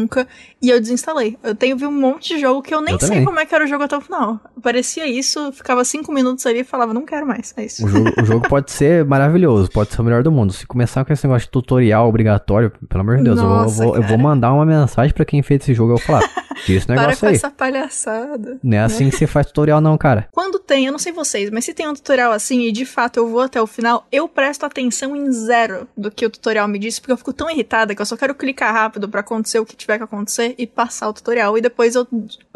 [0.61, 1.37] e eu desinstalei.
[1.43, 3.25] Eu tenho vi um monte de jogo que eu nem Eu sei também.
[3.25, 4.41] como é que era o jogo até o final.
[4.63, 7.53] Parecia isso, ficava cinco minutos ali e falava, não quero mais.
[7.57, 7.85] É isso.
[7.85, 10.53] O jogo, o jogo pode ser maravilhoso, pode ser o melhor do mundo.
[10.53, 13.63] Se começar com esse negócio de tutorial obrigatório, pelo amor de Deus, eu vou- eu,
[13.63, 15.93] Nossa, vou, eu vou mandar uma mensagem pra quem fez esse jogo.
[15.93, 16.23] Eu vou falar,
[16.65, 17.35] tira esse Para negócio com aí.
[17.35, 18.59] essa palhaçada.
[18.63, 20.29] Não é assim que você faz tutorial, não, cara.
[20.33, 23.17] Quando tem, eu não sei vocês, mas se tem um tutorial assim e de fato
[23.19, 26.79] eu vou até o final, eu presto atenção em zero do que o tutorial me
[26.79, 29.67] disse, porque eu fico tão irritada que eu só quero clicar rápido pra acontecer o
[29.67, 31.57] que tiver que acontecer e passar o tutorial.
[31.57, 32.07] E depois eu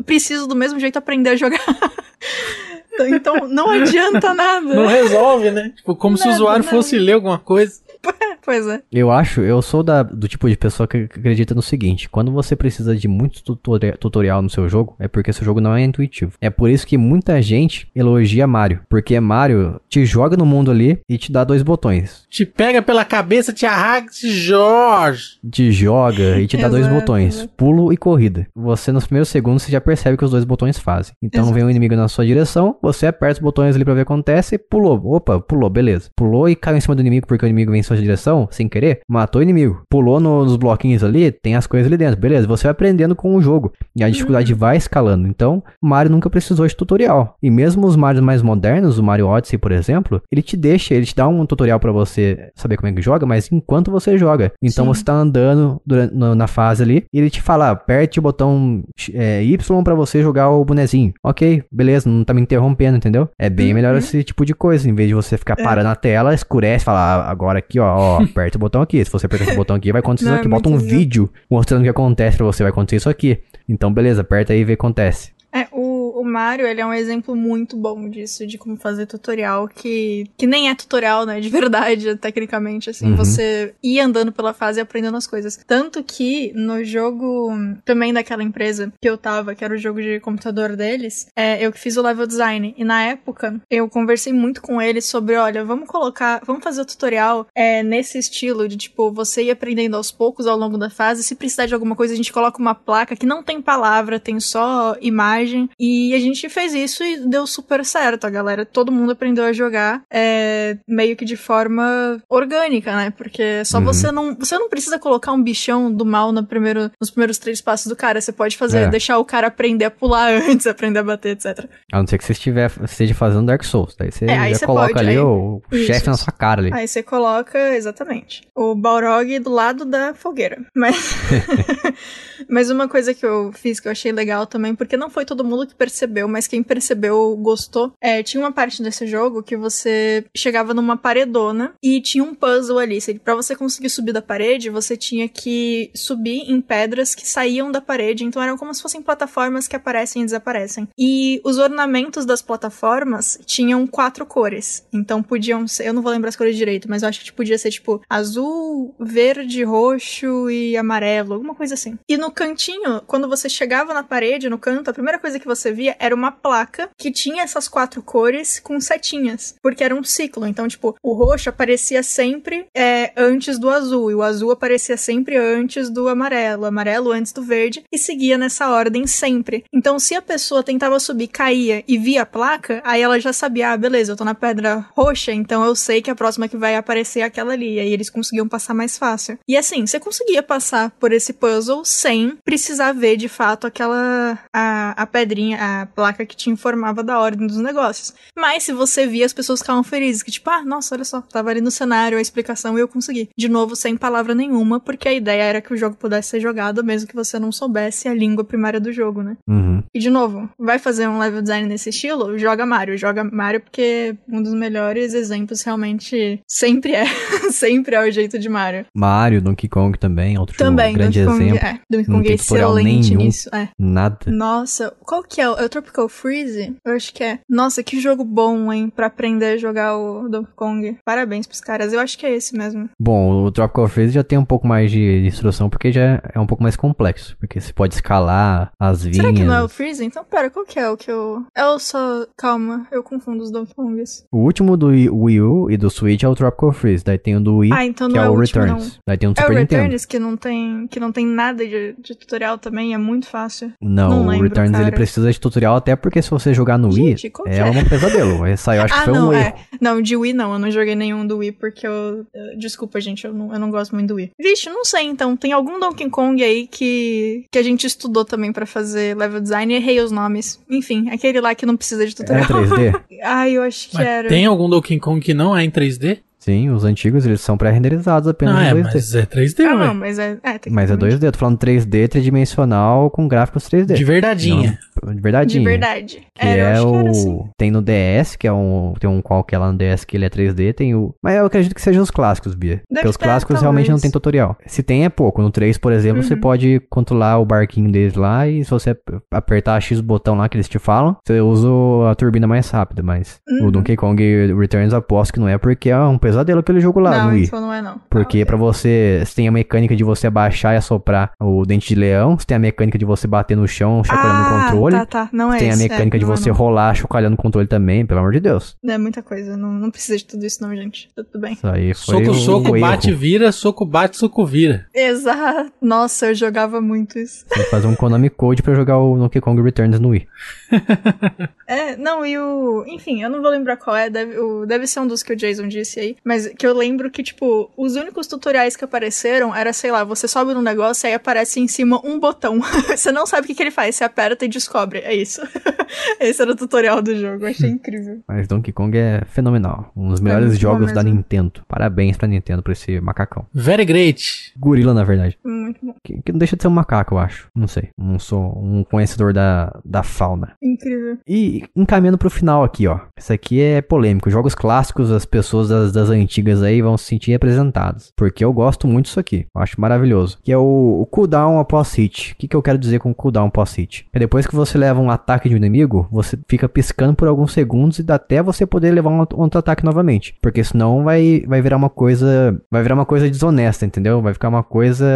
[0.05, 1.61] preciso do mesmo jeito aprender a jogar.
[2.99, 4.75] Então, não adianta nada.
[4.75, 5.71] Não resolve, né?
[5.77, 6.77] Tipo, como se o Nada, usuário nada.
[6.77, 7.75] fosse ler alguma coisa.
[8.47, 8.81] Pois é.
[8.93, 12.55] Eu acho, eu sou da- do tipo de pessoa que acredita no seguinte: quando você
[12.55, 16.35] precisa de muito tutori- tutorial no seu jogo, é porque seu jogo não é intuitivo.
[16.41, 21.01] É por isso que muita gente elogia Mario, porque Mario te joga no mundo ali
[21.09, 22.25] e te dá dois botões.
[22.31, 25.39] Te pega pela cabeça, te arraga, te Jorge.
[25.51, 28.47] Te joga e te dá dois botões: pulo e corrida.
[28.55, 31.15] Você, nos primeiros segundos, você já percebe o que os dois botões fazem.
[31.21, 31.55] Então Exato.
[31.55, 34.13] vem um inimigo na sua direção, você aperta os botões ali pra ver o que
[34.13, 35.01] acontece, pulou.
[35.15, 36.11] Opa, pulou, beleza.
[36.15, 38.69] Pulou e caiu em cima do inimigo porque o inimigo vem em sua direção, sem
[38.69, 39.83] querer, matou o inimigo.
[39.91, 42.47] Pulou no- nos bloquinhos ali, tem as coisas ali dentro, beleza.
[42.47, 44.59] Você vai aprendendo com o jogo e a dificuldade Uhum.
[44.59, 45.27] vai escalando.
[45.29, 47.37] Então, o Mario nunca precisou de tutorial.
[47.43, 51.07] E mesmo os Marios mais modernos, o Mario Odyssey, por exemplo, ele te deixa, ele
[51.07, 54.53] te dá um tutorial pra você saber como é que joga, mas enquanto você joga.
[54.63, 54.95] Então Sim.
[54.95, 58.83] você tá andando durante, na fase ali e ele te fala, aperte o botão
[59.15, 61.13] é, Y pra você jogar o bonezinho.
[61.25, 63.29] Ok, beleza, não tá me interrompendo, entendeu?
[63.39, 63.99] É bem melhor Uhum.
[63.99, 65.63] esse tipo de coisa, em vez de você ficar É.
[65.63, 69.05] parando a tela, escurece, fala, "Ah, agora aqui, ó, ó, aperta o botão aqui.
[69.05, 70.49] Se você apertar esse botão aqui, vai acontecer Não, isso é aqui.
[70.49, 70.89] Bota um legal.
[70.89, 73.39] vídeo mostrando o que acontece pra você, vai acontecer isso aqui.
[73.69, 75.33] Então, beleza, aperta aí e vê o que acontece.
[75.53, 75.86] É, o
[76.27, 80.69] Mario, ele é um exemplo muito bom disso, de como fazer tutorial, que, que nem
[80.69, 83.17] é tutorial, né, de verdade, tecnicamente, assim, Uhum.
[83.17, 85.59] você ir andando pela fase e aprendendo as coisas.
[85.67, 87.51] Tanto que no jogo
[87.85, 91.71] também daquela empresa que eu tava, que era o jogo de computador deles, é, eu
[91.73, 95.65] que fiz o level design, e na época eu conversei muito com eles sobre, olha,
[95.65, 100.11] vamos colocar, vamos fazer o tutorial é, nesse estilo, de tipo, você ir aprendendo aos
[100.11, 103.15] poucos ao longo da fase, se precisar de alguma coisa, a gente coloca uma placa
[103.17, 107.85] que não tem palavra, tem só imagem, e a gente fez isso e deu super
[107.85, 113.11] certo, a galera, todo mundo aprendeu a jogar, é, meio que de forma orgânica, né,
[113.17, 113.85] porque só Uhum.
[113.85, 117.61] você não, você não precisa colocar um bichão do mal no primeiro, nos primeiros três
[117.61, 118.89] passos do cara, você pode fazer, É.
[118.89, 121.67] deixar o cara aprender a pular antes, aprender a bater, etc.
[121.93, 123.95] A não ser que você estiver, esteja fazendo Dark Souls.
[123.99, 126.61] Daí você É, aí já você coloca pode, ali aí- o chefe na sua cara
[126.61, 126.71] ali.
[126.73, 130.59] Aí você coloca, exatamente, o Balrog do lado da fogueira.
[130.75, 130.97] Mas,
[132.49, 135.45] mas uma coisa que eu fiz que eu achei legal também, porque não foi todo
[135.45, 137.93] mundo que percebeu, mas quem percebeu gostou.
[138.01, 142.79] É, tinha uma parte desse jogo que você chegava numa paredona e tinha um puzzle
[142.79, 142.99] ali.
[143.23, 147.81] Pra você conseguir subir da parede, você tinha que subir em pedras que saíam da
[147.81, 148.25] parede.
[148.25, 150.89] Então eram como se fossem plataformas que aparecem e desaparecem.
[150.99, 154.87] E os ornamentos das plataformas tinham quatro cores.
[154.93, 155.87] Então podiam ser.
[155.87, 158.95] Eu não vou lembrar as cores direito, mas eu acho que podia ser tipo azul,
[158.99, 161.99] verde, roxo e amarelo, alguma coisa assim.
[162.09, 165.73] E no cantinho, quando você chegava na parede, no canto, a primeira coisa que você
[165.73, 170.47] via era uma placa que tinha essas quatro cores com setinhas, porque era um ciclo.
[170.47, 175.37] Então, tipo, o roxo aparecia sempre é, antes do azul, e o azul aparecia sempre
[175.37, 179.65] antes do amarelo, amarelo antes do verde, e seguia nessa ordem sempre.
[179.73, 183.71] Então, se a pessoa tentava subir, caía e via a placa, aí ela já sabia,
[183.71, 186.77] ah, beleza, eu tô na pedra roxa, então eu sei que a próxima que vai
[186.77, 187.75] aparecer é aquela ali.
[187.75, 189.39] E aí eles conseguiam passar mais fácil.
[189.49, 194.39] E assim, você conseguia passar por esse puzzle sem precisar ver de fato aquela.
[194.53, 198.15] a, a pedrinha, a placa que te informava da ordem dos negócios.
[198.35, 201.51] Mas se você via, as pessoas ficavam felizes, que tipo, ah, nossa, olha só, tava
[201.51, 203.29] ali no cenário a explicação e eu consegui.
[203.37, 206.85] De novo, sem palavra nenhuma, porque a ideia era que o jogo pudesse ser jogado
[206.85, 209.37] mesmo que você não soubesse a língua primária do jogo, né?
[209.49, 209.83] Uhum.
[209.93, 212.39] E de novo, vai fazer um level design nesse estilo?
[212.39, 212.97] Joga Mario.
[212.97, 217.05] Joga Mario porque um dos melhores exemplos realmente sempre é.
[217.53, 218.87] sempre é o jeito de Mario.
[218.95, 221.67] Mario, Donkey Kong também, outro Também, grande Donkey Kong, exemplo.
[221.69, 221.81] é.
[221.91, 223.23] Donkey Kong é excelente nenhum.
[223.25, 223.49] nisso.
[223.55, 223.69] É.
[223.79, 224.19] Nada.
[224.27, 225.49] Nossa, qual que é?
[225.49, 226.77] o- É o Tropical Freeze?
[226.85, 227.39] Eu acho que é.
[227.49, 228.91] Nossa, que jogo bom, hein?
[228.95, 230.97] Pra aprender a jogar o Donkey Kong.
[231.05, 231.93] Parabéns pros caras.
[231.93, 232.89] Eu acho que é esse mesmo.
[233.01, 236.47] Bom, o Tropical Freeze já tem um pouco mais de instrução, porque já é um
[236.47, 237.37] pouco mais complexo.
[237.39, 239.17] Porque você pode escalar as vinhas.
[239.17, 240.05] Será que não é o Freeze?
[240.05, 241.45] Então, pera, qual que é o que eu.
[241.57, 242.27] É o só.
[242.37, 244.25] Calma, eu confundo os Donkey Kongs.
[244.33, 247.05] O último do Wii Wii U e do Switch é o Tropical Freeze.
[247.05, 248.85] Daí tem o do Wii, Ah, então que não é é o o último, Returns.
[248.85, 248.93] não.
[249.07, 249.83] Daí tem o do É o Super Nintendo.
[249.83, 253.73] Returns que não tem, que não tem nada de, de tutorial também, é muito fácil.
[253.81, 254.93] Não, Não o lembro, Returns ele cara.
[254.97, 257.65] precisa de tutorial, até porque se você jogar no Gente, Wii, que é, é?
[257.65, 258.47] um pesadelo.
[258.47, 259.47] Esse aí eu acho que ah, foi não, um é.
[259.49, 259.57] erro.
[259.81, 262.27] Não, de Wii não, eu não joguei nenhum do Wii porque eu.
[262.35, 264.31] eh, Desculpa, gente, eu não, eu não gosto muito do Wii.
[264.41, 265.37] Vixe, não sei então.
[265.37, 269.73] Tem algum Donkey Kong aí que, que a gente estudou também pra fazer level design
[269.73, 270.61] e errei os nomes.
[270.71, 272.47] Enfim, aquele lá que não precisa de tutorial.
[272.49, 273.01] 3D?
[273.23, 274.29] Ai, eu acho que Mas era.
[274.29, 276.19] tem algum Donkey Kong que não é em 3D?
[276.47, 278.83] Sim, os antigos eles são pré-renderizados apenas Ah, em é, 2D.
[278.95, 280.39] mas é 3D, Ah, não, mas é.
[280.45, 283.95] É, Mas é 2D, eu tô falando 3D tridimensional com gráficos 3D.
[283.95, 284.79] De verdadeinha.
[285.05, 285.59] De verdade.
[285.59, 286.27] De verdade.
[286.35, 287.11] Que Era, eu é acho que o.
[287.11, 287.45] assim.
[287.59, 288.95] Tem no DS, que é um.
[288.99, 291.15] Tem um qualquer lá no DS que ele é 3D, tem o.
[291.23, 292.83] Mas eu acredito que sejam os clássicos, Bia.
[292.93, 294.03] Porque os clássicos realmente não talvez.
[294.03, 294.57] tem tutorial.
[294.67, 295.41] Se tem é pouco.
[295.43, 296.41] No 3, por exemplo, você Uhum.
[296.41, 300.57] pode controlar o barquinho deles lá e se você ap- apertar X botão lá que
[300.57, 301.69] eles te falam, você usa
[302.11, 303.03] a turbina mais rápida.
[303.03, 303.69] Mas Uhum.
[303.69, 307.19] o Donkey Kong Returns aposto que não é porque é um pesadelo aquele jogo lá
[307.19, 307.43] não, no Wii.
[307.43, 308.01] isso não é não.
[308.11, 311.89] Porque Ah, pra você, você tem a mecânica de você abaixar e assoprar o dente
[311.89, 314.86] de leão, você tem a mecânica de você bater no chão, chacoalhando ah, o controle.
[314.93, 315.29] Tá, tá.
[315.33, 316.57] Não é Tem a esse, mecânica é, de é você não.
[316.57, 318.77] rolar chocalhando o controle também, pelo amor de Deus.
[318.85, 319.57] É muita coisa.
[319.57, 321.09] Não, não precisa de tudo isso, não, gente.
[321.15, 321.55] Tá Tudo bem.
[321.55, 322.81] Isso aí foi Soco, um soco, erro.
[322.87, 324.87] bate, vira, soco, bate, soco, vira.
[324.95, 325.73] Exato.
[325.81, 327.45] Nossa, eu jogava muito isso.
[327.47, 330.27] Tem que fazer um Konami Code pra jogar o Donkey Kong Returns no Wii.
[331.69, 332.85] É, não, e o.
[332.87, 335.37] Enfim, eu não vou lembrar qual é, deve, o, deve ser um dos que o
[335.37, 336.17] Jason disse aí.
[336.25, 340.29] Mas que eu lembro que, tipo, os únicos tutoriais que apareceram era, sei lá, você
[340.29, 342.61] sobe num negócio e aí aparece em cima um botão.
[342.87, 344.76] você não sabe o que, que ele faz, você aperta e descobre.
[345.03, 345.41] É isso.
[346.21, 348.21] Esse era o tutorial do jogo, eu achei incrível.
[348.29, 349.91] Mas Donkey Kong é fenomenal.
[349.97, 351.03] Um dos melhores bom jogos da.
[351.07, 351.63] Nintendo.
[351.69, 353.47] Parabéns pra Nintendo por esse macacão.
[353.55, 354.53] Very great.
[354.59, 355.39] Gorila, na verdade.
[355.45, 355.95] Muito bom.
[356.03, 357.49] Que, que não deixa de ser um macaco, eu acho.
[357.55, 357.91] Não sei.
[357.97, 360.55] Não sou um conhecedor da, da fauna.
[360.63, 361.19] Incrível.
[361.27, 363.01] E encaminhando pro final aqui, ó.
[363.17, 364.31] Isso aqui é polêmico.
[364.31, 368.13] Jogos clássicos, as pessoas das, das antigas aí vão se sentir representadas.
[368.17, 369.47] Porque eu gosto muito disso aqui.
[369.55, 370.39] Eu acho maravilhoso.
[370.43, 372.33] Que é o, o cooldown após hit.
[372.33, 374.07] O que, que eu quero dizer com cooldown após hit?
[374.13, 377.53] É depois que você leva um ataque de um inimigo, você fica piscando por alguns
[377.53, 380.35] segundos e dá até você poder levar um outro- ataque novamente.
[380.43, 382.61] Porque senão vai, vai virar uma coisa.
[382.71, 384.21] Vai virar uma coisa desonesta, entendeu?
[384.21, 385.07] Vai ficar uma coisa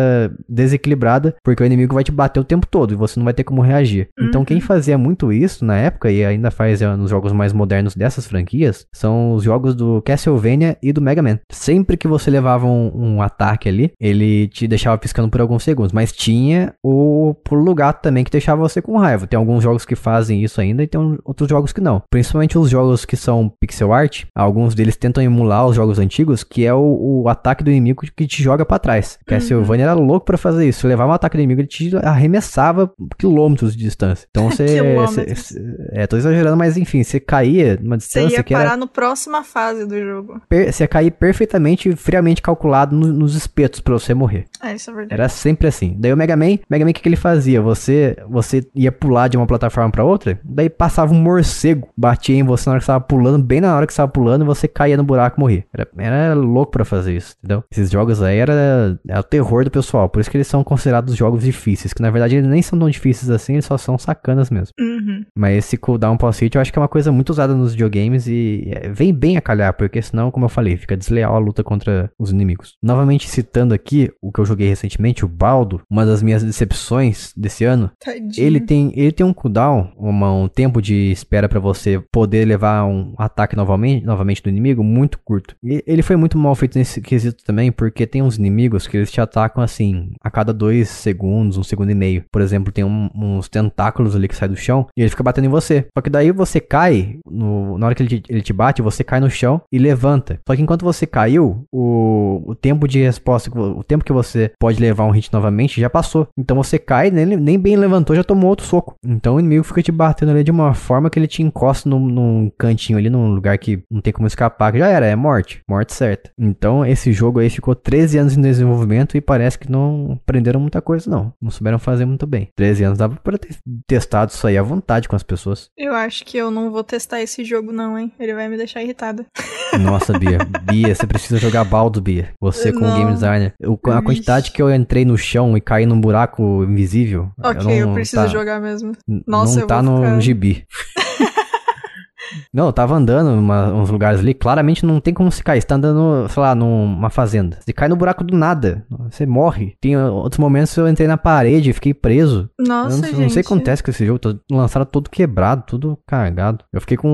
[0.49, 1.35] desequilibrada.
[1.43, 3.61] Porque o inimigo vai te bater o tempo todo e você não vai ter como
[3.63, 4.09] reagir.
[4.21, 7.95] Então quem fazia muito isso na época e ainda faz eh, nos jogos mais modernos
[7.95, 11.39] dessas franquias são os jogos do Castlevania e do Mega Man.
[11.51, 15.93] Sempre que você levava um, um ataque ali, ele te deixava piscando por alguns segundos,
[15.93, 19.27] mas tinha o pulo gato também que deixava você com raiva.
[19.27, 22.03] Tem alguns jogos que fazem isso ainda e tem outros jogos que não.
[22.11, 26.65] Principalmente os jogos que são pixel art, alguns deles tentam emular os jogos antigos, que
[26.65, 29.19] é o, o ataque do inimigo que te joga pra trás.
[29.27, 30.81] Castlevania era louco pra fazer isso.
[30.81, 34.27] Você levava um ataque do inimigo, ele te arremessava quilômetros de distância.
[34.31, 34.81] Então você.
[34.81, 35.61] Você-
[35.93, 38.87] é, tô exagerando, mas enfim, você caía numa Você distância ia que era parar no
[38.87, 40.41] próxima fase do jogo.
[40.49, 44.45] per- você ia cair perfeitamente, friamente calculado no- nos espetos pra você morrer.
[44.63, 45.15] É, isso é verdade.
[45.15, 45.97] Era sempre assim.
[45.99, 47.61] Daí o Mega Man, Mega Man o que, que ele fazia?
[47.63, 52.43] Você, você ia pular de uma plataforma pra outra, daí passava um morcego, batia em
[52.43, 54.47] você na hora que você tava pulando, bem na hora que você tava pulando, e
[54.47, 55.65] você caía no buraco e morria.
[55.73, 57.65] Era, era louco pra fazer isso, entendeu?
[57.71, 61.17] Esses jogos aí era, era o terror do pessoal, por isso que eles são considerados
[61.17, 64.51] jogos difíceis, que na verdade eles nem são tão difíceis assim, eles só são sacanas
[64.51, 64.75] mesmo.
[64.79, 65.25] Uhum.
[65.37, 68.71] Mas esse cooldown pós-hit eu acho que é uma coisa muito usada nos videogames e
[68.71, 72.11] é, vem bem a calhar, porque senão, como eu falei, fica desleal a luta contra
[72.19, 72.77] os inimigos.
[72.83, 77.65] Novamente citando aqui o que eu joguei recentemente, o Baldo, uma das minhas decepções desse
[77.65, 78.33] ano, Tadinho.
[78.37, 82.87] ele tem, ele tem um cooldown, uma, um tempo de espera para você poder levar
[82.87, 85.55] um ataque novamente, novamente do inimigo muito curto.
[85.63, 89.13] E ele foi muito mal feito nesse quesito também, porque tem uns inimigos que eles
[89.13, 92.25] te atacam assim, a cada dois segundos, um segundo e meio.
[92.33, 95.45] Por exemplo, tem um, uns tentáculos ali que saem do chão e ele fica batendo
[95.45, 95.87] em você.
[95.95, 99.05] Só que daí você cai, no, na hora que ele te, ele te bate, você
[99.05, 100.41] cai no chão e levanta.
[100.49, 104.81] Só que enquanto você caiu, o, o tempo de resposta, o tempo que você pode
[104.81, 106.27] levar um hit novamente já passou.
[106.39, 108.97] Então você cai, nem, nem bem levantou, já tomou outro soco.
[109.05, 111.99] Então o inimigo fica te batendo ali de uma forma que ele te encosta num,
[112.01, 115.63] num cantinho ali, num lugar que não tem como escapar, que já era, é morte.
[115.69, 116.31] Morte certa.
[116.39, 120.83] Então esse jogo aí ficou 13 anos em desenvolvimento e parece que não aprenderam muita
[120.83, 121.33] coisa, não.
[121.41, 122.49] Não souberam fazer muito bem.
[122.57, 125.71] 13 anos dava pra ter testado isso aí à vontade com as pessoas.
[125.79, 128.13] Eu acho que eu não vou testar esse jogo, não, hein?
[128.19, 129.25] Ele vai me deixar irritada.
[129.81, 130.39] Nossa, Bia.
[130.65, 132.31] Bia, você precisa jogar baldo, Bia.
[132.41, 132.97] Você como Não.
[132.99, 133.55] game designer.
[133.65, 137.31] O- a quantidade que eu entrei no chão e caí num buraco invisível.
[137.43, 138.90] Ok, eu, não- preciso tá- jogar mesmo.
[139.27, 140.67] Nossa, não eu tá no ficar- gibi.
[142.53, 145.61] não, eu tava andando em uns lugares ali, claramente não tem como se cair.
[145.61, 147.59] Você tá andando, sei lá, numa fazenda.
[147.61, 149.75] Você cai no buraco do nada, você morre.
[149.81, 152.49] Tem uh, outros momentos eu entrei na parede, fiquei preso.
[152.59, 153.21] Nossa, eu não, gente.
[153.21, 156.65] não sei o que acontece com esse jogo, tô lançado todo quebrado, tudo cagado.
[156.73, 157.09] Eu fiquei com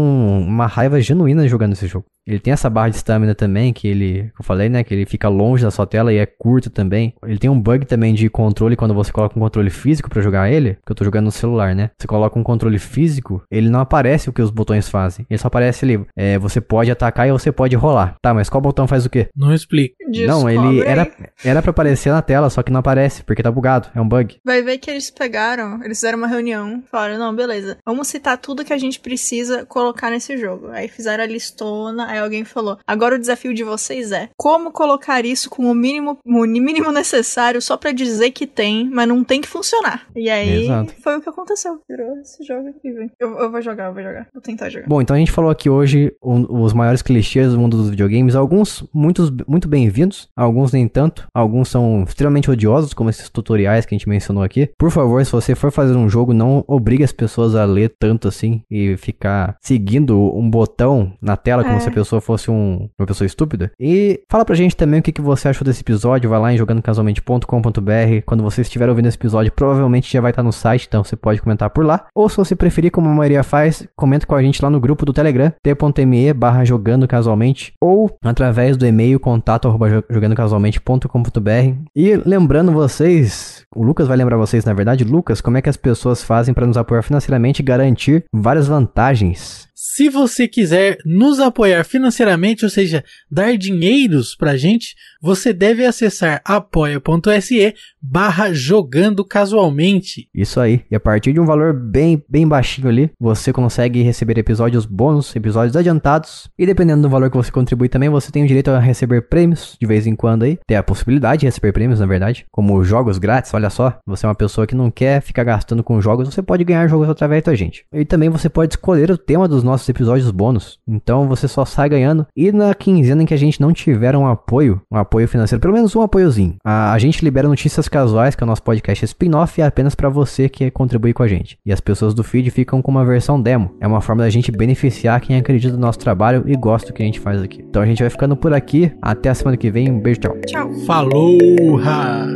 [0.47, 2.07] uma raiva genuína jogando esse jogo.
[2.27, 5.07] Ele tem essa barra de stamina também, que ele, que eu falei, né, que ele
[5.07, 7.15] fica longe da sua tela e é curto também.
[7.25, 10.51] Ele tem um bug também de controle quando você coloca um controle físico pra jogar
[10.51, 11.91] ele, que eu tô jogando no celular, né?
[11.99, 15.27] Você coloca um controle físico, ele não aparece o que os botões fazem.
[15.31, 18.17] Ele só aparece ali, é, você pode atacar e você pode rolar.
[18.21, 19.29] Tá, mas qual botão faz o quê?
[19.37, 19.95] Não explica.
[20.27, 21.11] Não, ele era,
[21.45, 24.37] era pra aparecer na tela, só que não aparece, porque tá bugado, é um bug.
[24.45, 28.65] Vai ver que eles pegaram, eles fizeram uma reunião, falaram, não, beleza, vamos citar tudo
[28.65, 30.69] que a gente precisa colocar nesse jogo.
[30.69, 35.25] Aí fizeram a listona, aí alguém falou, agora o desafio de vocês é como colocar
[35.25, 39.41] isso com o mínimo, o mínimo necessário só pra dizer que tem, mas não tem
[39.41, 40.07] que funcionar.
[40.15, 40.93] E aí Exato.
[41.03, 41.81] foi o que aconteceu.
[41.89, 43.11] Virou esse jogo aqui, velho.
[43.21, 44.27] Eu, eu vou jogar, eu vou jogar.
[44.33, 44.87] Vou tentar jogar.
[44.89, 48.35] Bom, então a gente falou aqui hoje um- os maiores clichês do mundo dos videogames.
[48.35, 51.27] Alguns muitos, muito bem-vindos, alguns nem tanto.
[51.35, 54.71] Alguns são extremamente odiosos, como esses tutoriais que a gente mencionou aqui.
[54.79, 58.29] Por favor, se você for fazer um jogo, não obrigue as pessoas a ler tanto
[58.29, 61.81] assim e ficar seguindo um botão na tela como É.
[61.81, 63.71] se a pessoa fosse um- uma pessoa estúpida.
[63.79, 66.31] E fala pra gente também o que, que você achou desse episódio.
[66.31, 68.23] Vai lá em jogandocasualmente.com.br.
[68.25, 71.41] Quando você estiver ouvindo esse episódio, provavelmente já vai estar no site, então você pode
[71.43, 72.07] comentar por lá.
[72.15, 75.05] Ou se você preferir, como a maioria faz, comenta com a gente lá no grupo
[75.05, 79.69] do Telegram, t.me barra jogando casualmente, ou através do e-mail contato
[80.11, 81.75] jogandocasualmente.com.br.
[81.95, 85.77] E lembrando vocês, o Lucas vai lembrar vocês, na verdade, Lucas, como é que as
[85.77, 89.66] pessoas fazem para nos apoiar financeiramente e garantir várias vantagens.
[89.89, 94.97] Se você quiser nos apoiar financeiramente, ou seja, dar dinheiros pra gente,
[95.27, 100.29] você deve acessar apoia.se barra jogando casualmente.
[100.33, 100.85] Isso aí.
[100.89, 105.35] E a partir de um valor bem, bem baixinho ali, você consegue receber episódios bônus,
[105.35, 106.49] episódios adiantados.
[106.57, 109.77] E dependendo do valor que você contribui também, você tem o direito a receber prêmios
[109.81, 110.61] de vez em quando aí.
[110.65, 112.47] Tem a possibilidade de receber prêmios, na verdade.
[112.53, 113.99] Como jogos grátis, olha só.
[114.07, 117.09] Você é uma pessoa que não quer ficar gastando com jogos, você pode ganhar jogos
[117.09, 117.85] através da gente.
[117.93, 120.79] E também você pode escolher o tema dos nossos episódios bônus.
[120.87, 122.29] Então você só sai ganhando.
[122.37, 125.73] E na quinzena em que a gente não tiver um apoio, um apoio financeiro, pelo
[125.73, 129.61] menos um apoiozinho, a, a gente libera notícias casuais, que é o nosso podcast spin-off,
[129.61, 131.59] e é apenas para você que contribui com a gente.
[131.65, 133.75] E as pessoas do feed ficam com uma versão demo.
[133.81, 137.03] É uma forma da gente beneficiar quem acredita no nosso trabalho e gosta do que
[137.03, 137.65] a gente faz aqui.
[137.69, 138.93] Então a gente vai ficando por aqui.
[139.01, 139.91] Até a semana que vem.
[139.91, 140.37] Um beijo, tchau.
[140.47, 140.73] Tchau.
[140.87, 141.79] Falou!
[141.83, 142.27] ha!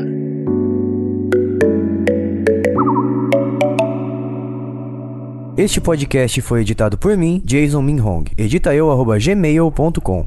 [5.57, 8.25] Este podcast foi editado por mim, Jason Minhong.
[8.39, 10.27] Edita eu, arroba gmail.com.